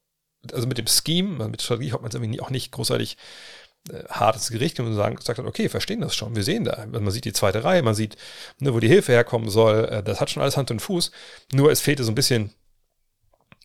also 0.53 0.67
mit 0.67 0.79
dem 0.79 0.87
Scheme, 0.87 1.39
also 1.39 1.51
mit 1.51 1.63
Strategie 1.63 1.93
hat 1.93 2.01
man 2.01 2.09
es 2.09 2.15
irgendwie 2.15 2.41
auch 2.41 2.51
nicht 2.51 2.73
großartig 2.73 3.17
äh, 3.91 4.05
hartes 4.09 4.51
Gericht 4.51 4.79
und 4.81 4.95
sagen, 4.95 5.17
gesagt 5.17 5.39
hat, 5.39 5.47
okay, 5.47 5.69
verstehen 5.69 6.01
das 6.01 6.15
schon, 6.15 6.37
wir 6.37 6.43
sehen 6.43 6.65
da. 6.65 6.73
Also 6.73 7.01
man 7.01 7.11
sieht 7.11 7.25
die 7.25 7.33
zweite 7.33 7.65
Reihe, 7.65 7.83
man 7.83 7.95
sieht, 7.95 8.17
ne, 8.59 8.75
wo 8.75 8.81
die 8.81 8.89
Hilfe 8.89 9.13
herkommen 9.13 9.51
soll, 9.51 9.87
äh, 9.87 10.03
das 10.03 10.21
hat 10.21 10.31
schon 10.31 10.43
alles 10.43 10.57
Hand 10.57 10.71
und 10.71 10.81
Fuß. 10.81 11.11
Nur 11.53 11.71
es 11.71 11.81
fehlte 11.81 12.05
so 12.05 12.13
ein 12.13 12.15
bisschen, 12.15 12.53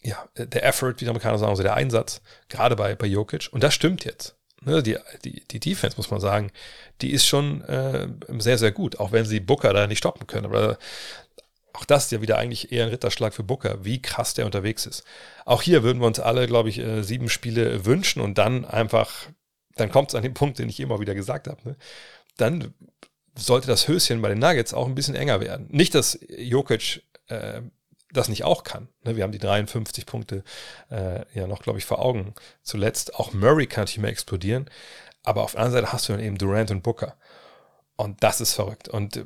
ja, 0.01 0.27
der 0.38 0.63
Effort, 0.63 0.95
wie 0.97 1.05
die 1.05 1.10
Amerikaner 1.10 1.38
sagen, 1.38 1.49
also 1.49 1.63
der 1.63 1.73
Einsatz, 1.73 2.21
gerade 2.47 2.75
bei, 2.75 2.95
bei 2.95 3.08
Jokic. 3.08 3.49
Und 3.51 3.63
das 3.63 3.73
stimmt 3.73 4.05
jetzt. 4.05 4.38
Ne, 4.65 4.82
die, 4.82 4.97
die, 5.23 5.43
die 5.47 5.60
Defense, 5.60 5.95
muss 5.97 6.10
man 6.10 6.19
sagen, 6.19 6.51
die 7.01 7.12
ist 7.12 7.25
schon 7.25 7.62
äh, 7.62 8.08
sehr, 8.39 8.58
sehr 8.58 8.71
gut, 8.71 8.99
auch 8.99 9.12
wenn 9.12 9.25
sie 9.25 9.39
Booker 9.39 9.73
da 9.73 9.86
nicht 9.86 9.99
stoppen 9.99 10.25
können. 10.25 10.45
Aber 10.45 10.80
auch 11.73 11.86
das 11.86 12.06
ist 12.06 12.12
ja 12.12 12.21
wieder 12.21 12.38
eigentlich 12.38 12.71
eher 12.71 12.86
ein 12.86 12.89
Ritterschlag 12.89 13.34
für 13.34 13.43
Booker, 13.43 13.86
wie 13.86 14.01
krass 14.01 14.34
der 14.34 14.45
unterwegs 14.45 14.86
ist. 14.86 15.04
Auch 15.45 15.62
hier 15.62 15.84
würden 15.84 15.99
wir 15.99 16.08
uns 16.08 16.19
alle, 16.19 16.47
glaube 16.47 16.69
ich, 16.69 16.80
äh, 16.80 17.04
sieben 17.04 17.30
Spiele 17.30 17.86
wünschen 17.86 18.21
und 18.21 18.38
dann 18.38 18.65
einfach, 18.65 19.28
dann 19.75 19.91
kommt 19.91 20.10
es 20.10 20.15
an 20.15 20.23
den 20.23 20.34
Punkt, 20.34 20.58
den 20.58 20.69
ich 20.69 20.80
immer 20.80 20.99
wieder 20.99 21.13
gesagt 21.13 21.47
habe. 21.47 21.60
Ne? 21.63 21.75
Dann 22.38 22.73
sollte 23.36 23.67
das 23.67 23.88
Höschen 23.88 24.21
bei 24.21 24.30
den 24.30 24.39
Nuggets 24.39 24.73
auch 24.73 24.88
ein 24.88 24.95
bisschen 24.95 25.15
enger 25.15 25.41
werden. 25.41 25.67
Nicht, 25.69 25.93
dass 25.93 26.17
Jokic 26.38 27.04
äh, 27.28 27.62
das 28.11 28.29
nicht 28.29 28.43
auch 28.43 28.63
kann. 28.63 28.87
Ne, 29.03 29.15
wir 29.15 29.23
haben 29.23 29.31
die 29.31 29.39
53 29.39 30.05
Punkte 30.05 30.43
äh, 30.89 31.25
ja 31.33 31.47
noch, 31.47 31.61
glaube 31.61 31.79
ich, 31.79 31.85
vor 31.85 31.99
Augen 31.99 32.33
zuletzt. 32.61 33.15
Auch 33.15 33.33
Murray 33.33 33.67
kann 33.67 33.83
natürlich 33.83 33.99
mehr 33.99 34.11
explodieren. 34.11 34.69
Aber 35.23 35.43
auf 35.43 35.53
der 35.53 35.61
anderen 35.61 35.83
Seite 35.83 35.93
hast 35.93 36.07
du 36.07 36.13
dann 36.13 36.21
eben 36.21 36.37
Durant 36.37 36.71
und 36.71 36.83
Booker. 36.83 37.15
Und 37.97 38.23
das 38.23 38.41
ist 38.41 38.53
verrückt. 38.53 38.89
Und 38.89 39.17
äh, 39.17 39.23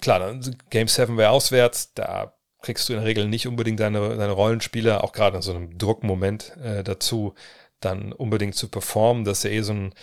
klar, 0.00 0.34
Game 0.70 0.88
7 0.88 1.16
wäre 1.16 1.30
auswärts, 1.30 1.94
da 1.94 2.34
kriegst 2.60 2.88
du 2.88 2.92
in 2.92 2.98
der 2.98 3.06
Regel 3.06 3.28
nicht 3.28 3.46
unbedingt 3.46 3.80
deine, 3.80 4.16
deine 4.16 4.32
Rollenspieler, 4.32 5.04
auch 5.04 5.12
gerade 5.12 5.36
in 5.36 5.42
so 5.42 5.52
einem 5.54 5.78
Druckmoment 5.78 6.56
äh, 6.56 6.82
dazu, 6.82 7.34
dann 7.80 8.12
unbedingt 8.12 8.56
zu 8.56 8.68
performen. 8.68 9.24
Das 9.24 9.38
ist 9.38 9.44
ja 9.44 9.50
eh 9.50 9.62
so 9.62 9.72
ein 9.72 9.94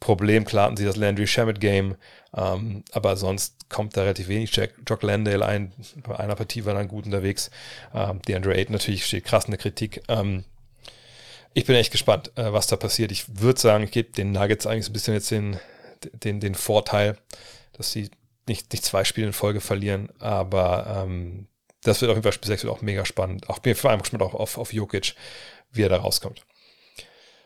Problem. 0.00 0.44
Klar 0.44 0.66
hatten 0.66 0.76
sie 0.76 0.84
das 0.84 0.96
Landry 0.96 1.26
Shamet 1.26 1.60
Game, 1.60 1.96
ähm, 2.34 2.82
aber 2.92 3.16
sonst 3.16 3.68
kommt 3.68 3.96
da 3.96 4.02
relativ 4.02 4.28
wenig. 4.28 4.54
Jack, 4.54 4.74
Jock 4.88 5.02
Landale 5.02 5.44
ein, 5.44 5.72
bei 6.02 6.18
einer 6.18 6.34
Partie 6.34 6.64
war 6.64 6.74
dann 6.74 6.88
gut 6.88 7.04
unterwegs. 7.04 7.50
Ähm, 7.94 8.20
Andrew 8.28 8.50
Ayton 8.50 8.72
natürlich 8.72 9.06
steht 9.06 9.24
krass 9.24 9.44
in 9.44 9.52
der 9.52 9.60
Kritik. 9.60 10.02
Ähm, 10.08 10.44
ich 11.52 11.66
bin 11.66 11.76
echt 11.76 11.92
gespannt, 11.92 12.32
äh, 12.36 12.52
was 12.52 12.66
da 12.66 12.76
passiert. 12.76 13.12
Ich 13.12 13.40
würde 13.40 13.60
sagen, 13.60 13.84
ich 13.84 13.90
gebe 13.90 14.12
den 14.12 14.32
Nuggets 14.32 14.66
eigentlich 14.66 14.86
so 14.86 14.90
ein 14.90 14.94
bisschen 14.94 15.14
jetzt 15.14 15.30
den, 15.30 15.58
den, 16.12 16.40
den 16.40 16.54
Vorteil, 16.54 17.16
dass 17.72 17.92
sie 17.92 18.10
nicht, 18.46 18.72
nicht 18.72 18.84
zwei 18.84 19.04
Spiele 19.04 19.28
in 19.28 19.32
Folge 19.32 19.60
verlieren, 19.60 20.10
aber 20.18 21.04
ähm, 21.04 21.46
das 21.82 22.00
wird 22.00 22.10
auf 22.10 22.16
jeden 22.16 22.24
Fall 22.24 22.32
Spiel 22.32 22.48
6 22.48 22.64
wird 22.64 22.72
auch 22.72 22.82
mega 22.82 23.04
spannend. 23.04 23.48
Auch 23.48 23.58
bin 23.58 23.74
vor 23.74 23.90
allem 23.90 24.00
gespannt 24.00 24.22
auch 24.22 24.34
auf, 24.34 24.58
auf 24.58 24.72
Jokic, 24.72 25.14
wie 25.72 25.82
er 25.82 25.88
da 25.88 25.98
rauskommt. 25.98 26.44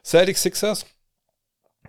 Celtics 0.04 0.42
Sixers. 0.42 0.86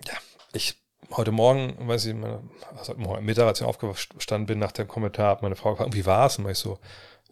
Ja, 0.07 0.13
ich 0.55 0.81
heute 1.11 1.31
Morgen, 1.31 1.87
weiß 1.87 2.05
ich, 2.05 2.13
meine, 2.13 2.41
also 2.77 2.95
heute 3.05 3.21
Mittag, 3.21 3.47
als 3.47 3.61
ich 3.61 3.67
aufgestanden 3.67 4.47
bin 4.47 4.59
nach 4.59 4.71
dem 4.71 4.87
Kommentar, 4.87 5.31
hat 5.31 5.41
meine 5.41 5.55
Frau 5.55 5.71
gefragt, 5.71 5.93
wie 5.93 6.05
war 6.05 6.25
es? 6.27 6.37
Und 6.37 6.49
ich 6.49 6.57
so, 6.57 6.79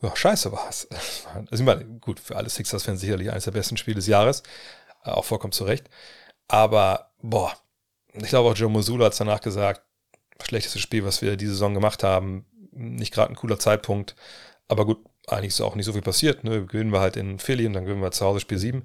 ja, 0.01 0.15
scheiße 0.15 0.51
war 0.51 0.67
es. 0.69 0.87
Also 1.49 1.63
ich 1.63 1.65
meine, 1.65 1.85
gut, 1.99 2.19
für 2.19 2.35
alle 2.35 2.49
Sixers-Fans 2.49 2.99
sicherlich 2.99 3.31
eines 3.31 3.45
der 3.45 3.51
besten 3.51 3.77
Spiele 3.77 3.95
des 3.95 4.07
Jahres. 4.07 4.43
Äh, 5.03 5.11
auch 5.11 5.25
vollkommen 5.25 5.53
zu 5.53 5.63
Recht. 5.63 5.89
Aber, 6.47 7.11
boah, 7.21 7.53
ich 8.13 8.27
glaube 8.29 8.49
auch 8.49 8.55
Joe 8.55 8.69
Mosula 8.69 9.05
hat 9.05 9.13
es 9.13 9.17
danach 9.17 9.41
gesagt, 9.41 9.81
schlechteste 10.41 10.79
Spiel, 10.79 11.05
was 11.05 11.21
wir 11.21 11.37
diese 11.37 11.53
Saison 11.53 11.73
gemacht 11.73 12.03
haben. 12.03 12.45
Nicht 12.71 13.13
gerade 13.13 13.31
ein 13.31 13.35
cooler 13.35 13.59
Zeitpunkt. 13.59 14.15
Aber 14.67 14.85
gut, 14.85 14.99
eigentlich 15.27 15.49
ist 15.49 15.61
auch 15.61 15.75
nicht 15.75 15.85
so 15.85 15.93
viel 15.93 16.01
passiert. 16.01 16.43
Ne? 16.43 16.65
Gewinnen 16.65 16.91
wir 16.91 16.99
halt 16.99 17.17
in 17.17 17.39
Philly 17.39 17.65
und 17.65 17.73
dann 17.73 17.85
gewinnen 17.85 18.01
wir 18.01 18.11
zu 18.11 18.25
Hause 18.25 18.39
Spiel 18.39 18.57
7. 18.57 18.83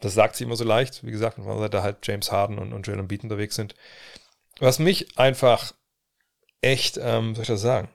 Das 0.00 0.14
sagt 0.14 0.36
sie 0.36 0.44
immer 0.44 0.56
so 0.56 0.64
leicht. 0.64 1.04
Wie 1.04 1.10
gesagt, 1.10 1.36
weil 1.38 1.68
da 1.68 1.82
halt 1.82 1.98
James 2.06 2.32
Harden 2.32 2.58
und, 2.58 2.72
und 2.72 2.86
Jalen 2.86 3.08
Beat 3.08 3.22
unterwegs 3.22 3.54
sind. 3.54 3.74
Was 4.58 4.78
mich 4.78 5.18
einfach 5.18 5.72
echt, 6.60 6.98
ähm, 7.02 7.34
soll 7.34 7.42
ich 7.42 7.48
das 7.48 7.60
sagen, 7.60 7.88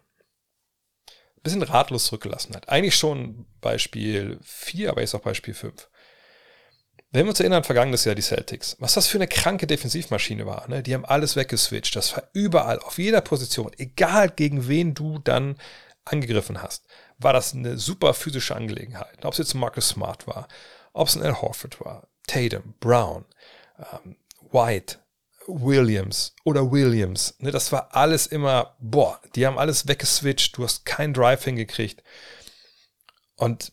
ein 1.08 1.41
bisschen 1.44 1.63
ratlos 1.63 2.06
zurückgelassen 2.06 2.56
hat. 2.56 2.70
Eigentlich 2.70 2.96
schon 2.96 3.46
Beispiel 3.62 4.39
4, 4.44 4.89
aber 4.89 5.02
jetzt 5.02 5.13
auch 5.13 5.22
Beispiel 5.22 5.54
5. 5.54 5.89
Wenn 7.12 7.26
wir 7.26 7.30
uns 7.30 7.39
erinnern, 7.39 7.63
vergangenes 7.63 8.04
Jahr 8.04 8.15
die 8.15 8.22
Celtics, 8.22 8.76
was 8.80 8.96
das 8.96 9.08
für 9.08 9.18
eine 9.18 9.28
kranke 9.28 9.68
Defensivmaschine 9.68 10.46
war. 10.46 10.68
Ne? 10.68 10.84
Die 10.84 10.94
haben 10.94 11.06
alles 11.06 11.36
weggeswitcht. 11.36 11.96
Das 11.96 12.15
war 12.15 12.24
überall, 12.34 12.80
auf 12.80 12.98
jeder 12.98 13.22
Position, 13.22 13.72
egal 13.78 14.30
gegen 14.30 14.68
wen 14.68 14.94
du 14.94 15.20
dann 15.20 15.56
angegriffen 16.04 16.62
hast, 16.62 16.86
war 17.18 17.34
das 17.34 17.54
eine 17.54 17.78
super 17.78 18.13
physische 18.13 18.56
Angelegenheit. 18.56 19.24
Ob 19.24 19.34
es 19.34 19.39
jetzt 19.39 19.54
Marcus 19.54 19.89
Smart 19.89 20.28
war, 20.28 20.48
ob 20.96 21.10
es 21.10 21.16
ein 21.16 21.24
Al 21.24 21.42
Horford 21.42 21.80
war, 21.82 22.08
Tatum, 22.26 22.74
Brown, 22.80 23.26
ähm, 23.78 24.16
White, 24.52 25.00
Williams 25.48 26.34
oder 26.44 26.72
Williams. 26.72 27.36
Ne, 27.40 27.52
das 27.52 27.72
war 27.72 27.94
alles 27.94 28.28
immer, 28.28 28.76
boah, 28.80 29.20
die 29.36 29.46
haben 29.46 29.60
alles 29.60 29.88
weggeswitcht, 29.88 30.58
du 30.58 30.64
hast 30.64 30.86
keinen 30.86 31.14
Drive 31.14 31.44
hingekriegt. 31.44 32.02
Und 33.36 33.72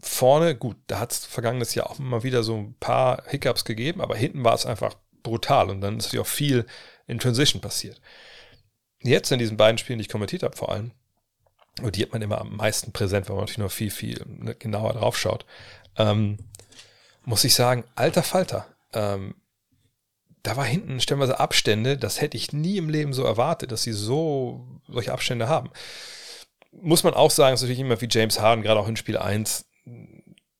vorne, 0.00 0.56
gut, 0.56 0.76
da 0.86 1.00
hat 1.00 1.12
es 1.12 1.26
vergangenes 1.26 1.74
Jahr 1.74 1.90
auch 1.90 1.98
immer 1.98 2.22
wieder 2.22 2.44
so 2.44 2.56
ein 2.56 2.74
paar 2.78 3.24
Hiccups 3.26 3.64
gegeben, 3.64 4.00
aber 4.00 4.16
hinten 4.16 4.44
war 4.44 4.54
es 4.54 4.64
einfach 4.64 4.94
brutal 5.24 5.70
und 5.70 5.80
dann 5.80 5.98
ist 5.98 6.12
ja 6.12 6.20
auch 6.20 6.26
viel 6.26 6.66
in 7.08 7.18
Transition 7.18 7.60
passiert. 7.60 8.00
Jetzt 9.02 9.32
in 9.32 9.40
diesen 9.40 9.56
beiden 9.56 9.78
Spielen, 9.78 9.98
die 9.98 10.04
ich 10.04 10.08
kommentiert 10.08 10.44
habe, 10.44 10.56
vor 10.56 10.70
allem, 10.70 10.92
und 11.82 11.96
die 11.96 12.02
hat 12.02 12.12
man 12.12 12.22
immer 12.22 12.40
am 12.40 12.56
meisten 12.56 12.92
präsent, 12.92 13.28
weil 13.28 13.34
man 13.34 13.44
natürlich 13.44 13.58
noch 13.58 13.72
viel, 13.72 13.90
viel 13.90 14.24
ne, 14.26 14.54
genauer 14.54 14.94
drauf 14.94 15.18
schaut, 15.18 15.44
ähm, 15.98 16.38
muss 17.24 17.44
ich 17.44 17.54
sagen, 17.54 17.84
alter 17.94 18.22
Falter. 18.22 18.66
Ähm, 18.94 19.34
da 20.42 20.56
war 20.56 20.64
hinten 20.64 21.00
stellenweise 21.00 21.40
Abstände, 21.40 21.98
das 21.98 22.20
hätte 22.20 22.36
ich 22.36 22.52
nie 22.52 22.78
im 22.78 22.88
Leben 22.88 23.12
so 23.12 23.24
erwartet, 23.24 23.70
dass 23.72 23.82
sie 23.82 23.92
so 23.92 24.66
solche 24.86 25.12
Abstände 25.12 25.48
haben. 25.48 25.70
Muss 26.72 27.02
man 27.02 27.14
auch 27.14 27.30
sagen, 27.30 27.54
ist 27.54 27.62
natürlich 27.62 27.80
immer 27.80 28.00
wie 28.00 28.08
James 28.10 28.40
Harden, 28.40 28.62
gerade 28.62 28.80
auch 28.80 28.88
in 28.88 28.96
Spiel 28.96 29.18
1, 29.18 29.66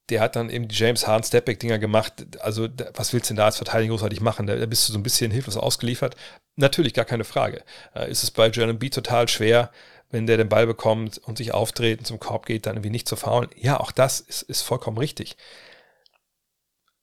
der 0.09 0.21
hat 0.21 0.35
dann 0.35 0.49
eben 0.49 0.67
die 0.67 0.75
James 0.75 1.07
Harden 1.07 1.23
Stepback-Dinger 1.23 1.79
gemacht. 1.79 2.25
Also, 2.39 2.67
was 2.95 3.13
willst 3.13 3.29
du 3.29 3.33
denn 3.33 3.37
da 3.37 3.45
als 3.45 3.57
Verteidigung 3.57 3.95
großartig 3.95 4.21
machen? 4.21 4.47
Da 4.47 4.65
bist 4.65 4.87
du 4.87 4.93
so 4.93 4.99
ein 4.99 5.03
bisschen 5.03 5.31
hilflos 5.31 5.57
ausgeliefert. 5.57 6.15
Natürlich, 6.55 6.93
gar 6.93 7.05
keine 7.05 7.23
Frage. 7.23 7.63
Äh, 7.95 8.09
ist 8.11 8.23
es 8.23 8.31
bei 8.31 8.49
Jalen 8.49 8.79
B 8.79 8.89
total 8.89 9.27
schwer, 9.27 9.71
wenn 10.09 10.27
der 10.27 10.37
den 10.37 10.49
Ball 10.49 10.65
bekommt 10.65 11.17
und 11.19 11.37
sich 11.37 11.53
aufdreht 11.53 11.99
und 11.99 12.05
zum 12.05 12.19
Korb 12.19 12.45
geht, 12.45 12.65
dann 12.65 12.75
irgendwie 12.75 12.89
nicht 12.89 13.07
zu 13.07 13.15
faulen. 13.15 13.49
Ja, 13.55 13.79
auch 13.79 13.91
das 13.91 14.19
ist, 14.19 14.41
ist 14.43 14.61
vollkommen 14.61 14.97
richtig. 14.97 15.37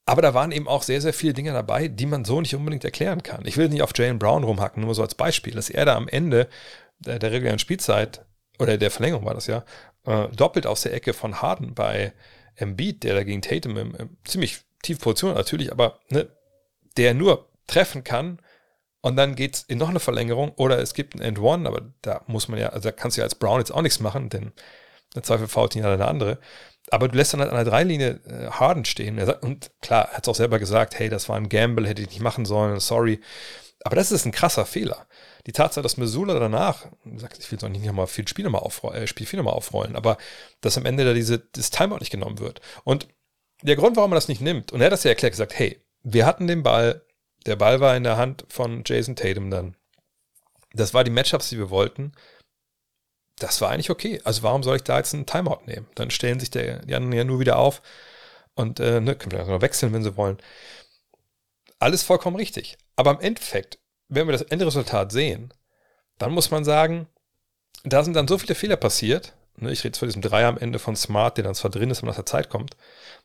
Aber 0.07 0.23
da 0.23 0.35
waren 0.35 0.53
eben 0.53 0.69
auch 0.69 0.83
sehr, 0.83 1.01
sehr 1.01 1.13
viele 1.13 1.35
Dinge 1.35 1.53
dabei, 1.53 1.89
die 1.89 2.07
man 2.07 2.25
so 2.25 2.41
nicht 2.41 2.55
unbedingt 2.55 2.85
erklären 2.85 3.23
kann. 3.23 3.45
Ich 3.45 3.57
will 3.57 3.69
nicht 3.69 3.83
auf 3.83 3.93
Jalen 3.97 4.19
Brown 4.19 4.45
rumhacken, 4.45 4.85
nur 4.85 4.95
so 4.95 5.03
als 5.03 5.17
Beispiel, 5.17 5.55
dass 5.55 5.69
er 5.69 5.85
da 5.85 5.97
am 5.97 6.09
Ende 6.09 6.49
der, 6.99 7.19
der 7.19 7.33
regulären 7.33 7.59
Spielzeit 7.59 8.25
oder 8.59 8.79
der 8.79 8.91
Verlängerung 8.91 9.25
war 9.25 9.35
das 9.35 9.49
ja, 9.49 9.65
äh, 10.05 10.29
doppelt 10.29 10.67
aus 10.67 10.83
der 10.83 10.95
Ecke 10.95 11.13
von 11.13 11.43
Harden 11.43 11.75
bei 11.75 12.13
Embiid, 12.55 13.03
der 13.03 13.15
da 13.15 13.25
gegen 13.25 13.43
Tatum 13.43 13.77
im, 13.77 13.95
im 13.97 14.17
ziemlich 14.25 14.61
tiefe 14.83 15.01
Position 15.01 15.35
natürlich, 15.35 15.73
aber 15.73 16.01
ne, 16.09 16.29
der 16.97 17.13
nur 17.13 17.49
treffen 17.67 18.05
kann 18.05 18.39
und 19.07 19.15
dann 19.15 19.37
geht 19.37 19.55
es 19.55 19.63
in 19.63 19.79
noch 19.79 19.89
eine 19.89 20.01
Verlängerung 20.01 20.51
oder 20.57 20.81
es 20.81 20.93
gibt 20.93 21.15
ein 21.15 21.21
End 21.21 21.39
One, 21.39 21.69
aber 21.69 21.93
da 22.03 22.23
muss 22.27 22.49
man 22.49 22.59
ja, 22.59 22.71
also 22.71 22.89
da 22.89 22.93
kannst 22.93 23.17
du 23.17 23.21
ja 23.21 23.25
als 23.25 23.37
Brown 23.37 23.61
jetzt 23.61 23.71
auch 23.71 23.83
nichts 23.83 24.01
machen, 24.01 24.31
denn 24.31 24.51
im 25.15 25.23
Zweifel 25.23 25.47
fault 25.47 25.77
ihn 25.77 25.85
ja 25.85 25.93
eine 25.93 26.09
andere. 26.09 26.41
Aber 26.91 27.07
du 27.07 27.17
lässt 27.17 27.33
dann 27.33 27.39
halt 27.39 27.51
an 27.51 27.57
der 27.57 27.67
Dreilinie 27.67 28.19
äh, 28.27 28.51
Harden 28.51 28.85
stehen. 28.85 29.21
Und 29.21 29.71
klar, 29.81 30.09
er 30.11 30.17
hat 30.17 30.25
es 30.25 30.29
auch 30.29 30.35
selber 30.35 30.59
gesagt, 30.59 30.99
hey, 30.99 31.09
das 31.09 31.29
war 31.29 31.37
ein 31.37 31.49
Gamble, 31.49 31.87
hätte 31.87 32.03
ich 32.03 32.09
nicht 32.09 32.21
machen 32.21 32.45
sollen, 32.47 32.81
sorry. 32.81 33.21
Aber 33.85 33.95
das 33.95 34.11
ist 34.11 34.27
ein 34.27 34.33
krasser 34.33 34.67
Fehler. 34.67 35.07
Die 35.47 35.53
Tatsache, 35.53 35.85
dass 35.85 35.99
Missoula 35.99 36.37
danach, 36.41 36.87
ich 37.39 37.53
will 37.53 37.59
doch 37.59 37.69
nicht 37.69 37.85
nochmal 37.85 38.09
viel 38.09 38.27
Spiel 38.27 38.45
nochmal 38.45 38.63
aufrollen, 38.63 39.05
äh, 39.05 39.07
Spiel 39.07 39.29
4 39.29 39.37
nochmal 39.37 39.55
aufrollen, 39.55 39.95
aber 39.95 40.19
dass 40.63 40.79
am 40.79 40.85
Ende 40.85 41.05
da 41.05 41.13
diese, 41.13 41.39
das 41.39 41.71
Timeout 41.71 41.99
nicht 42.01 42.11
genommen 42.11 42.41
wird. 42.41 42.61
Und 42.83 43.07
der 43.63 43.77
Grund, 43.77 43.97
warum 43.97 44.11
man 44.11 44.17
das 44.17 44.27
nicht 44.27 44.41
nimmt, 44.41 44.73
und 44.73 44.81
er 44.81 44.87
hat 44.87 44.93
das 44.93 45.05
ja 45.05 45.11
erklärt, 45.11 45.35
gesagt, 45.35 45.57
hey, 45.57 45.81
wir 46.03 46.27
hatten 46.27 46.49
den 46.49 46.65
Ball, 46.65 47.06
der 47.47 47.57
Ball 47.57 47.81
war 47.81 47.97
in 47.97 48.05
der 48.05 48.17
Hand 48.17 48.45
von 48.49 48.83
Jason 48.85 49.17
Tatum 49.17 49.51
dann. 49.51 49.77
Das 50.73 50.93
war 50.93 51.05
die 51.05 51.11
Matchups, 51.11 51.49
die 51.49 51.59
wir 51.59 51.71
wollten 51.71 52.13
das 53.39 53.61
war 53.61 53.71
eigentlich 53.71 53.91
okay. 53.91 54.21
Also 54.25 54.43
warum 54.43 54.63
soll 54.63 54.77
ich 54.77 54.83
da 54.83 54.97
jetzt 54.97 55.15
einen 55.15 55.27
Timeout 55.27 55.67
nehmen? 55.67 55.87
Dann 55.95 56.11
stellen 56.11 56.41
sich 56.41 56.51
der, 56.51 56.81
die 56.81 56.95
anderen 56.95 57.13
ja 57.13 57.25
nur 57.25 57.41
wieder 57.41 57.59
auf 57.59 57.83
und 58.55 58.81
äh, 58.81 59.01
ne, 59.01 59.15
können 59.15 59.33
vielleicht 59.33 59.49
noch 59.49 59.61
wechseln, 59.61 59.93
wenn 59.93 60.03
sie 60.03 60.17
wollen. 60.17 60.39
Alles 61.79 62.03
vollkommen 62.03 62.37
richtig. 62.37 62.79
Aber 62.97 63.11
im 63.11 63.21
Endeffekt, 63.21 63.79
wenn 64.09 64.27
wir 64.27 64.33
das 64.33 64.43
Endresultat 64.43 65.13
sehen, 65.13 65.53
dann 66.19 66.33
muss 66.33 66.51
man 66.51 66.65
sagen, 66.65 67.07
da 67.85 68.03
sind 68.03 68.15
dann 68.15 68.29
so 68.29 68.39
viele 68.39 68.55
Fehler 68.55 68.77
passiert. 68.77 69.35
Ne, 69.57 69.71
ich 69.71 69.81
rede 69.81 69.89
jetzt 69.89 69.99
von 69.99 70.09
diesem 70.09 70.23
Dreier 70.23 70.49
am 70.49 70.59
Ende 70.59 70.79
von 70.79 70.97
Smart, 70.97 71.37
der 71.37 71.45
dann 71.45 71.55
zwar 71.55 71.71
drin 71.71 71.91
ist, 71.91 72.01
wenn 72.01 72.09
nach 72.09 72.17
der 72.17 72.27
Zeit 72.27 72.49
kommt, 72.49 72.77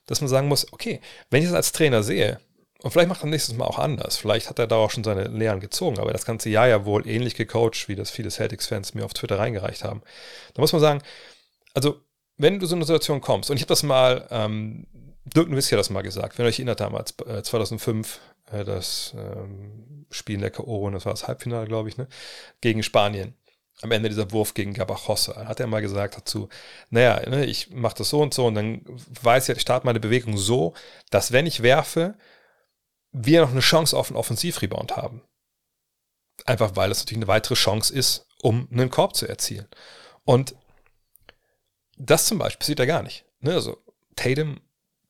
dass 0.04 0.20
man 0.20 0.28
sagen 0.28 0.48
muss, 0.48 0.70
okay, 0.74 1.00
wenn 1.30 1.42
ich 1.42 1.48
das 1.48 1.56
als 1.56 1.72
Trainer 1.72 2.02
sehe, 2.02 2.38
und 2.82 2.90
vielleicht 2.90 3.08
macht 3.08 3.22
er 3.22 3.28
nächstes 3.28 3.56
Mal 3.56 3.66
auch 3.66 3.78
anders. 3.78 4.16
Vielleicht 4.16 4.48
hat 4.48 4.58
er 4.58 4.66
da 4.66 4.76
auch 4.76 4.90
schon 4.90 5.04
seine 5.04 5.24
Lehren 5.24 5.60
gezogen, 5.60 6.00
aber 6.00 6.12
das 6.12 6.24
ganze 6.24 6.50
Jahr 6.50 6.66
ja 6.66 6.84
wohl 6.84 7.06
ähnlich 7.06 7.36
gecoacht, 7.36 7.88
wie 7.88 7.94
das 7.94 8.10
viele 8.10 8.30
Celtics-Fans 8.30 8.94
mir 8.94 9.04
auf 9.04 9.14
Twitter 9.14 9.38
reingereicht 9.38 9.84
haben. 9.84 10.02
Da 10.54 10.62
muss 10.62 10.72
man 10.72 10.80
sagen, 10.80 11.02
also 11.74 12.00
wenn 12.38 12.58
du 12.58 12.66
so 12.66 12.74
eine 12.74 12.84
Situation 12.84 13.20
kommst, 13.20 13.50
und 13.50 13.56
ich 13.56 13.62
habe 13.62 13.68
das 13.68 13.84
mal, 13.84 14.26
ähm, 14.30 14.86
Dirk 15.24 15.48
Nowitzki 15.48 15.70
hat 15.70 15.78
das 15.78 15.90
mal 15.90 16.02
gesagt, 16.02 16.38
wenn 16.38 16.44
ihr 16.44 16.48
euch 16.48 16.58
erinnert 16.58 16.80
damals, 16.80 17.14
äh, 17.26 17.42
2005, 17.42 18.20
äh, 18.50 18.64
das 18.64 19.14
ähm, 19.16 20.06
Spiel 20.10 20.34
in 20.36 20.40
der 20.40 20.50
K.O., 20.50 20.90
das 20.90 21.04
war 21.04 21.12
das 21.12 21.28
Halbfinale, 21.28 21.66
glaube 21.66 21.88
ich, 21.88 21.96
ne, 21.96 22.08
gegen 22.60 22.82
Spanien. 22.82 23.34
Am 23.80 23.92
Ende 23.92 24.08
dieser 24.08 24.32
Wurf 24.32 24.54
gegen 24.54 24.74
Gabachosse, 24.74 25.34
hat 25.36 25.60
er 25.60 25.66
mal 25.66 25.82
gesagt 25.82 26.16
dazu, 26.16 26.48
naja, 26.90 27.28
ne, 27.28 27.46
ich 27.46 27.70
mache 27.70 27.96
das 27.98 28.10
so 28.10 28.20
und 28.20 28.34
so 28.34 28.46
und 28.46 28.56
dann 28.56 28.84
weiß 29.22 29.48
ich, 29.48 29.56
ich 29.56 29.62
starte 29.62 29.86
meine 29.86 30.00
Bewegung 30.00 30.36
so, 30.36 30.74
dass 31.10 31.30
wenn 31.30 31.46
ich 31.46 31.62
werfe, 31.62 32.16
wir 33.12 33.42
noch 33.42 33.50
eine 33.50 33.60
Chance 33.60 33.96
auf 33.96 34.08
einen 34.08 34.16
Offensivrebound 34.16 34.96
haben. 34.96 35.22
Einfach 36.44 36.76
weil 36.76 36.90
es 36.90 37.00
natürlich 37.00 37.18
eine 37.18 37.28
weitere 37.28 37.54
Chance 37.54 37.94
ist, 37.94 38.26
um 38.42 38.68
einen 38.72 38.90
Korb 38.90 39.14
zu 39.14 39.28
erzielen. 39.28 39.68
Und 40.24 40.56
das 41.96 42.26
zum 42.26 42.38
Beispiel 42.38 42.58
passiert 42.58 42.78
ja 42.80 42.86
gar 42.86 43.02
nicht. 43.02 43.24
Ne? 43.40 43.52
Also 43.52 43.82
Tatum 44.16 44.60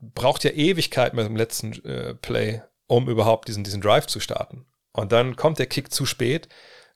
braucht 0.01 0.45
ja 0.45 0.51
Ewigkeit 0.51 1.15
mit 1.15 1.25
dem 1.25 1.37
letzten 1.37 1.73
äh, 1.85 2.15
Play, 2.15 2.63
um 2.87 3.09
überhaupt 3.09 3.49
diesen, 3.49 3.65
diesen 3.65 3.81
Drive 3.81 4.07
zu 4.07 4.21
starten. 4.21 4.67
Und 4.93 5.13
dann 5.13 5.37
kommt 5.37 5.59
der 5.59 5.67
Kick 5.67 5.93
zu 5.93 6.05
spät. 6.05 6.49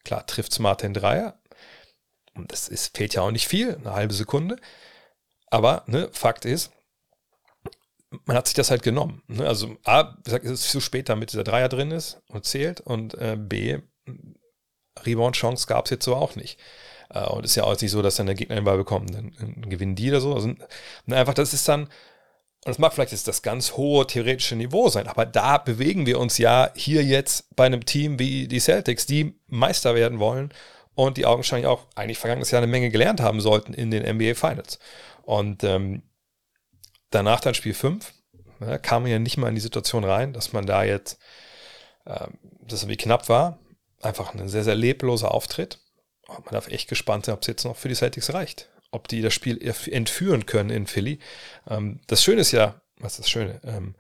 Klar, 0.04 0.26
trifft 0.26 0.52
Smart 0.52 0.82
den 0.82 0.92
Dreier. 0.92 1.40
Und 2.34 2.52
das 2.52 2.68
ist, 2.68 2.96
fehlt 2.96 3.14
ja 3.14 3.22
auch 3.22 3.30
nicht 3.30 3.48
viel, 3.48 3.76
eine 3.76 3.94
halbe 3.94 4.12
Sekunde. 4.12 4.57
Aber 5.48 5.84
ne, 5.86 6.11
Fakt 6.12 6.44
ist, 6.44 6.72
man 8.24 8.36
hat 8.36 8.46
sich 8.46 8.54
das 8.54 8.70
halt 8.70 8.82
genommen. 8.82 9.22
Ne? 9.26 9.46
Also 9.46 9.76
A, 9.84 10.16
es 10.24 10.32
ist 10.32 10.70
zu 10.70 10.80
spät, 10.80 11.09
damit 11.09 11.32
dieser 11.32 11.44
Dreier 11.44 11.68
drin 11.68 11.90
ist 11.90 12.20
und 12.28 12.44
zählt. 12.44 12.80
Und 12.80 13.14
äh, 13.14 13.36
B, 13.38 13.78
Rebound-Chance 15.04 15.66
gab 15.66 15.86
es 15.86 15.90
jetzt 15.90 16.04
so 16.04 16.14
auch 16.14 16.36
nicht. 16.36 16.59
Äh, 17.11 17.26
und 17.26 17.44
ist 17.44 17.57
ja 17.57 17.64
auch 17.64 17.80
nicht 17.80 17.90
so, 17.90 18.02
dass 18.02 18.16
dann 18.16 18.26
der 18.26 18.34
Gegner 18.34 18.57
den 18.57 18.64
Ball 18.64 18.76
bekommt, 18.76 19.14
dann, 19.14 19.32
dann 19.38 19.68
gewinnen 19.68 19.96
die 19.96 20.11
oder 20.11 20.20
so. 20.20 20.34
Also 20.34 20.48
ne, 21.07 21.16
einfach, 21.16 21.34
das 21.34 21.52
ist 21.52 21.68
dann, 21.68 21.82
Und 21.82 21.90
das 22.64 22.78
mag 22.78 22.92
vielleicht 22.92 23.12
jetzt 23.12 23.28
das 23.28 23.42
ganz 23.42 23.72
hohe 23.76 24.07
theoretische 24.07 24.57
Niveau 24.57 24.88
sein, 24.88 25.07
aber 25.07 25.26
da 25.26 25.59
bewegen 25.59 26.07
wir 26.07 26.18
uns 26.18 26.38
ja 26.38 26.70
hier 26.74 27.04
jetzt 27.04 27.54
bei 27.57 27.66
einem 27.66 27.84
Team 27.84 28.18
wie 28.18 28.48
die 28.48 28.61
Celtics, 28.61 29.07
die 29.07 29.38
Meister 29.46 29.94
werden 29.94 30.18
wollen 30.18 30.52
und 30.94 31.16
die 31.16 31.26
augenscheinlich 31.26 31.66
auch 31.66 31.86
eigentlich 31.94 32.18
vergangenes 32.18 32.50
Jahr 32.50 32.62
eine 32.62 32.70
Menge 32.70 32.90
gelernt 32.90 33.20
haben 33.20 33.40
sollten 33.40 33.74
in 33.74 33.90
den 33.90 34.02
NBA 34.02 34.34
Finals. 34.34 34.78
Und 35.22 35.64
ähm, 35.64 36.02
danach 37.11 37.40
dann 37.40 37.54
Spiel 37.54 37.74
5, 37.74 38.12
ja, 38.61 38.78
kam 38.78 39.02
man 39.02 39.11
ja 39.11 39.18
nicht 39.18 39.36
mal 39.36 39.48
in 39.48 39.54
die 39.54 39.61
Situation 39.61 40.04
rein, 40.04 40.32
dass 40.32 40.52
man 40.52 40.66
da 40.66 40.84
jetzt, 40.84 41.18
ähm, 42.07 42.38
das 42.62 42.82
irgendwie 42.82 42.96
knapp 42.96 43.28
war. 43.28 43.59
Einfach 44.02 44.34
ein 44.34 44.48
sehr, 44.48 44.64
sehr 44.64 44.74
lebloser 44.74 45.32
Auftritt. 45.32 45.80
Und 46.26 46.44
man 46.44 46.54
darf 46.54 46.68
echt 46.68 46.88
gespannt 46.88 47.26
sein, 47.26 47.34
ob 47.34 47.42
es 47.42 47.48
jetzt 47.48 47.64
noch 47.64 47.76
für 47.76 47.88
die 47.88 47.94
Celtics 47.94 48.32
reicht. 48.32 48.68
Ob 48.90 49.09
die 49.09 49.20
das 49.20 49.34
Spiel 49.34 49.61
entführen 49.62 50.46
können 50.46 50.70
in 50.70 50.86
Philly. 50.86 51.18
Ähm, 51.68 52.00
das 52.07 52.22
Schöne 52.22 52.40
ist 52.40 52.52
ja, 52.52 52.80
was 52.98 53.12
ist 53.12 53.20
das 53.20 53.30
Schöne? 53.30 53.61
Ähm, 53.64 53.94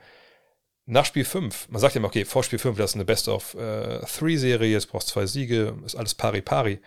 nach 0.86 1.04
Spiel 1.04 1.24
5, 1.24 1.68
man 1.68 1.80
sagt 1.80 1.94
ja 1.94 1.98
immer, 1.98 2.08
okay, 2.08 2.24
vor 2.24 2.44
Spiel 2.44 2.60
5, 2.60 2.78
das 2.78 2.92
ist 2.92 2.94
eine 2.94 3.04
Best-of-Three-Serie, 3.04 4.68
äh, 4.68 4.72
jetzt 4.72 4.88
brauchst 4.88 5.08
du 5.08 5.14
zwei 5.14 5.26
Siege, 5.26 5.76
ist 5.84 5.96
alles 5.96 6.14
pari-pari. 6.14 6.80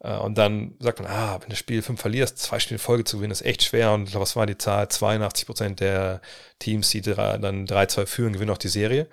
Äh, 0.00 0.16
und 0.16 0.36
dann 0.36 0.74
sagt 0.78 1.00
man, 1.00 1.10
ah, 1.10 1.38
wenn 1.40 1.50
du 1.50 1.56
Spiel 1.56 1.82
5 1.82 2.00
verlierst, 2.00 2.38
zwei 2.38 2.58
Spiele 2.58 2.78
Folge 2.78 3.04
zu 3.04 3.16
gewinnen, 3.16 3.32
ist 3.32 3.42
echt 3.42 3.62
schwer. 3.62 3.92
Und 3.92 4.14
was 4.14 4.36
war 4.36 4.46
die 4.46 4.58
Zahl? 4.58 4.86
82% 4.86 5.76
der 5.76 6.20
Teams, 6.58 6.90
die 6.90 7.00
dann 7.00 7.66
3-2 7.66 8.06
führen, 8.06 8.32
gewinnen 8.34 8.50
auch 8.50 8.58
die 8.58 8.68
Serie. 8.68 9.08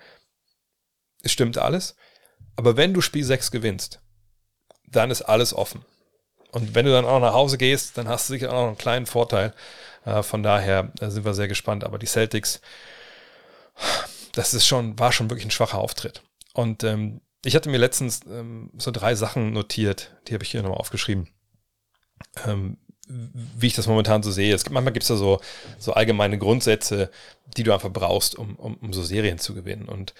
Es 1.22 1.32
stimmt 1.32 1.58
alles. 1.58 1.96
Aber 2.56 2.76
wenn 2.76 2.94
du 2.94 3.00
Spiel 3.00 3.24
6 3.24 3.50
gewinnst, 3.50 4.00
dann 4.86 5.10
ist 5.10 5.22
alles 5.22 5.54
offen. 5.54 5.84
Und 6.50 6.74
wenn 6.74 6.84
du 6.84 6.92
dann 6.92 7.06
auch 7.06 7.20
nach 7.20 7.32
Hause 7.32 7.56
gehst, 7.56 7.96
dann 7.96 8.08
hast 8.08 8.28
du 8.28 8.34
sicher 8.34 8.50
auch 8.50 8.60
noch 8.60 8.68
einen 8.68 8.78
kleinen 8.78 9.06
Vorteil. 9.06 9.54
Äh, 10.04 10.22
von 10.22 10.42
daher 10.42 10.92
sind 11.00 11.24
wir 11.24 11.34
sehr 11.34 11.48
gespannt. 11.48 11.84
Aber 11.84 11.98
die 11.98 12.06
Celtics, 12.06 12.60
das 14.32 14.52
ist 14.52 14.66
schon, 14.66 14.98
war 14.98 15.12
schon 15.12 15.30
wirklich 15.30 15.46
ein 15.46 15.50
schwacher 15.50 15.78
Auftritt. 15.78 16.22
Und 16.52 16.84
ähm, 16.84 17.22
ich 17.44 17.56
hatte 17.56 17.70
mir 17.70 17.78
letztens 17.78 18.20
ähm, 18.28 18.70
so 18.76 18.90
drei 18.90 19.14
Sachen 19.14 19.52
notiert, 19.52 20.16
die 20.28 20.34
habe 20.34 20.44
ich 20.44 20.50
hier 20.50 20.62
nochmal 20.62 20.78
aufgeschrieben. 20.78 21.28
Ähm, 22.46 22.78
wie 23.08 23.66
ich 23.66 23.74
das 23.74 23.88
momentan 23.88 24.22
so 24.22 24.30
sehe. 24.30 24.54
Es 24.54 24.64
gibt, 24.64 24.72
manchmal 24.72 24.92
gibt 24.92 25.02
es 25.02 25.08
da 25.08 25.16
so, 25.16 25.40
so 25.78 25.92
allgemeine 25.92 26.38
Grundsätze, 26.38 27.10
die 27.56 27.62
du 27.62 27.72
einfach 27.72 27.92
brauchst, 27.92 28.36
um, 28.36 28.56
um, 28.56 28.76
um 28.76 28.92
so 28.92 29.02
Serien 29.02 29.38
zu 29.38 29.54
gewinnen. 29.54 29.88
Und 29.88 30.14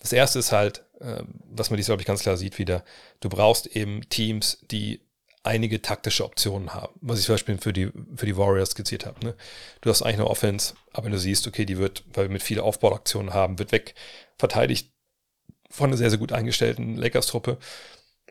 das 0.00 0.12
erste 0.12 0.38
ist 0.38 0.52
halt, 0.52 0.84
äh, 1.00 1.22
was 1.50 1.70
man 1.70 1.78
dies, 1.78 1.86
glaube 1.86 2.02
ich, 2.02 2.06
ganz 2.06 2.20
klar 2.20 2.36
sieht 2.36 2.58
wieder, 2.58 2.84
du 3.20 3.28
brauchst 3.28 3.66
eben 3.66 4.08
Teams, 4.08 4.58
die 4.70 5.00
einige 5.42 5.80
taktische 5.80 6.24
Optionen 6.24 6.74
haben. 6.74 6.98
Was 7.00 7.20
ich 7.20 7.26
zum 7.26 7.34
Beispiel 7.34 7.58
für 7.58 7.72
die, 7.72 7.90
für 8.16 8.26
die 8.26 8.36
Warriors 8.36 8.70
skizziert 8.70 9.06
habe. 9.06 9.24
Ne? 9.24 9.34
Du 9.80 9.90
hast 9.90 10.02
eigentlich 10.02 10.16
eine 10.16 10.28
Offense, 10.28 10.74
aber 10.92 11.06
wenn 11.06 11.12
du 11.12 11.18
siehst, 11.18 11.46
okay, 11.46 11.64
die 11.64 11.78
wird, 11.78 12.04
weil 12.12 12.26
wir 12.26 12.32
mit 12.32 12.42
vielen 12.42 12.60
Aufbauaktionen 12.60 13.32
haben, 13.32 13.58
wird 13.58 13.72
weg 13.72 13.94
verteidigt 14.38 14.92
von 15.70 15.90
einer 15.90 15.96
sehr, 15.96 16.10
sehr 16.10 16.18
gut 16.18 16.32
eingestellten 16.32 16.96
Lakers-Truppe. 16.96 17.58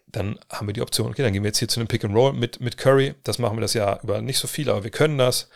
Dann 0.08 0.40
haben 0.50 0.68
wir 0.68 0.74
die 0.74 0.82
Option, 0.82 1.10
okay, 1.10 1.24
dann 1.24 1.34
gehen 1.34 1.44
wir 1.44 1.50
jetzt 1.50 1.60
hier 1.60 1.68
zu 1.68 1.80
einem 1.80 1.88
Pick 1.88 2.04
and 2.04 2.16
Roll 2.16 2.34
mit, 2.34 2.62
mit 2.62 2.78
Curry. 2.78 3.16
Das 3.24 3.40
machen 3.40 3.58
wir 3.58 3.62
das 3.62 3.74
ja 3.74 4.00
über 4.04 4.22
nicht 4.22 4.40
so 4.40 4.48
viel, 4.48 4.70
aber 4.70 4.84
wir 4.84 4.92
können 4.92 5.18
das. 5.18 5.50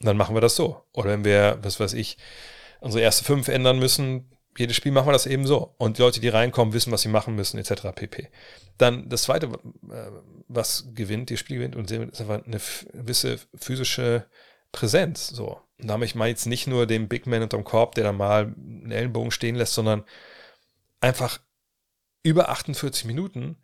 Und 0.00 0.06
dann 0.06 0.16
machen 0.16 0.36
wir 0.36 0.40
das 0.40 0.56
so. 0.56 0.84
Oder 0.92 1.10
wenn 1.10 1.24
wir, 1.24 1.58
was 1.62 1.80
weiß 1.80 1.94
ich, 1.94 2.18
unsere 2.80 3.02
erste 3.02 3.24
fünf 3.24 3.48
ändern 3.48 3.78
müssen, 3.78 4.30
jedes 4.56 4.76
Spiel 4.76 4.92
machen 4.92 5.06
wir 5.08 5.12
das 5.12 5.26
eben 5.26 5.46
so. 5.46 5.74
Und 5.78 5.98
die 5.98 6.02
Leute, 6.02 6.20
die 6.20 6.28
reinkommen, 6.28 6.74
wissen, 6.74 6.92
was 6.92 7.02
sie 7.02 7.08
machen 7.08 7.34
müssen, 7.34 7.58
etc. 7.58 7.88
pp. 7.94 8.28
Dann 8.76 9.08
das 9.08 9.22
zweite, 9.22 9.46
äh, 9.46 10.10
was 10.48 10.88
gewinnt, 10.94 11.30
die 11.30 11.36
Spiel 11.36 11.58
gewinnt, 11.58 11.76
und 11.76 11.90
ist 11.90 12.20
einfach 12.20 12.44
eine 12.44 12.60
gewisse 12.92 13.38
physische 13.54 14.26
Präsenz. 14.72 15.28
So. 15.28 15.60
Und 15.80 15.88
da 15.88 15.94
habe 15.94 16.04
ich 16.04 16.14
jetzt 16.14 16.46
nicht 16.46 16.66
nur 16.66 16.86
den 16.86 17.08
Big 17.08 17.26
Man 17.26 17.42
unterm 17.42 17.64
Korb, 17.64 17.94
der 17.94 18.04
da 18.04 18.12
mal 18.12 18.54
einen 18.56 18.90
Ellenbogen 18.90 19.30
stehen 19.30 19.54
lässt, 19.54 19.74
sondern 19.74 20.04
einfach 21.00 21.40
über 22.22 22.48
48 22.48 23.04
Minuten 23.04 23.56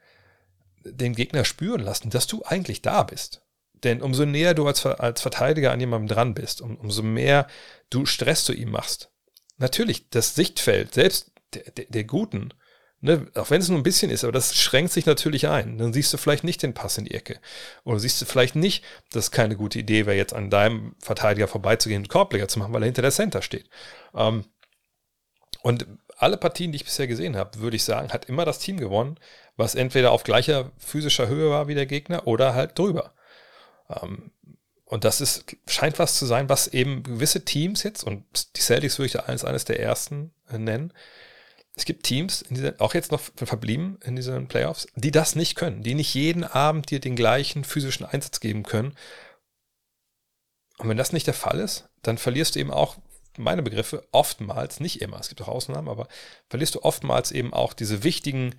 den 0.84 1.14
Gegner 1.14 1.44
spüren 1.44 1.80
lassen, 1.80 2.10
dass 2.10 2.26
du 2.26 2.42
eigentlich 2.44 2.82
da 2.82 3.02
bist. 3.02 3.42
Denn 3.72 4.00
umso 4.02 4.24
näher 4.24 4.54
du 4.54 4.66
als, 4.66 4.84
als 4.86 5.20
Verteidiger 5.20 5.72
an 5.72 5.80
jemandem 5.80 6.14
dran 6.14 6.34
bist, 6.34 6.60
um, 6.60 6.76
umso 6.76 7.02
mehr 7.02 7.46
du 7.90 8.06
Stress 8.06 8.44
zu 8.44 8.52
ihm 8.52 8.70
machst. 8.70 9.10
Natürlich, 9.58 10.08
das 10.10 10.34
Sichtfeld, 10.34 10.94
selbst 10.94 11.32
der, 11.52 11.70
der, 11.70 11.84
der 11.86 12.04
Guten, 12.04 12.54
ne, 13.00 13.26
auch 13.34 13.50
wenn 13.50 13.60
es 13.60 13.68
nur 13.68 13.78
ein 13.78 13.84
bisschen 13.84 14.10
ist, 14.10 14.24
aber 14.24 14.32
das 14.32 14.56
schränkt 14.56 14.92
sich 14.92 15.06
natürlich 15.06 15.48
ein. 15.48 15.78
Dann 15.78 15.92
siehst 15.92 16.12
du 16.12 16.16
vielleicht 16.16 16.44
nicht 16.44 16.62
den 16.62 16.74
Pass 16.74 16.98
in 16.98 17.04
die 17.04 17.14
Ecke. 17.14 17.38
Oder 17.84 17.98
siehst 17.98 18.20
du 18.20 18.24
vielleicht 18.24 18.56
nicht, 18.56 18.84
dass 19.10 19.24
es 19.24 19.30
keine 19.30 19.56
gute 19.56 19.78
Idee 19.78 20.06
wäre, 20.06 20.16
jetzt 20.16 20.32
an 20.32 20.50
deinem 20.50 20.96
Verteidiger 20.98 21.46
vorbeizugehen 21.46 22.02
und 22.02 22.08
Korbleger 22.08 22.48
zu 22.48 22.58
machen, 22.58 22.72
weil 22.72 22.82
er 22.82 22.86
hinter 22.86 23.02
der 23.02 23.12
Center 23.12 23.42
steht. 23.42 23.68
Ähm, 24.14 24.44
und 25.62 25.86
alle 26.16 26.36
Partien, 26.36 26.72
die 26.72 26.76
ich 26.76 26.84
bisher 26.84 27.06
gesehen 27.06 27.36
habe, 27.36 27.58
würde 27.60 27.76
ich 27.76 27.84
sagen, 27.84 28.12
hat 28.12 28.26
immer 28.26 28.44
das 28.44 28.58
Team 28.58 28.78
gewonnen, 28.78 29.18
was 29.56 29.74
entweder 29.74 30.12
auf 30.12 30.24
gleicher 30.24 30.70
physischer 30.78 31.28
Höhe 31.28 31.50
war 31.50 31.68
wie 31.68 31.74
der 31.74 31.86
Gegner 31.86 32.26
oder 32.26 32.54
halt 32.54 32.78
drüber. 32.78 33.12
Ähm, 33.88 34.30
und 34.84 35.04
das 35.04 35.20
ist, 35.20 35.44
scheint 35.66 35.98
was 35.98 36.18
zu 36.18 36.26
sein, 36.26 36.48
was 36.48 36.68
eben 36.68 37.02
gewisse 37.02 37.44
Teams 37.44 37.82
jetzt, 37.82 38.04
und 38.04 38.24
die 38.56 38.60
Celtics 38.60 38.98
würde 38.98 39.06
ich 39.06 39.12
da 39.12 39.20
als 39.20 39.44
eines 39.44 39.64
der 39.64 39.80
ersten 39.80 40.32
äh, 40.50 40.58
nennen, 40.58 40.92
es 41.76 41.84
gibt 41.84 42.04
Teams, 42.04 42.44
dieser, 42.50 42.74
auch 42.78 42.94
jetzt 42.94 43.10
noch 43.10 43.20
verblieben 43.20 43.98
in 44.04 44.14
diesen 44.14 44.46
Playoffs, 44.46 44.86
die 44.94 45.10
das 45.10 45.34
nicht 45.34 45.56
können, 45.56 45.82
die 45.82 45.94
nicht 45.94 46.14
jeden 46.14 46.44
Abend 46.44 46.90
dir 46.90 47.00
den 47.00 47.16
gleichen 47.16 47.64
physischen 47.64 48.06
Einsatz 48.06 48.38
geben 48.38 48.62
können. 48.62 48.94
Und 50.78 50.88
wenn 50.88 50.96
das 50.96 51.12
nicht 51.12 51.26
der 51.26 51.34
Fall 51.34 51.58
ist, 51.58 51.88
dann 52.02 52.18
verlierst 52.18 52.54
du 52.54 52.60
eben 52.60 52.70
auch 52.70 52.96
meine 53.38 53.62
Begriffe 53.62 54.06
oftmals, 54.12 54.80
nicht 54.80 55.00
immer, 55.00 55.18
es 55.18 55.28
gibt 55.28 55.42
auch 55.42 55.48
Ausnahmen, 55.48 55.88
aber 55.88 56.08
verlierst 56.48 56.74
du 56.74 56.82
oftmals 56.82 57.32
eben 57.32 57.52
auch 57.52 57.72
diese 57.72 58.04
wichtigen 58.04 58.54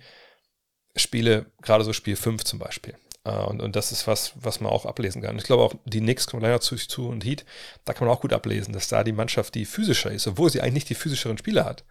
Spiele, 0.94 1.46
gerade 1.62 1.84
so 1.84 1.92
Spiel 1.92 2.16
5 2.16 2.44
zum 2.44 2.58
Beispiel. 2.58 2.94
Äh, 3.24 3.30
und, 3.30 3.60
und 3.60 3.76
das 3.76 3.92
ist 3.92 4.06
was, 4.06 4.32
was 4.36 4.60
man 4.60 4.72
auch 4.72 4.86
ablesen 4.86 5.22
kann. 5.22 5.36
Ich 5.38 5.44
glaube 5.44 5.62
auch, 5.62 5.74
die 5.84 6.00
Knicks 6.00 6.26
kommen 6.26 6.42
leider 6.42 6.60
zu, 6.60 6.76
zu 6.76 7.08
und 7.08 7.24
Heat, 7.24 7.44
da 7.84 7.92
kann 7.92 8.06
man 8.06 8.16
auch 8.16 8.22
gut 8.22 8.32
ablesen, 8.32 8.72
dass 8.72 8.88
da 8.88 9.04
die 9.04 9.12
Mannschaft, 9.12 9.54
die 9.54 9.64
physischer 9.64 10.10
ist, 10.10 10.26
obwohl 10.26 10.50
sie 10.50 10.60
eigentlich 10.60 10.74
nicht 10.74 10.90
die 10.90 10.94
physischeren 10.94 11.38
Spieler 11.38 11.64
hat, 11.64 11.84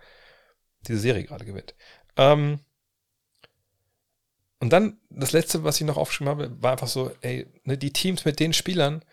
diese 0.88 1.00
Serie 1.00 1.24
gerade 1.24 1.46
gewinnt. 1.46 1.76
Ähm, 2.18 2.60
und 4.60 4.72
dann 4.72 4.98
das 5.10 5.34
letzte, 5.34 5.64
was 5.64 5.80
ich 5.80 5.86
noch 5.86 5.98
aufgeschrieben 5.98 6.30
habe, 6.30 6.62
war 6.62 6.72
einfach 6.72 6.88
so, 6.88 7.12
ey, 7.22 7.46
ne, 7.66 7.78
die 7.78 7.94
Teams 7.94 8.26
mit 8.26 8.40
den 8.40 8.54
Spielern, 8.54 9.04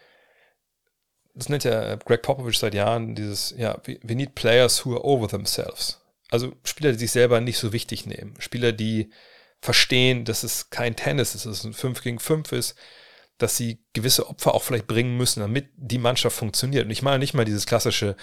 das 1.34 1.48
nennt 1.48 1.64
ja 1.64 1.96
Greg 1.96 2.22
Popovich 2.22 2.58
seit 2.58 2.74
Jahren 2.74 3.14
dieses, 3.14 3.54
ja, 3.56 3.80
we 3.84 4.14
need 4.14 4.34
players 4.34 4.84
who 4.84 4.94
are 4.94 5.04
over 5.04 5.28
themselves. 5.28 5.98
Also 6.30 6.54
Spieler, 6.64 6.92
die 6.92 6.98
sich 6.98 7.12
selber 7.12 7.40
nicht 7.40 7.58
so 7.58 7.72
wichtig 7.72 8.06
nehmen. 8.06 8.34
Spieler, 8.38 8.72
die 8.72 9.10
verstehen, 9.60 10.24
dass 10.24 10.42
es 10.42 10.70
kein 10.70 10.96
Tennis 10.96 11.34
ist, 11.34 11.46
dass 11.46 11.58
es 11.58 11.64
ein 11.64 11.72
5 11.72 12.02
gegen 12.02 12.18
5 12.18 12.52
ist, 12.52 12.74
dass 13.38 13.56
sie 13.56 13.78
gewisse 13.92 14.28
Opfer 14.28 14.54
auch 14.54 14.62
vielleicht 14.62 14.86
bringen 14.86 15.16
müssen, 15.16 15.40
damit 15.40 15.68
die 15.76 15.98
Mannschaft 15.98 16.36
funktioniert. 16.36 16.84
Und 16.84 16.90
ich 16.90 17.02
meine 17.02 17.18
nicht 17.18 17.34
mal 17.34 17.44
dieses 17.44 17.66
klassische, 17.66 18.16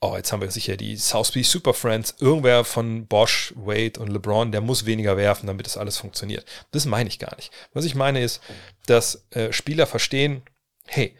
oh, 0.00 0.14
jetzt 0.16 0.32
haben 0.32 0.40
wir 0.40 0.50
sicher 0.50 0.76
die 0.76 0.96
South 0.96 1.32
Beach 1.32 1.48
Super 1.48 1.74
Friends, 1.74 2.14
irgendwer 2.20 2.64
von 2.64 3.06
Bosch, 3.06 3.52
Wade 3.56 4.00
und 4.00 4.08
LeBron, 4.08 4.52
der 4.52 4.60
muss 4.60 4.86
weniger 4.86 5.16
werfen, 5.16 5.46
damit 5.46 5.66
das 5.66 5.76
alles 5.76 5.98
funktioniert. 5.98 6.44
Das 6.70 6.86
meine 6.86 7.08
ich 7.08 7.18
gar 7.18 7.34
nicht. 7.36 7.52
Was 7.72 7.84
ich 7.84 7.94
meine 7.94 8.22
ist, 8.22 8.40
dass 8.86 9.26
äh, 9.30 9.52
Spieler 9.52 9.86
verstehen, 9.86 10.42
hey, 10.86 11.16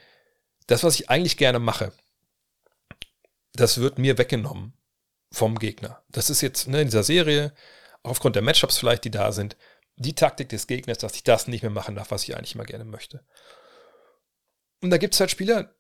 das, 0.69 0.85
was 0.85 0.95
ich 0.95 1.11
eigentlich 1.11 1.37
gerne 1.37 1.59
mache, 1.59 1.93
das 3.55 3.79
wird 3.79 3.99
mir 3.99 4.19
weggenommen 4.19 4.75
vom 5.33 5.59
Gegner. 5.59 6.03
Das 6.09 6.31
ist 6.31 6.41
jetzt 6.41 6.69
ne, 6.69 6.83
in 6.83 6.87
dieser 6.87 7.03
Serie, 7.03 7.53
aufgrund 8.03 8.37
der 8.37 8.43
Matchups 8.43 8.79
vielleicht, 8.79 9.05
die 9.05 9.11
da 9.11 9.33
sind, 9.33 9.57
die 9.97 10.15
Taktik 10.15 10.49
des 10.51 10.69
Gegners, 10.69 10.99
dass 10.99 11.17
ich 11.17 11.25
das 11.25 11.49
nicht 11.49 11.63
mehr 11.63 11.71
machen 11.71 11.97
darf, 11.97 12.13
was 12.13 12.23
ich 12.23 12.37
eigentlich 12.37 12.55
immer 12.55 12.65
gerne 12.65 12.85
möchte. 12.85 13.25
Und 14.81 14.91
da 14.91 14.99
gibt 14.99 15.15
es 15.15 15.21
halt 15.21 15.31
Spieler, 15.31 15.75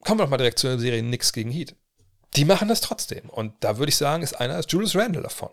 kommen 0.00 0.20
wir 0.20 0.24
doch 0.24 0.30
mal 0.30 0.36
direkt 0.36 0.60
zu 0.60 0.68
der 0.68 0.78
Serie 0.78 1.02
Nix 1.02 1.32
gegen 1.32 1.50
Heat. 1.50 1.74
Die 2.36 2.44
machen 2.44 2.68
das 2.68 2.80
trotzdem. 2.80 3.28
Und 3.30 3.64
da 3.64 3.78
würde 3.78 3.90
ich 3.90 3.96
sagen, 3.96 4.22
ist 4.22 4.34
einer 4.34 4.58
ist 4.58 4.70
Julius 4.70 4.94
Randle 4.94 5.22
davon. 5.22 5.50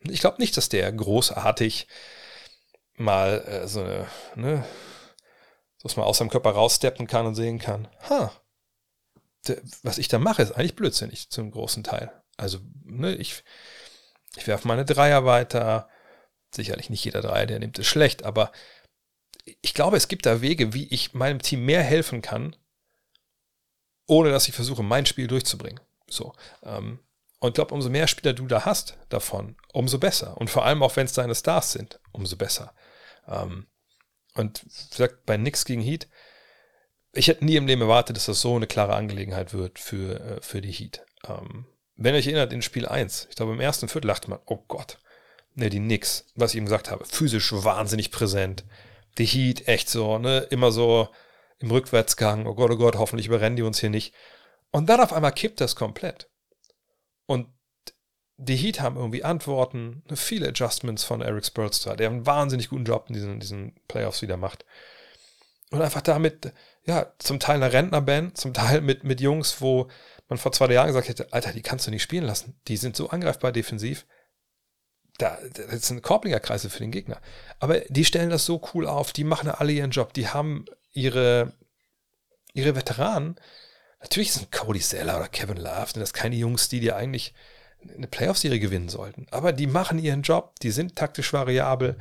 Ich 0.00 0.20
glaube 0.20 0.38
nicht, 0.38 0.56
dass 0.56 0.68
der 0.68 0.92
großartig 0.92 1.88
mal 2.94 3.44
äh, 3.46 3.66
so 3.66 3.82
eine, 3.82 4.06
ne, 4.36 4.64
dass 5.88 5.96
man 5.96 6.06
aus 6.06 6.18
seinem 6.18 6.30
Körper 6.30 6.50
raussteppen 6.50 7.06
kann 7.06 7.26
und 7.26 7.34
sehen 7.34 7.58
kann, 7.58 7.88
ha, 8.08 8.32
der, 9.46 9.60
was 9.82 9.98
ich 9.98 10.08
da 10.08 10.18
mache, 10.18 10.42
ist 10.42 10.52
eigentlich 10.52 10.76
blödsinnig 10.76 11.30
zum 11.30 11.50
großen 11.50 11.84
Teil. 11.84 12.12
Also, 12.36 12.58
ne, 12.84 13.14
ich, 13.14 13.44
ich 14.36 14.46
werfe 14.46 14.68
meine 14.68 14.84
Dreier 14.84 15.24
weiter. 15.24 15.88
Sicherlich 16.50 16.88
nicht 16.90 17.04
jeder 17.04 17.20
Dreier, 17.20 17.46
der 17.46 17.58
nimmt, 17.58 17.78
ist 17.78 17.86
schlecht, 17.86 18.24
aber 18.24 18.52
ich 19.60 19.74
glaube, 19.74 19.96
es 19.96 20.08
gibt 20.08 20.26
da 20.26 20.40
Wege, 20.40 20.74
wie 20.74 20.86
ich 20.88 21.14
meinem 21.14 21.40
Team 21.40 21.64
mehr 21.64 21.82
helfen 21.82 22.22
kann, 22.22 22.56
ohne 24.06 24.30
dass 24.30 24.48
ich 24.48 24.54
versuche, 24.54 24.82
mein 24.82 25.06
Spiel 25.06 25.26
durchzubringen. 25.26 25.80
So. 26.08 26.34
Ähm, 26.62 27.00
und 27.40 27.50
ich 27.50 27.54
glaube, 27.54 27.74
umso 27.74 27.88
mehr 27.88 28.08
Spieler 28.08 28.32
du 28.32 28.46
da 28.46 28.64
hast 28.64 28.98
davon, 29.10 29.56
umso 29.72 29.98
besser. 29.98 30.36
Und 30.38 30.50
vor 30.50 30.64
allem 30.64 30.82
auch, 30.82 30.96
wenn 30.96 31.06
es 31.06 31.12
deine 31.12 31.34
Stars 31.34 31.72
sind, 31.72 32.00
umso 32.12 32.36
besser. 32.36 32.74
Ähm, 33.26 33.66
und 34.38 34.64
wie 34.64 34.90
gesagt, 34.90 35.26
bei 35.26 35.36
Nix 35.36 35.64
gegen 35.64 35.82
Heat, 35.82 36.08
ich 37.12 37.28
hätte 37.28 37.44
nie 37.44 37.56
im 37.56 37.66
Leben 37.66 37.82
erwartet, 37.82 38.16
dass 38.16 38.26
das 38.26 38.40
so 38.40 38.54
eine 38.54 38.66
klare 38.66 38.94
Angelegenheit 38.94 39.52
wird 39.52 39.78
für, 39.78 40.20
äh, 40.20 40.42
für 40.42 40.60
die 40.60 40.70
Heat. 40.70 41.04
Ähm, 41.26 41.66
wenn 41.96 42.14
ihr 42.14 42.18
euch 42.18 42.26
erinnert, 42.26 42.52
in 42.52 42.62
Spiel 42.62 42.86
1, 42.86 43.26
ich 43.30 43.36
glaube 43.36 43.52
im 43.52 43.60
ersten 43.60 43.88
Viertel 43.88 44.06
dachte 44.06 44.30
man, 44.30 44.38
oh 44.46 44.62
Gott, 44.68 44.98
ne, 45.54 45.68
die 45.70 45.80
Nix, 45.80 46.26
was 46.36 46.52
ich 46.52 46.58
eben 46.58 46.66
gesagt 46.66 46.90
habe, 46.90 47.04
physisch 47.04 47.52
wahnsinnig 47.52 48.12
präsent. 48.12 48.64
Die 49.18 49.26
Heat 49.26 49.66
echt 49.66 49.90
so, 49.90 50.18
ne, 50.18 50.46
immer 50.50 50.70
so 50.70 51.08
im 51.58 51.72
Rückwärtsgang, 51.72 52.46
oh 52.46 52.54
Gott, 52.54 52.70
oh 52.70 52.76
Gott, 52.76 52.94
hoffentlich 52.94 53.26
überrennen 53.26 53.56
die 53.56 53.62
uns 53.62 53.80
hier 53.80 53.90
nicht. 53.90 54.14
Und 54.70 54.88
dann 54.88 55.00
auf 55.00 55.12
einmal 55.12 55.32
kippt 55.32 55.60
das 55.60 55.74
komplett. 55.74 56.30
Und 57.26 57.48
die 58.40 58.56
Heat 58.56 58.80
haben 58.80 58.96
irgendwie 58.96 59.24
Antworten, 59.24 60.04
viele 60.14 60.48
Adjustments 60.48 61.02
von 61.02 61.20
Eric 61.20 61.44
Spolstra, 61.44 61.96
der 61.96 62.08
einen 62.08 62.24
wahnsinnig 62.24 62.68
guten 62.68 62.84
Job 62.84 63.06
in 63.08 63.14
diesen, 63.14 63.40
diesen 63.40 63.74
Playoffs 63.88 64.22
wieder 64.22 64.36
macht. 64.36 64.64
Und 65.70 65.82
einfach 65.82 66.00
damit, 66.00 66.52
ja, 66.84 67.12
zum 67.18 67.40
Teil 67.40 67.56
eine 67.56 67.72
Rentnerband, 67.72 68.38
zum 68.38 68.54
Teil 68.54 68.80
mit, 68.80 69.02
mit 69.02 69.20
Jungs, 69.20 69.60
wo 69.60 69.88
man 70.28 70.38
vor 70.38 70.52
zwei 70.52 70.72
Jahren 70.72 70.86
gesagt 70.86 71.08
hätte, 71.08 71.32
Alter, 71.32 71.52
die 71.52 71.62
kannst 71.62 71.86
du 71.86 71.90
nicht 71.90 72.02
spielen 72.02 72.24
lassen. 72.24 72.58
Die 72.68 72.76
sind 72.76 72.96
so 72.96 73.10
angreifbar 73.10 73.50
defensiv. 73.50 74.06
Da, 75.18 75.36
das 75.52 75.88
sind 75.88 76.02
Korblingerkreise 76.02 76.70
für 76.70 76.78
den 76.78 76.92
Gegner. 76.92 77.20
Aber 77.58 77.80
die 77.80 78.04
stellen 78.04 78.30
das 78.30 78.46
so 78.46 78.62
cool 78.72 78.86
auf, 78.86 79.12
die 79.12 79.24
machen 79.24 79.50
alle 79.50 79.72
ihren 79.72 79.90
Job, 79.90 80.12
die 80.12 80.28
haben 80.28 80.64
ihre, 80.92 81.52
ihre 82.54 82.76
Veteranen. 82.76 83.36
Natürlich 84.00 84.32
sind 84.32 84.52
Cody 84.52 84.78
Seller 84.78 85.16
oder 85.16 85.28
Kevin 85.28 85.56
Love, 85.56 85.94
das 85.94 86.12
keine 86.12 86.36
Jungs, 86.36 86.68
die 86.68 86.78
dir 86.78 86.94
eigentlich 86.94 87.34
eine 87.82 88.06
Playoff-Serie 88.06 88.60
gewinnen 88.60 88.88
sollten. 88.88 89.26
Aber 89.30 89.52
die 89.52 89.66
machen 89.66 89.98
ihren 89.98 90.22
Job, 90.22 90.58
die 90.60 90.70
sind 90.70 90.96
taktisch 90.96 91.32
variabel, 91.32 91.96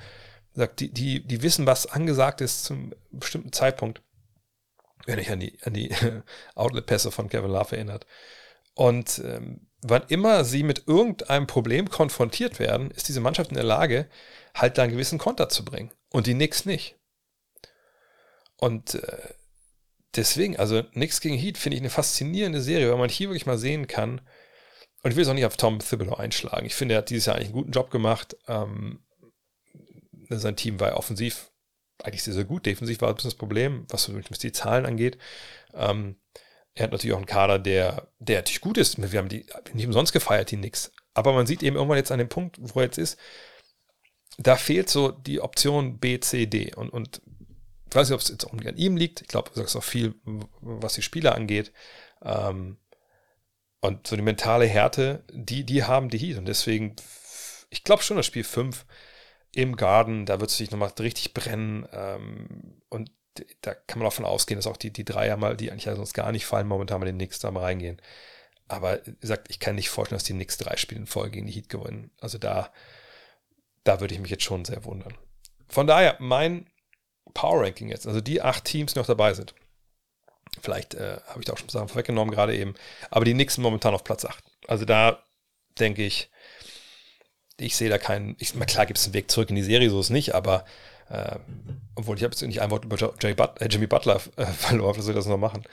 die, 0.79 0.91
die, 0.91 1.25
die 1.25 1.41
wissen, 1.43 1.67
was 1.67 1.85
angesagt 1.85 2.41
ist 2.41 2.63
zum 2.63 2.93
bestimmten 3.11 3.53
Zeitpunkt 3.53 4.01
wenn 5.07 5.19
ich 5.19 5.31
an 5.31 5.39
die, 5.39 5.57
an 5.63 5.73
die 5.73 5.89
Outlet-Pässe 6.55 7.11
von 7.11 7.29
Kevin 7.29 7.51
Love 7.51 7.75
erinnert. 7.75 8.05
Und 8.75 9.19
ähm, 9.25 9.67
wann 9.81 10.03
immer 10.09 10.43
sie 10.43 10.61
mit 10.61 10.87
irgendeinem 10.87 11.47
Problem 11.47 11.89
konfrontiert 11.89 12.59
werden, 12.59 12.91
ist 12.91 13.07
diese 13.07 13.21
Mannschaft 13.21 13.49
in 13.49 13.55
der 13.55 13.63
Lage, 13.63 14.07
halt 14.53 14.77
da 14.77 14.83
einen 14.83 14.91
gewissen 14.91 15.17
Konter 15.17 15.49
zu 15.49 15.65
bringen. 15.65 15.91
Und 16.11 16.27
die 16.27 16.33
Knicks 16.33 16.65
nicht. 16.65 16.95
Und 18.57 18.95
äh, 18.95 19.33
deswegen, 20.15 20.57
also 20.57 20.83
Knicks 20.83 21.21
gegen 21.21 21.37
Heat 21.37 21.57
finde 21.57 21.77
ich 21.77 21.81
eine 21.81 21.89
faszinierende 21.89 22.61
Serie, 22.61 22.91
weil 22.91 22.97
man 22.97 23.09
hier 23.09 23.29
wirklich 23.29 23.45
mal 23.45 23.57
sehen 23.57 23.87
kann, 23.87 24.21
und 25.07 25.11
ich 25.11 25.15
will 25.15 25.23
es 25.23 25.29
auch 25.29 25.33
nicht 25.33 25.45
auf 25.45 25.55
Tom 25.55 25.79
Thibodeau 25.79 26.15
einschlagen. 26.15 26.65
Ich 26.65 26.75
finde, 26.75 26.95
er 26.95 26.97
hat 26.97 27.09
dieses 27.09 27.27
Jahr 27.27 27.37
eigentlich 27.37 27.47
einen 27.47 27.55
guten 27.55 27.71
Job 27.71 27.91
gemacht. 27.91 28.35
Ähm, 28.49 28.99
sein 30.27 30.57
Team 30.57 30.81
war 30.81 30.97
offensiv 30.97 31.49
eigentlich 32.03 32.23
sehr, 32.23 32.33
sehr 32.33 32.43
gut. 32.43 32.65
Defensiv 32.65 32.99
war 32.99 33.07
ein 33.07 33.15
bisschen 33.15 33.29
das 33.29 33.37
Problem, 33.37 33.85
was 33.87 34.11
die 34.39 34.51
Zahlen 34.51 34.85
angeht. 34.85 35.17
Ähm, 35.73 36.17
er 36.73 36.83
hat 36.83 36.91
natürlich 36.91 37.13
auch 37.13 37.19
einen 37.19 37.25
Kader, 37.25 37.57
der, 37.57 38.09
der 38.19 38.39
natürlich 38.39 38.59
gut 38.59 38.77
ist. 38.77 39.01
Wir 39.01 39.17
haben 39.17 39.29
die 39.29 39.45
nicht 39.71 39.85
umsonst 39.85 40.11
gefeiert, 40.11 40.51
die 40.51 40.57
nix. 40.57 40.91
Aber 41.13 41.31
man 41.31 41.47
sieht 41.47 41.63
eben 41.63 41.77
irgendwann 41.77 41.99
jetzt 41.99 42.11
an 42.11 42.19
dem 42.19 42.27
Punkt, 42.27 42.57
wo 42.59 42.81
er 42.81 42.87
jetzt 42.87 42.97
ist, 42.97 43.17
da 44.37 44.57
fehlt 44.57 44.89
so 44.89 45.11
die 45.11 45.39
Option 45.39 45.99
B, 45.99 46.19
C, 46.19 46.47
D. 46.47 46.75
Und, 46.75 46.89
und 46.89 47.21
ich 47.89 47.95
weiß 47.95 48.09
nicht, 48.09 48.13
ob 48.15 48.19
es 48.19 48.27
jetzt 48.27 48.43
auch 48.43 48.51
an 48.51 48.75
ihm 48.75 48.97
liegt. 48.97 49.21
Ich 49.21 49.29
glaube, 49.29 49.51
es 49.55 49.61
ist 49.61 49.77
auch 49.77 49.85
viel, 49.85 50.15
was 50.59 50.95
die 50.95 51.01
Spieler 51.01 51.33
angeht. 51.33 51.71
Ähm, 52.21 52.75
und 53.81 54.07
so 54.07 54.15
die 54.15 54.21
mentale 54.21 54.65
Härte, 54.65 55.23
die, 55.31 55.63
die 55.63 55.83
haben 55.83 56.09
die 56.09 56.17
Heat. 56.17 56.37
Und 56.37 56.47
deswegen, 56.47 56.95
ich 57.69 57.83
glaube 57.83 58.03
schon, 58.03 58.17
das 58.17 58.25
Spiel 58.25 58.43
5 58.43 58.85
im 59.53 59.75
Garden, 59.75 60.25
da 60.25 60.39
wird 60.39 60.49
es 60.49 60.57
sich 60.57 60.71
nochmal 60.71 60.91
richtig 60.99 61.33
brennen. 61.33 61.87
Ähm, 61.91 62.81
und 62.89 63.11
da 63.61 63.73
kann 63.73 63.99
man 63.99 64.07
auch 64.07 64.13
von 64.13 64.25
ausgehen, 64.25 64.57
dass 64.57 64.67
auch 64.67 64.77
die, 64.77 64.91
die 64.91 65.05
Dreier 65.05 65.37
mal, 65.37 65.55
die 65.55 65.71
eigentlich 65.71 65.85
ja 65.85 65.95
sonst 65.95 66.13
gar 66.13 66.31
nicht 66.31 66.45
fallen, 66.45 66.67
momentan 66.67 66.99
mal 66.99 67.05
den 67.05 67.17
Knicks 67.17 67.39
da 67.39 67.51
mal 67.51 67.61
reingehen. 67.61 68.01
Aber 68.67 68.99
wie 69.05 69.15
gesagt, 69.15 69.47
ich 69.49 69.59
kann 69.59 69.75
nicht 69.75 69.89
vorstellen, 69.89 70.17
dass 70.17 70.25
die 70.25 70.33
Knicks 70.33 70.57
drei 70.57 70.75
Spiele 70.75 71.01
in 71.01 71.07
Folge 71.07 71.31
gegen 71.31 71.47
die 71.47 71.53
Heat 71.53 71.69
gewinnen. 71.69 72.11
Also 72.19 72.37
da, 72.37 72.71
da 73.83 74.01
würde 74.01 74.15
ich 74.15 74.19
mich 74.19 74.31
jetzt 74.31 74.43
schon 74.43 74.65
sehr 74.65 74.83
wundern. 74.85 75.13
Von 75.67 75.87
daher, 75.87 76.17
mein 76.19 76.69
Power 77.33 77.61
Ranking 77.61 77.89
jetzt, 77.89 78.07
also 78.07 78.21
die 78.21 78.41
acht 78.41 78.65
Teams, 78.65 78.93
die 78.93 78.99
noch 78.99 79.05
dabei 79.05 79.33
sind. 79.33 79.53
Vielleicht 80.61 80.93
äh, 80.95 81.17
habe 81.27 81.39
ich 81.39 81.45
da 81.45 81.53
auch 81.53 81.57
schon 81.57 81.69
Sachen 81.69 81.87
vorweggenommen, 81.87 82.33
gerade 82.33 82.55
eben. 82.55 82.75
Aber 83.09 83.25
die 83.25 83.33
Knicks 83.33 83.55
sind 83.55 83.63
momentan 83.63 83.93
auf 83.93 84.03
Platz 84.03 84.25
8. 84.25 84.43
Also 84.67 84.85
da 84.85 85.23
denke 85.79 86.03
ich, 86.03 86.29
ich 87.57 87.75
sehe 87.75 87.89
da 87.89 87.97
keinen, 87.97 88.35
ich, 88.39 88.53
klar 88.67 88.85
gibt 88.85 88.99
es 88.99 89.05
einen 89.05 89.13
Weg 89.13 89.31
zurück 89.31 89.49
in 89.49 89.55
die 89.55 89.63
Serie, 89.63 89.89
so 89.89 89.99
ist 89.99 90.07
es 90.07 90.09
nicht, 90.11 90.35
aber 90.35 90.65
äh, 91.09 91.37
obwohl 91.95 92.17
ich 92.17 92.23
habe 92.23 92.33
jetzt 92.33 92.41
nicht 92.41 92.61
ein 92.61 92.71
Wort 92.71 92.85
über 92.85 92.97
äh, 93.01 93.67
Jimmy 93.67 93.87
Butler 93.87 94.21
äh, 94.35 94.45
verloren, 94.45 94.97
was 94.97 95.05
soll 95.05 95.13
das 95.13 95.25
noch 95.25 95.37
machen? 95.37 95.63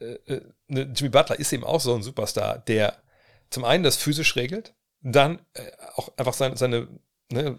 Äh, 0.00 0.32
äh, 0.32 0.40
ne, 0.68 0.92
Jimmy 0.94 1.10
Butler 1.10 1.38
ist 1.38 1.52
eben 1.52 1.64
auch 1.64 1.80
so 1.80 1.94
ein 1.94 2.02
Superstar, 2.02 2.58
der 2.58 2.96
zum 3.50 3.64
einen 3.64 3.84
das 3.84 3.96
physisch 3.96 4.36
regelt, 4.36 4.74
dann 5.00 5.40
äh, 5.54 5.62
auch 5.96 6.10
einfach 6.16 6.34
seine, 6.34 6.56
seine, 6.56 6.88
ne, 7.30 7.58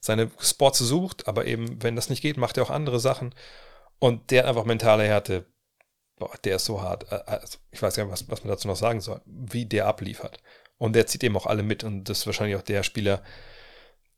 seine 0.00 0.30
Sports 0.38 0.78
sucht, 0.78 1.28
aber 1.28 1.46
eben, 1.46 1.82
wenn 1.82 1.96
das 1.96 2.10
nicht 2.10 2.22
geht, 2.22 2.36
macht 2.36 2.56
er 2.56 2.64
auch 2.64 2.70
andere 2.70 3.00
Sachen 3.00 3.34
und 3.98 4.30
der 4.30 4.42
hat 4.42 4.48
einfach 4.48 4.64
mentale 4.64 5.04
Härte. 5.04 5.46
Boah, 6.18 6.32
der 6.44 6.56
ist 6.56 6.64
so 6.64 6.80
hart. 6.80 7.10
Also, 7.28 7.58
ich 7.70 7.82
weiß 7.82 7.96
gar 7.96 8.04
nicht, 8.04 8.12
was, 8.12 8.28
was 8.28 8.42
man 8.42 8.50
dazu 8.50 8.68
noch 8.68 8.76
sagen 8.76 9.00
soll, 9.00 9.20
wie 9.26 9.66
der 9.66 9.86
abliefert. 9.86 10.38
Und 10.78 10.94
der 10.94 11.06
zieht 11.06 11.24
eben 11.24 11.36
auch 11.36 11.46
alle 11.46 11.62
mit 11.62 11.84
und 11.84 12.04
das 12.04 12.20
ist 12.20 12.26
wahrscheinlich 12.26 12.56
auch 12.56 12.62
der 12.62 12.82
Spieler, 12.82 13.22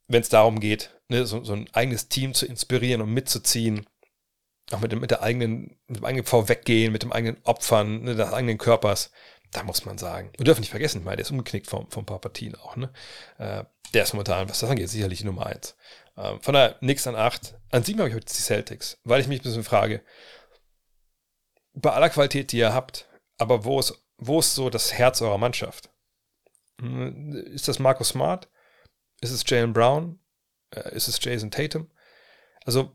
wenn 0.08 0.22
es 0.22 0.28
darum 0.28 0.60
geht, 0.60 0.90
ne, 1.08 1.26
so, 1.26 1.44
so, 1.44 1.52
ein 1.52 1.68
eigenes 1.72 2.08
Team 2.08 2.34
zu 2.34 2.46
inspirieren 2.46 3.02
und 3.02 3.12
mitzuziehen, 3.12 3.86
auch 4.72 4.80
mit 4.80 4.92
dem, 4.92 5.00
mit 5.00 5.10
der 5.10 5.22
eigenen, 5.22 5.78
mit 5.86 5.98
dem 5.98 6.04
eigenen 6.04 6.26
Vorweggehen, 6.26 6.92
mit 6.92 7.02
dem 7.02 7.12
eigenen 7.12 7.38
Opfern, 7.44 8.02
ne, 8.02 8.14
des 8.14 8.32
eigenen 8.32 8.58
Körpers, 8.58 9.12
da 9.52 9.62
muss 9.62 9.84
man 9.84 9.98
sagen. 9.98 10.30
Wir 10.36 10.44
dürfen 10.44 10.60
nicht 10.60 10.70
vergessen, 10.70 11.04
weil 11.04 11.16
der 11.16 11.24
ist 11.24 11.30
umgeknickt 11.30 11.68
von, 11.68 11.86
ein 11.94 12.06
paar 12.06 12.20
Partien 12.20 12.54
auch, 12.54 12.76
ne? 12.76 12.90
Äh, 13.38 13.64
der 13.94 14.02
ist 14.02 14.12
momentan, 14.12 14.48
was 14.48 14.60
das 14.60 14.68
angeht, 14.68 14.90
sicherlich 14.90 15.24
Nummer 15.24 15.46
eins. 15.46 15.76
Äh, 16.16 16.38
von 16.40 16.54
daher 16.54 16.76
nix 16.80 17.06
an 17.06 17.16
acht. 17.16 17.54
An 17.70 17.84
sieben 17.84 18.00
habe 18.00 18.08
ich 18.10 18.14
heute 18.14 18.26
die 18.26 18.32
Celtics, 18.32 18.98
weil 19.04 19.20
ich 19.20 19.28
mich 19.28 19.40
ein 19.40 19.44
bisschen 19.44 19.64
frage, 19.64 20.02
bei 21.80 21.90
aller 21.90 22.10
Qualität, 22.10 22.52
die 22.52 22.58
ihr 22.58 22.74
habt, 22.74 23.08
aber 23.38 23.64
wo 23.64 23.78
ist, 23.78 23.94
wo 24.18 24.40
ist 24.40 24.54
so 24.54 24.70
das 24.70 24.92
Herz 24.92 25.22
eurer 25.22 25.38
Mannschaft? 25.38 25.90
Ist 26.80 27.68
das 27.68 27.78
Marcus 27.78 28.08
Smart? 28.08 28.48
Ist 29.20 29.30
es 29.30 29.44
Jalen 29.46 29.72
Brown? 29.72 30.18
Äh, 30.74 30.94
ist 30.94 31.08
es 31.08 31.18
Jason 31.22 31.50
Tatum? 31.50 31.90
Also, 32.64 32.92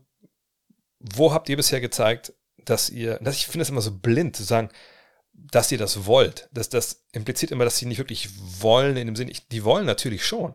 wo 1.00 1.32
habt 1.32 1.48
ihr 1.48 1.56
bisher 1.56 1.80
gezeigt, 1.80 2.32
dass 2.56 2.88
ihr, 2.88 3.18
dass 3.18 3.36
ich 3.36 3.46
finde 3.46 3.62
es 3.62 3.68
immer 3.68 3.82
so 3.82 3.92
blind 3.92 4.36
zu 4.36 4.42
sagen, 4.42 4.70
dass 5.32 5.70
ihr 5.72 5.78
das 5.78 6.06
wollt. 6.06 6.48
Das, 6.52 6.68
das 6.68 7.04
impliziert 7.12 7.52
immer, 7.52 7.64
dass 7.64 7.76
sie 7.76 7.86
nicht 7.86 7.98
wirklich 7.98 8.30
wollen, 8.62 8.96
in 8.96 9.06
dem 9.06 9.16
Sinne, 9.16 9.32
die 9.50 9.64
wollen 9.64 9.84
natürlich 9.84 10.24
schon. 10.24 10.54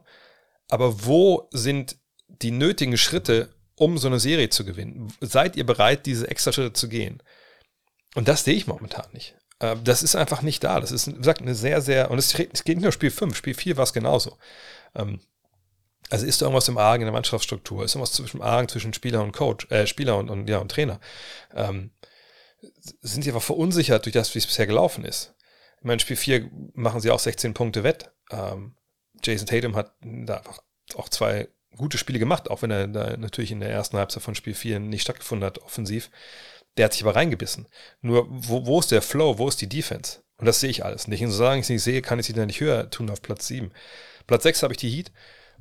Aber 0.70 1.06
wo 1.06 1.50
sind 1.52 1.98
die 2.28 2.52
nötigen 2.52 2.98
Schritte, 2.98 3.54
um 3.76 3.98
so 3.98 4.08
eine 4.08 4.20
Serie 4.20 4.50
zu 4.50 4.66
gewinnen? 4.66 5.14
Seid 5.20 5.56
ihr 5.56 5.66
bereit, 5.66 6.06
diese 6.06 6.30
extra 6.30 6.52
Schritte 6.52 6.74
zu 6.74 6.88
gehen? 6.88 7.22
Und 8.16 8.28
das 8.28 8.44
sehe 8.44 8.56
ich 8.56 8.68
momentan 8.68 9.06
nicht. 9.14 9.36
Äh, 9.60 9.76
das 9.84 10.04
ist 10.04 10.16
einfach 10.16 10.42
nicht 10.42 10.64
da. 10.64 10.80
Das 10.80 10.92
ist, 10.92 11.08
wie 11.08 11.14
gesagt, 11.14 11.42
eine 11.42 11.56
sehr, 11.56 11.82
sehr, 11.82 12.12
und 12.12 12.18
es, 12.18 12.34
geht 12.34 12.68
nicht 12.68 12.82
nur 12.82 12.92
Spiel 12.92 13.12
5, 13.12 13.36
Spiel 13.36 13.54
4 13.54 13.78
war 13.78 13.84
es 13.84 13.94
genauso. 13.94 14.38
Ähm, 14.96 15.20
also 16.10 16.26
ist 16.26 16.42
da 16.42 16.46
irgendwas 16.46 16.68
im 16.68 16.78
Argen 16.78 17.04
in 17.04 17.08
der 17.08 17.14
Mannschaftsstruktur? 17.14 17.84
Ist 17.84 17.96
irgendwas 17.96 18.14
zwischen 18.14 18.42
Argen 18.42 18.68
zwischen 18.68 18.94
Spieler 18.94 19.22
und 19.22 19.32
Coach, 19.32 19.68
äh, 19.70 19.86
Spieler 19.86 20.18
und, 20.18 20.30
und, 20.30 20.50
ja, 20.50 20.58
und 20.58 20.72
Trainer? 20.72 21.00
Ähm, 21.54 21.92
sind 23.02 23.24
sie 23.24 23.30
einfach 23.30 23.44
verunsichert 23.44 24.06
durch 24.06 24.14
das, 24.14 24.34
wie 24.34 24.40
es 24.40 24.48
bisher 24.48 24.68
gelaufen 24.68 25.06
ist? 25.06 25.36
Ich 25.78 25.86
meine, 25.86 26.00
Spiel 26.00 26.18
4 26.18 26.50
machen 26.74 27.00
sie 27.00 27.12
auch 27.12 27.20
16 27.20 27.54
Punkte 27.54 27.84
wett. 27.84 28.12
Ähm, 28.32 28.76
Jason 29.24 29.48
Tatum 29.48 29.76
hat 29.76 29.94
da 30.02 30.38
einfach 30.38 30.62
auch 30.96 31.10
zwei 31.10 31.48
gute 31.78 31.98
Spiele 31.98 32.20
gemacht, 32.20 32.50
auch 32.50 32.62
wenn 32.62 32.72
er 32.72 32.88
da 32.88 33.16
natürlich 33.16 33.52
in 33.52 33.60
der 33.60 33.70
ersten 33.70 33.98
Halbzeit 33.98 34.24
von 34.24 34.36
Spiel 34.36 34.56
4 34.56 34.80
nicht 34.80 35.04
stattgefunden 35.04 35.46
hat, 35.46 35.60
offensiv. 35.60 36.10
Der 36.80 36.86
hat 36.86 36.94
sich 36.94 37.04
aber 37.04 37.18
reingebissen. 37.18 37.68
Nur, 38.02 38.26
wo, 38.30 38.66
wo 38.66 38.80
ist 38.80 38.92
der 38.92 39.02
Flow? 39.02 39.38
Wo 39.38 39.50
ist 39.50 39.60
die 39.60 39.68
Defense? 39.68 40.20
Und 40.38 40.46
das 40.46 40.62
sehe 40.62 40.70
ich 40.70 40.86
alles 40.86 41.10
nicht. 41.10 41.22
Und 41.22 41.32
solange 41.32 41.60
ich 41.60 41.66
es 41.66 41.70
nicht 41.70 41.84
sehe, 41.84 42.02
kann 42.02 42.20
ich 42.20 42.26
sie 42.26 42.32
dann 42.32 42.48
nicht 42.48 42.62
höher 42.62 42.90
tun 42.90 43.10
auf 43.10 43.22
Platz 43.22 43.48
7. 43.48 43.70
Platz 44.28 44.44
6 44.44 44.64
habe 44.64 44.74
ich 44.74 44.78
die 44.78 44.90
Heat, 44.90 45.12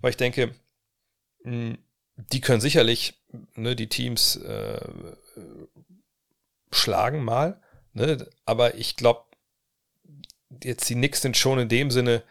weil 0.00 0.10
ich 0.10 0.16
denke, 0.16 0.54
hm, 1.42 1.76
die 2.14 2.40
können 2.40 2.60
sicherlich 2.60 3.20
ne, 3.56 3.74
die 3.74 3.88
Teams 3.88 4.36
äh, 4.36 4.78
schlagen 6.70 7.24
mal. 7.24 7.60
Ne? 7.94 8.24
Aber 8.44 8.76
ich 8.76 8.94
glaube, 8.94 9.24
jetzt 10.62 10.88
die 10.88 10.94
Knicks 10.94 11.20
sind 11.20 11.36
schon 11.36 11.58
in 11.58 11.68
dem 11.68 11.90
Sinne 11.90 12.22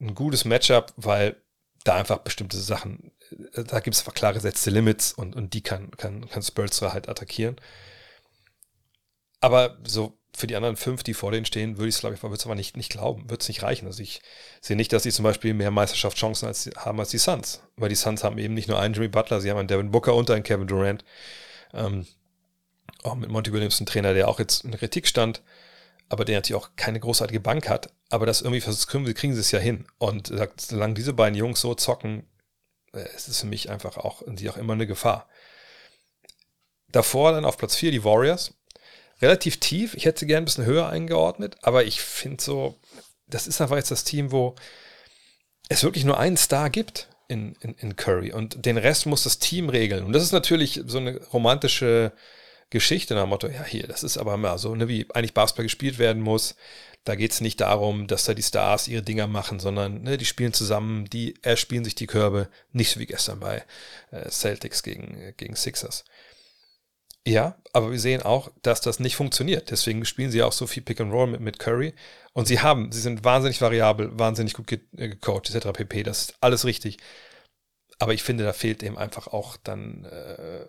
ein 0.00 0.14
gutes 0.14 0.46
Matchup, 0.46 0.94
weil 0.96 1.36
da 1.84 1.96
einfach 1.96 2.20
bestimmte 2.20 2.56
Sachen, 2.56 3.12
äh, 3.52 3.64
da 3.64 3.80
gibt 3.80 3.96
es 3.96 4.00
einfach 4.00 4.14
klar 4.14 4.32
gesetzte 4.32 4.70
Limits 4.70 5.12
und, 5.12 5.36
und 5.36 5.52
die 5.52 5.62
kann, 5.62 5.90
kann, 5.90 6.26
kann 6.26 6.42
Spurs 6.42 6.80
halt 6.80 7.10
attackieren. 7.10 7.56
Aber 9.40 9.78
so 9.84 10.18
für 10.34 10.46
die 10.46 10.56
anderen 10.56 10.76
fünf, 10.76 11.02
die 11.02 11.14
vor 11.14 11.32
denen 11.32 11.46
stehen, 11.46 11.78
würde 11.78 11.88
ich 11.88 11.96
es, 11.96 12.00
glaube 12.00 12.14
ich, 12.14 12.22
würde 12.22 12.34
es 12.36 12.44
aber 12.44 12.54
nicht, 12.54 12.76
nicht 12.76 12.90
glauben, 12.90 13.28
würde 13.28 13.40
es 13.40 13.48
nicht 13.48 13.62
reichen. 13.62 13.86
Also 13.86 14.02
ich 14.02 14.20
sehe 14.60 14.76
nicht, 14.76 14.92
dass 14.92 15.02
sie 15.02 15.10
zum 15.12 15.24
Beispiel 15.24 15.54
mehr 15.54 15.70
Meisterschaftschancen 15.70 16.46
als, 16.46 16.70
haben 16.76 17.00
als 17.00 17.10
die 17.10 17.18
Suns. 17.18 17.62
Weil 17.76 17.88
die 17.88 17.94
Suns 17.96 18.22
haben 18.24 18.38
eben 18.38 18.54
nicht 18.54 18.68
nur 18.68 18.78
einen 18.80 18.94
Jimmy 18.94 19.08
Butler, 19.08 19.40
sie 19.40 19.50
haben 19.50 19.58
einen 19.58 19.68
Devin 19.68 19.90
Booker 19.90 20.14
und 20.14 20.30
einen 20.30 20.44
Kevin 20.44 20.68
Durant. 20.68 21.04
Ähm, 21.72 22.06
Auch 23.02 23.14
mit 23.14 23.30
Monty 23.30 23.52
Williams, 23.52 23.80
ein 23.80 23.86
Trainer, 23.86 24.14
der 24.14 24.28
auch 24.28 24.38
jetzt 24.38 24.64
in 24.64 24.72
Kritik 24.72 25.06
stand, 25.06 25.42
aber 26.08 26.24
der 26.24 26.36
natürlich 26.36 26.62
auch 26.62 26.70
keine 26.76 27.00
großartige 27.00 27.40
Bank 27.40 27.68
hat. 27.68 27.92
Aber 28.10 28.26
das 28.26 28.42
irgendwie 28.42 28.60
kriegen, 28.60 29.14
kriegen 29.14 29.34
sie 29.34 29.40
es 29.40 29.50
ja 29.50 29.58
hin. 29.58 29.86
Und 29.98 30.28
sagt, 30.28 30.60
solange 30.60 30.94
diese 30.94 31.12
beiden 31.14 31.36
Jungs 31.36 31.60
so 31.60 31.74
zocken, 31.74 32.26
äh, 32.92 33.04
ist 33.14 33.28
es 33.28 33.40
für 33.40 33.46
mich 33.46 33.70
einfach 33.70 33.96
auch, 33.98 34.22
sie 34.36 34.50
auch 34.50 34.56
immer 34.56 34.74
eine 34.74 34.86
Gefahr. 34.86 35.28
Davor 36.90 37.32
dann 37.32 37.44
auf 37.44 37.58
Platz 37.58 37.76
4 37.76 37.90
die 37.90 38.04
Warriors. 38.04 38.54
Relativ 39.20 39.58
tief. 39.58 39.94
Ich 39.94 40.04
hätte 40.04 40.20
sie 40.20 40.26
gerne 40.26 40.42
ein 40.42 40.44
bisschen 40.44 40.66
höher 40.66 40.88
eingeordnet, 40.88 41.56
aber 41.62 41.84
ich 41.84 42.00
finde 42.00 42.42
so, 42.42 42.78
das 43.26 43.46
ist 43.46 43.60
einfach 43.60 43.76
jetzt 43.76 43.90
das 43.90 44.04
Team, 44.04 44.32
wo 44.32 44.54
es 45.68 45.82
wirklich 45.82 46.04
nur 46.04 46.18
einen 46.18 46.36
Star 46.36 46.70
gibt 46.70 47.08
in, 47.28 47.54
in, 47.60 47.74
in 47.74 47.96
Curry 47.96 48.32
und 48.32 48.64
den 48.64 48.78
Rest 48.78 49.06
muss 49.06 49.24
das 49.24 49.38
Team 49.38 49.68
regeln. 49.68 50.04
Und 50.04 50.12
das 50.12 50.22
ist 50.22 50.32
natürlich 50.32 50.82
so 50.86 50.98
eine 50.98 51.20
romantische 51.26 52.12
Geschichte 52.70 53.14
nach 53.14 53.22
dem 53.22 53.30
Motto, 53.30 53.48
ja, 53.48 53.64
hier, 53.64 53.86
das 53.86 54.02
ist 54.02 54.18
aber 54.18 54.36
mal 54.36 54.58
so, 54.58 54.74
ne, 54.74 54.88
wie 54.88 55.06
eigentlich 55.14 55.34
Basketball 55.34 55.64
gespielt 55.64 55.98
werden 55.98 56.22
muss. 56.22 56.54
Da 57.04 57.14
geht 57.14 57.32
es 57.32 57.40
nicht 57.40 57.60
darum, 57.60 58.06
dass 58.06 58.24
da 58.24 58.34
die 58.34 58.42
Stars 58.42 58.88
ihre 58.88 59.02
Dinger 59.02 59.26
machen, 59.26 59.58
sondern 59.58 60.02
ne, 60.02 60.18
die 60.18 60.26
spielen 60.26 60.52
zusammen, 60.52 61.06
die 61.06 61.34
erspielen 61.42 61.84
sich 61.84 61.94
die 61.94 62.06
Körbe, 62.06 62.48
nicht 62.72 62.90
so 62.90 63.00
wie 63.00 63.06
gestern 63.06 63.40
bei 63.40 63.64
äh, 64.10 64.28
Celtics 64.28 64.82
gegen, 64.82 65.32
gegen 65.38 65.56
Sixers. 65.56 66.04
Ja, 67.26 67.58
aber 67.72 67.90
wir 67.90 68.00
sehen 68.00 68.22
auch, 68.22 68.50
dass 68.62 68.80
das 68.80 69.00
nicht 69.00 69.16
funktioniert. 69.16 69.70
Deswegen 69.70 70.04
spielen 70.04 70.30
sie 70.30 70.42
auch 70.42 70.52
so 70.52 70.66
viel 70.66 70.82
Pick 70.82 71.00
and 71.00 71.12
Roll 71.12 71.26
mit, 71.26 71.40
mit 71.40 71.58
Curry. 71.58 71.94
Und 72.32 72.48
sie 72.48 72.60
haben, 72.60 72.90
sie 72.90 73.00
sind 73.00 73.24
wahnsinnig 73.24 73.60
variabel, 73.60 74.18
wahnsinnig 74.18 74.54
gut 74.54 74.66
ge 74.66 74.80
äh, 74.96 75.08
gecoacht, 75.08 75.50
etc. 75.50 75.72
pp. 75.72 76.02
Das 76.04 76.22
ist 76.22 76.34
alles 76.40 76.64
richtig. 76.64 76.98
Aber 77.98 78.14
ich 78.14 78.22
finde, 78.22 78.44
da 78.44 78.52
fehlt 78.52 78.82
eben 78.82 78.96
einfach 78.96 79.26
auch 79.26 79.56
dann 79.56 80.04
äh, 80.04 80.64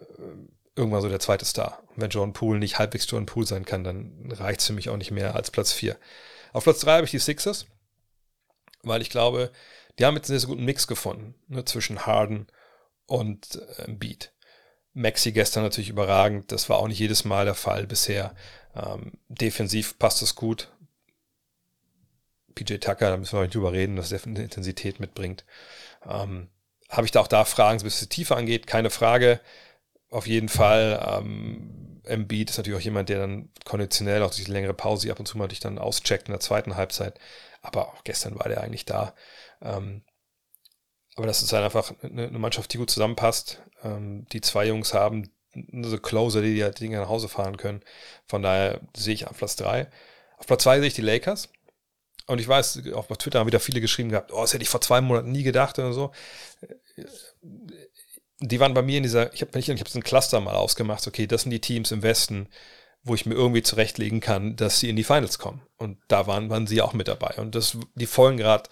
irgendwann 0.76 1.02
so 1.02 1.10
der 1.10 1.20
zweite 1.20 1.46
Star. 1.46 1.84
Wenn 1.96 2.10
Jordan 2.10 2.34
Poole 2.34 2.60
nicht 2.60 2.80
halbwegs 2.80 3.10
Jordan 3.10 3.26
Poole 3.26 3.46
sein 3.46 3.66
kann, 3.66 3.84
dann 3.84 4.32
reicht 4.32 4.62
es 4.62 4.68
für 4.68 4.74
mich 4.74 4.90
auch 4.90 4.98
nicht 4.98 5.12
mehr 5.12 5.36
als 5.36 5.52
Platz 5.52 5.72
4. 5.74 5.98
Auf 6.54 6.64
Platz 6.64 6.80
3 6.80 6.96
habe 6.96 7.06
ich 7.06 7.12
die 7.12 7.20
Sixers, 7.20 7.68
weil 8.82 9.02
ich 9.02 9.10
glaube, 9.10 9.52
die 10.00 10.06
haben 10.06 10.16
jetzt 10.16 10.30
einen 10.30 10.40
sehr, 10.40 10.48
sehr 10.48 10.56
guten 10.56 10.66
Mix 10.66 10.88
gefunden 10.88 11.36
ne, 11.48 11.66
zwischen 11.66 12.06
Harden 12.06 12.48
und 13.06 13.62
äh, 13.78 13.92
Beat. 13.92 14.32
Maxi 14.94 15.32
gestern 15.32 15.64
natürlich 15.64 15.90
überragend, 15.90 16.52
das 16.52 16.70
war 16.70 16.78
auch 16.78 16.88
nicht 16.88 17.00
jedes 17.00 17.24
Mal 17.26 17.46
der 17.46 17.56
Fall 17.56 17.88
bisher. 17.88 18.36
Ähm, 18.76 19.14
defensiv 19.28 19.98
passt 20.00 20.22
es 20.22 20.36
gut. 20.36 20.72
PJ 22.56 22.78
Tucker, 22.78 23.10
da 23.12 23.18
müssen 23.18 23.38
wir 23.38 23.44
nicht 23.44 23.56
drüber 23.56 23.72
reden, 23.72 23.96
dass 23.96 24.12
er 24.12 24.24
eine 24.26 24.44
Intensität 24.44 25.00
mitbringt. 25.00 25.46
Ähm, 26.08 26.50
Habe 26.90 27.06
ich 27.06 27.12
da 27.12 27.22
auch 27.22 27.28
da 27.28 27.46
Fragen, 27.46 27.82
bis 27.82 28.02
es 28.02 28.10
tiefer 28.10 28.36
angeht? 28.36 28.68
Keine 28.68 28.90
Frage 28.90 29.40
auf 30.10 30.28
jeden 30.28 30.50
Fall. 30.50 31.00
Ähm, 31.08 32.02
Embiid 32.06 32.50
ist 32.50 32.58
natürlich 32.58 32.80
auch 32.80 32.84
jemand, 32.84 33.10
der 33.10 33.20
dann 33.20 33.50
konditionell 33.66 34.24
auch 34.24 34.32
durch 34.32 34.46
die 34.46 34.52
längere 34.52 34.74
Pause 34.74 35.12
ab 35.12 35.20
und 35.20 35.28
zu 35.28 35.38
mal 35.38 35.48
dich 35.48 35.60
dann 35.60 35.78
auscheckt 35.78 36.28
in 36.28 36.34
der 36.34 36.40
zweiten 36.40 36.76
Halbzeit. 36.76 37.20
Aber 37.62 37.90
auch 37.90 38.04
gestern 38.04 38.38
war 38.40 38.50
der 38.50 38.62
eigentlich 38.62 38.86
da. 38.86 39.14
Ähm, 39.62 40.02
aber 41.20 41.28
das 41.28 41.44
ist 41.44 41.54
halt 41.54 41.64
einfach 41.64 41.94
eine, 42.02 42.28
eine 42.28 42.40
Mannschaft, 42.40 42.74
die 42.74 42.78
gut 42.78 42.90
zusammenpasst. 42.90 43.62
Ähm, 43.84 44.26
die 44.32 44.42
zwei 44.42 44.68
Jungs 44.68 44.94
haben 44.94 45.30
so 45.82 45.98
Closer, 45.98 46.42
die 46.42 46.56
die 46.56 46.64
halt 46.64 46.80
Dinge 46.80 46.98
nach 46.98 47.10
Hause 47.10 47.30
fahren 47.30 47.58
können. 47.58 47.82
Von 48.28 48.42
daher 48.42 48.82
sehe 48.96 49.14
ich 49.14 49.28
auf 49.28 49.38
Platz 49.38 49.56
3. 49.58 49.88
Auf 50.38 50.48
Platz 50.48 50.64
2 50.64 50.80
sehe 50.80 50.88
ich 50.88 50.94
die 50.94 51.02
Lakers. 51.02 51.50
Und 52.28 52.40
ich 52.40 52.48
weiß, 52.48 52.84
auch 52.94 53.08
bei 53.08 53.16
Twitter 53.16 53.40
haben 53.40 53.48
wieder 53.48 53.60
viele 53.60 53.82
geschrieben 53.82 54.10
gehabt, 54.10 54.32
oh, 54.32 54.42
das 54.42 54.54
hätte 54.54 54.64
ich 54.64 54.70
vor 54.70 54.82
zwei 54.82 55.02
Monaten 55.02 55.32
nie 55.32 55.44
gedacht 55.44 55.80
oder 55.80 55.94
so 55.94 56.12
die 58.40 58.60
waren 58.60 58.74
bei 58.74 58.82
mir 58.82 58.98
in 58.98 59.04
dieser, 59.04 59.34
ich 59.34 59.42
habe 59.42 59.58
ich 59.60 59.70
hab 59.70 59.90
so 59.90 60.00
ein 60.00 60.04
Cluster 60.04 60.40
mal 60.40 60.56
ausgemacht, 60.56 61.06
okay, 61.08 61.28
das 61.28 61.44
sind 61.44 61.52
die 61.52 61.60
Teams 61.60 61.92
im 61.92 62.04
Westen, 62.04 62.48
wo 63.04 63.16
ich 63.16 63.26
mir 63.26 63.36
irgendwie 63.36 63.64
zurechtlegen 63.64 64.22
kann, 64.22 64.56
dass 64.56 64.80
sie 64.80 64.90
in 64.90 64.96
die 64.96 65.04
Finals 65.04 65.40
kommen. 65.40 65.62
Und 65.78 65.98
da 66.08 66.28
waren, 66.28 66.50
waren 66.50 66.68
sie 66.68 66.82
auch 66.82 66.94
mit 66.94 67.08
dabei. 67.08 67.36
Und 67.38 67.56
das, 67.56 67.78
die 67.96 68.06
folgen 68.06 68.38
gerade 68.38 68.70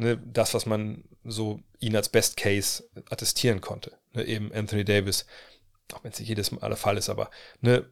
ne, 0.00 0.16
das, 0.16 0.54
was 0.54 0.66
man 0.66 1.04
so 1.24 1.60
ihnen 1.78 1.96
als 1.96 2.08
Best 2.08 2.36
Case 2.36 2.84
attestieren 3.10 3.60
konnte. 3.60 3.92
Ne, 4.12 4.24
eben 4.24 4.52
Anthony 4.52 4.84
Davis, 4.84 5.26
auch 5.92 6.02
wenn 6.02 6.12
es 6.12 6.18
nicht 6.18 6.28
jedes 6.28 6.50
Mal 6.50 6.68
der 6.68 6.76
Fall 6.76 6.96
ist, 6.96 7.08
aber 7.08 7.30
ne, 7.60 7.88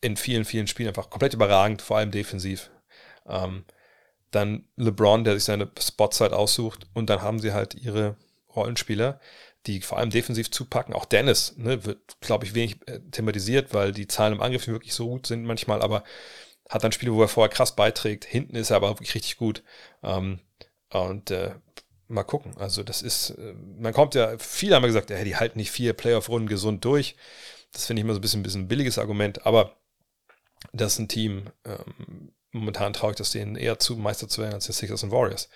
in 0.00 0.16
vielen, 0.16 0.44
vielen 0.44 0.68
Spielen 0.68 0.88
einfach 0.88 1.10
komplett 1.10 1.34
überragend, 1.34 1.82
vor 1.82 1.98
allem 1.98 2.12
defensiv. 2.12 2.70
Ähm, 3.26 3.64
dann 4.30 4.68
LeBron, 4.76 5.24
der 5.24 5.34
sich 5.34 5.44
seine 5.44 5.70
Spots 5.78 6.20
halt 6.20 6.32
aussucht 6.32 6.86
und 6.94 7.10
dann 7.10 7.22
haben 7.22 7.40
sie 7.40 7.52
halt 7.52 7.74
ihre 7.74 8.16
Rollenspieler, 8.54 9.20
die 9.66 9.80
vor 9.80 9.98
allem 9.98 10.10
defensiv 10.10 10.50
zupacken. 10.50 10.94
Auch 10.94 11.06
Dennis 11.06 11.56
ne, 11.56 11.84
wird, 11.84 12.20
glaube 12.20 12.46
ich, 12.46 12.54
wenig 12.54 12.76
äh, 12.86 13.00
thematisiert, 13.10 13.74
weil 13.74 13.92
die 13.92 14.06
Zahlen 14.06 14.34
im 14.34 14.42
Angriff 14.42 14.68
wirklich 14.68 14.94
so 14.94 15.08
gut 15.08 15.26
sind 15.26 15.44
manchmal, 15.44 15.82
aber 15.82 16.04
hat 16.68 16.84
dann 16.84 16.92
Spiele, 16.92 17.14
wo 17.14 17.22
er 17.22 17.28
vorher 17.28 17.52
krass 17.52 17.74
beiträgt. 17.74 18.24
Hinten 18.24 18.54
ist 18.54 18.70
er 18.70 18.76
aber 18.76 18.90
wirklich 18.90 19.14
richtig 19.14 19.38
gut. 19.38 19.62
Ähm, 20.02 20.40
und 20.90 21.30
äh, 21.30 21.54
mal 22.08 22.24
gucken. 22.24 22.56
Also 22.58 22.82
das 22.82 23.02
ist, 23.02 23.30
äh, 23.30 23.54
man 23.78 23.92
kommt 23.92 24.14
ja, 24.14 24.36
viele 24.38 24.76
haben 24.76 24.82
ja 24.82 24.88
gesagt, 24.88 25.10
ja, 25.10 25.22
die 25.24 25.36
halten 25.36 25.58
nicht 25.58 25.70
vier 25.70 25.92
Playoff-Runden 25.92 26.48
gesund 26.48 26.84
durch. 26.84 27.16
Das 27.72 27.86
finde 27.86 28.00
ich 28.00 28.04
immer 28.04 28.14
so 28.14 28.18
ein 28.18 28.22
bisschen, 28.22 28.40
ein 28.40 28.44
bisschen 28.44 28.62
ein 28.62 28.68
billiges 28.68 28.98
Argument, 28.98 29.46
aber 29.46 29.76
das 30.72 30.94
ist 30.94 30.98
ein 31.00 31.08
Team, 31.08 31.50
ähm, 31.64 32.32
momentan 32.50 32.92
traue 32.92 33.10
ich 33.10 33.16
das 33.16 33.30
denen 33.30 33.56
eher 33.56 33.78
zu, 33.78 33.96
Meister 33.96 34.28
zu 34.28 34.40
werden 34.40 34.54
als 34.54 34.66
die 34.66 34.72
Sixers 34.72 35.02
und 35.02 35.12
Warriors. 35.12 35.48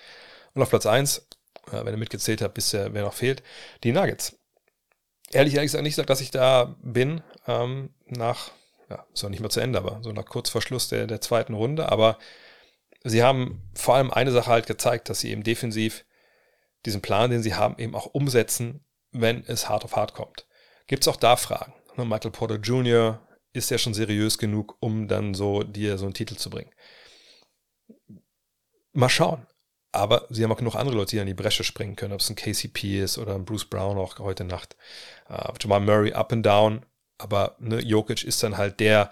Und 0.54 0.62
auf 0.62 0.68
Platz 0.70 0.86
1 0.86 1.26
äh, 1.68 1.84
wenn 1.84 1.94
ihr 1.94 1.98
mitgezählt 1.98 2.42
habt, 2.42 2.54
bisher, 2.54 2.92
wer 2.94 3.02
noch 3.02 3.14
fehlt, 3.14 3.42
die 3.84 3.92
Nuggets. 3.92 4.36
Ehrlich, 5.30 5.54
ehrlich 5.54 5.72
gesagt 5.72 5.84
nicht, 5.84 6.10
dass 6.10 6.20
ich 6.20 6.30
da 6.30 6.76
bin, 6.82 7.22
ähm, 7.46 7.90
nach, 8.06 8.50
ja, 8.90 9.04
ist 9.12 9.22
noch 9.22 9.30
nicht 9.30 9.40
mal 9.40 9.50
zu 9.50 9.60
Ende, 9.60 9.78
aber 9.78 10.00
so 10.02 10.12
nach 10.12 10.26
kurz 10.26 10.50
vor 10.50 10.60
Schluss 10.60 10.88
der, 10.88 11.06
der 11.06 11.20
zweiten 11.20 11.54
Runde, 11.54 11.90
aber 11.90 12.18
sie 13.04 13.22
haben 13.22 13.62
vor 13.74 13.94
allem 13.94 14.10
eine 14.10 14.32
Sache 14.32 14.50
halt 14.50 14.66
gezeigt, 14.66 15.08
dass 15.08 15.20
sie 15.20 15.30
eben 15.30 15.42
defensiv 15.42 16.04
diesen 16.84 17.02
Plan, 17.02 17.30
den 17.30 17.42
sie 17.42 17.54
haben, 17.54 17.78
eben 17.78 17.94
auch 17.94 18.06
umsetzen, 18.06 18.84
wenn 19.12 19.44
es 19.46 19.68
hart 19.68 19.84
auf 19.84 19.96
hart 19.96 20.14
kommt. 20.14 20.46
Gibt 20.86 21.04
es 21.04 21.08
auch 21.08 21.16
da 21.16 21.36
Fragen? 21.36 21.74
Ne, 21.96 22.04
Michael 22.04 22.30
Porter 22.30 22.56
Jr. 22.56 23.26
ist 23.52 23.70
ja 23.70 23.78
schon 23.78 23.94
seriös 23.94 24.38
genug, 24.38 24.76
um 24.80 25.08
dann 25.08 25.34
so 25.34 25.62
dir 25.62 25.98
so 25.98 26.06
einen 26.06 26.14
Titel 26.14 26.36
zu 26.36 26.50
bringen. 26.50 26.70
Mal 28.92 29.08
schauen. 29.08 29.46
Aber 29.94 30.26
sie 30.30 30.42
haben 30.42 30.50
auch 30.50 30.56
genug 30.56 30.74
andere 30.74 30.96
Leute, 30.96 31.10
die 31.10 31.20
an 31.20 31.26
die 31.26 31.34
Bresche 31.34 31.64
springen 31.64 31.96
können, 31.96 32.14
ob 32.14 32.20
es 32.20 32.30
ein 32.30 32.36
KCP 32.36 33.02
ist 33.02 33.18
oder 33.18 33.34
ein 33.34 33.44
Bruce 33.44 33.66
Brown 33.66 33.98
auch 33.98 34.18
heute 34.18 34.44
Nacht. 34.44 34.76
Uh, 35.28 35.52
Jamal 35.60 35.80
Murray 35.80 36.14
up 36.14 36.32
and 36.32 36.44
down, 36.44 36.86
aber 37.18 37.56
ne, 37.58 37.78
Jokic 37.80 38.24
ist 38.24 38.42
dann 38.42 38.56
halt 38.56 38.80
der 38.80 39.10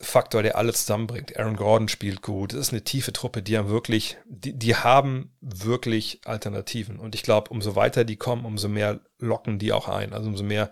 Faktor, 0.00 0.42
der 0.42 0.56
alles 0.56 0.80
zusammenbringt. 0.80 1.38
Aaron 1.38 1.56
Gordon 1.56 1.88
spielt 1.88 2.20
gut. 2.20 2.52
Das 2.52 2.60
ist 2.60 2.72
eine 2.72 2.82
tiefe 2.82 3.12
Truppe, 3.12 3.42
die 3.42 3.56
haben 3.56 3.68
wirklich, 3.68 4.16
die, 4.26 4.52
die 4.58 4.74
haben 4.74 5.36
wirklich 5.40 6.20
Alternativen. 6.24 6.98
Und 6.98 7.14
ich 7.14 7.22
glaube, 7.22 7.50
umso 7.50 7.76
weiter 7.76 8.04
die 8.04 8.16
kommen, 8.16 8.44
umso 8.44 8.68
mehr 8.68 9.00
locken 9.18 9.58
die 9.58 9.72
auch 9.72 9.88
ein. 9.88 10.12
Also 10.12 10.28
umso 10.28 10.42
mehr 10.42 10.70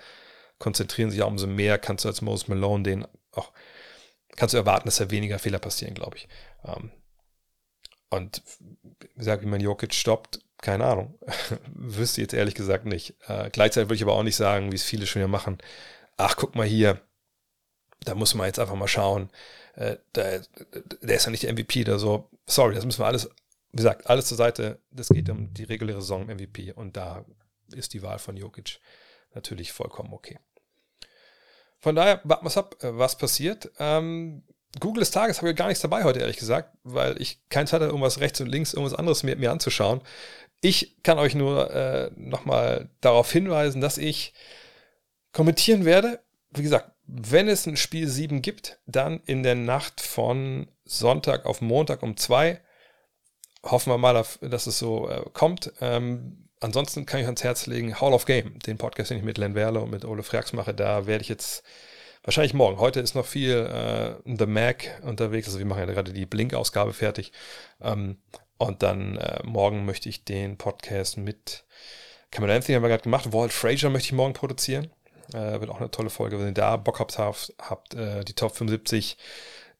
konzentrieren 0.58 1.10
sich 1.10 1.22
auch, 1.22 1.28
umso 1.28 1.46
mehr 1.46 1.78
kannst 1.78 2.04
du 2.04 2.08
als 2.08 2.20
Moses 2.20 2.48
Malone 2.48 2.82
den 2.82 3.06
auch, 3.30 3.52
kannst 4.36 4.54
du 4.54 4.58
erwarten, 4.58 4.86
dass 4.86 4.96
da 4.96 5.10
weniger 5.10 5.38
Fehler 5.38 5.58
passieren, 5.58 5.94
glaube 5.94 6.16
ich. 6.16 6.28
Ähm, 6.64 6.90
und 8.10 8.42
wie 8.98 9.18
gesagt, 9.18 9.42
wie 9.42 9.48
man 9.48 9.60
Jokic 9.60 9.94
stoppt, 9.94 10.40
keine 10.60 10.84
Ahnung. 10.84 11.18
Wüsste 11.74 12.20
jetzt 12.20 12.34
ehrlich 12.34 12.54
gesagt 12.54 12.86
nicht. 12.86 13.14
Äh, 13.26 13.50
gleichzeitig 13.50 13.88
würde 13.88 13.96
ich 13.96 14.02
aber 14.02 14.14
auch 14.14 14.22
nicht 14.22 14.36
sagen, 14.36 14.72
wie 14.72 14.76
es 14.76 14.84
viele 14.84 15.06
schon 15.06 15.22
ja 15.22 15.28
machen. 15.28 15.58
Ach, 16.16 16.36
guck 16.36 16.54
mal 16.54 16.66
hier, 16.66 17.00
da 18.04 18.14
muss 18.14 18.34
man 18.34 18.46
jetzt 18.46 18.58
einfach 18.58 18.74
mal 18.74 18.88
schauen. 18.88 19.30
Äh, 19.74 19.96
der, 20.14 20.42
der 21.02 21.16
ist 21.16 21.24
ja 21.24 21.30
nicht 21.30 21.42
der 21.42 21.52
MVP 21.52 21.82
oder 21.82 21.98
so. 21.98 22.28
Sorry, 22.46 22.74
das 22.74 22.84
müssen 22.84 23.00
wir 23.00 23.06
alles, 23.06 23.30
wie 23.70 23.76
gesagt, 23.76 24.08
alles 24.08 24.26
zur 24.26 24.36
Seite. 24.36 24.80
Das 24.90 25.08
geht 25.08 25.28
um 25.30 25.52
die 25.54 25.64
reguläre 25.64 26.00
Saison 26.00 26.26
MVP 26.26 26.72
und 26.72 26.96
da 26.96 27.24
ist 27.72 27.94
die 27.94 28.02
Wahl 28.02 28.18
von 28.18 28.36
Jokic 28.36 28.80
natürlich 29.34 29.72
vollkommen 29.72 30.12
okay. 30.12 30.38
Von 31.78 31.96
daher, 31.96 32.20
warten 32.24 32.46
wir 32.46 32.56
ab, 32.56 32.76
äh, 32.82 32.96
was 32.96 33.16
passiert. 33.16 33.70
Ähm, 33.78 34.44
Google 34.80 35.00
des 35.00 35.10
Tages 35.10 35.38
habe 35.38 35.50
ich 35.50 35.56
gar 35.56 35.68
nichts 35.68 35.82
dabei 35.82 36.04
heute, 36.04 36.20
ehrlich 36.20 36.38
gesagt, 36.38 36.76
weil 36.82 37.20
ich 37.20 37.40
keine 37.48 37.66
Zeit 37.66 37.80
hatte, 37.80 37.86
irgendwas 37.86 38.20
rechts 38.20 38.40
und 38.40 38.48
links, 38.48 38.72
irgendwas 38.72 38.98
anderes 38.98 39.22
mir, 39.22 39.36
mir 39.36 39.50
anzuschauen. 39.50 40.00
Ich 40.60 41.02
kann 41.02 41.18
euch 41.18 41.34
nur 41.34 41.70
äh, 41.72 42.10
nochmal 42.16 42.88
darauf 43.00 43.30
hinweisen, 43.30 43.80
dass 43.80 43.98
ich 43.98 44.32
kommentieren 45.32 45.84
werde. 45.84 46.20
Wie 46.54 46.62
gesagt, 46.62 46.92
wenn 47.06 47.48
es 47.48 47.66
ein 47.66 47.76
Spiel 47.76 48.08
7 48.08 48.42
gibt, 48.42 48.78
dann 48.86 49.20
in 49.26 49.42
der 49.42 49.54
Nacht 49.54 50.00
von 50.00 50.68
Sonntag 50.84 51.46
auf 51.46 51.60
Montag 51.60 52.02
um 52.02 52.16
2. 52.16 52.60
Hoffen 53.64 53.92
wir 53.92 53.98
mal, 53.98 54.14
dass 54.40 54.66
es 54.66 54.78
so 54.78 55.08
äh, 55.08 55.24
kommt. 55.32 55.72
Ähm, 55.80 56.48
ansonsten 56.60 57.06
kann 57.06 57.20
ich 57.20 57.26
ans 57.26 57.44
Herz 57.44 57.66
legen, 57.66 58.00
Hall 58.00 58.12
of 58.12 58.24
Game, 58.24 58.58
den 58.60 58.78
Podcast, 58.78 59.10
den 59.10 59.18
ich 59.18 59.24
mit 59.24 59.38
Len 59.38 59.54
Werle 59.54 59.80
und 59.80 59.90
mit 59.90 60.04
Ole 60.04 60.22
Frax 60.22 60.52
mache. 60.52 60.74
Da 60.74 61.06
werde 61.06 61.22
ich 61.22 61.28
jetzt 61.28 61.64
Wahrscheinlich 62.24 62.54
morgen. 62.54 62.78
Heute 62.78 63.00
ist 63.00 63.16
noch 63.16 63.26
viel 63.26 63.50
äh, 63.50 64.14
The 64.24 64.46
Mac 64.46 65.00
unterwegs. 65.02 65.48
Also 65.48 65.58
wir 65.58 65.66
machen 65.66 65.80
ja 65.80 65.86
gerade 65.86 66.12
die 66.12 66.24
Blink-Ausgabe 66.24 66.92
fertig. 66.92 67.32
Ähm, 67.80 68.18
und 68.58 68.84
dann 68.84 69.16
äh, 69.16 69.40
morgen 69.44 69.84
möchte 69.84 70.08
ich 70.08 70.24
den 70.24 70.56
Podcast 70.56 71.16
mit 71.16 71.64
Cameron 72.30 72.54
Anthony 72.54 72.76
haben 72.76 72.82
wir 72.82 72.90
gerade 72.90 73.02
gemacht. 73.02 73.32
Walt 73.32 73.52
Frazier 73.52 73.90
möchte 73.90 74.06
ich 74.06 74.12
morgen 74.12 74.34
produzieren. 74.34 74.92
Äh, 75.34 75.60
wird 75.60 75.70
auch 75.70 75.80
eine 75.80 75.90
tolle 75.90 76.10
Folge, 76.10 76.38
wenn 76.38 76.48
ihr 76.48 76.52
da 76.52 76.76
Bock 76.76 77.00
habt, 77.00 77.18
habt 77.18 77.94
äh, 77.94 78.24
die 78.24 78.34
Top 78.34 78.56
75 78.56 79.16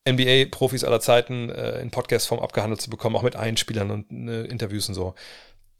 NBA-Profis 0.08 0.84
aller 0.84 1.00
Zeiten 1.00 1.50
äh, 1.50 1.80
in 1.80 1.90
Podcast-Form 1.90 2.40
abgehandelt 2.40 2.80
zu 2.80 2.90
bekommen, 2.90 3.16
auch 3.16 3.22
mit 3.22 3.36
Einspielern 3.36 3.90
und 3.90 4.28
äh, 4.28 4.44
Interviews 4.44 4.88
und 4.88 4.94
so, 4.94 5.14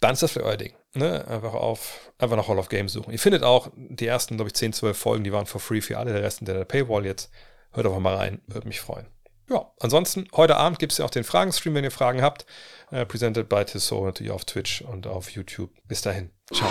dann 0.00 0.12
ist 0.12 0.22
das 0.22 0.32
für 0.32 0.44
euer 0.44 0.56
Ding. 0.56 0.74
Ne? 0.94 1.26
Einfach 1.26 1.54
auf, 1.54 2.12
einfach 2.18 2.36
nach 2.36 2.48
Hall 2.48 2.58
of 2.58 2.68
Games 2.68 2.92
suchen. 2.92 3.12
Ihr 3.12 3.18
findet 3.18 3.42
auch 3.42 3.70
die 3.76 4.06
ersten, 4.06 4.36
glaube 4.36 4.48
ich, 4.48 4.54
10, 4.54 4.72
12 4.72 4.96
Folgen, 4.96 5.24
die 5.24 5.32
waren 5.32 5.46
for 5.46 5.60
free 5.60 5.80
für 5.80 5.98
alle, 5.98 6.12
der 6.12 6.22
Rest 6.22 6.40
in 6.40 6.46
der 6.46 6.64
Paywall 6.64 7.06
jetzt. 7.06 7.30
Hört 7.72 7.86
einfach 7.86 8.00
mal 8.00 8.16
rein, 8.16 8.42
würde 8.46 8.68
mich 8.68 8.80
freuen. 8.80 9.06
Ja, 9.48 9.70
ansonsten, 9.80 10.28
heute 10.34 10.56
Abend 10.56 10.78
gibt 10.78 10.92
es 10.92 10.98
ja 10.98 11.04
auch 11.04 11.10
den 11.10 11.24
Fragenstream, 11.24 11.74
wenn 11.74 11.84
ihr 11.84 11.90
Fragen 11.90 12.22
habt. 12.22 12.46
Äh, 12.90 13.06
presented 13.06 13.48
by 13.48 13.64
Tissot 13.64 14.04
natürlich 14.04 14.32
auf 14.32 14.44
Twitch 14.44 14.82
und 14.82 15.06
auf 15.06 15.30
YouTube. 15.30 15.70
Bis 15.86 16.02
dahin. 16.02 16.30
Ciao. 16.52 16.70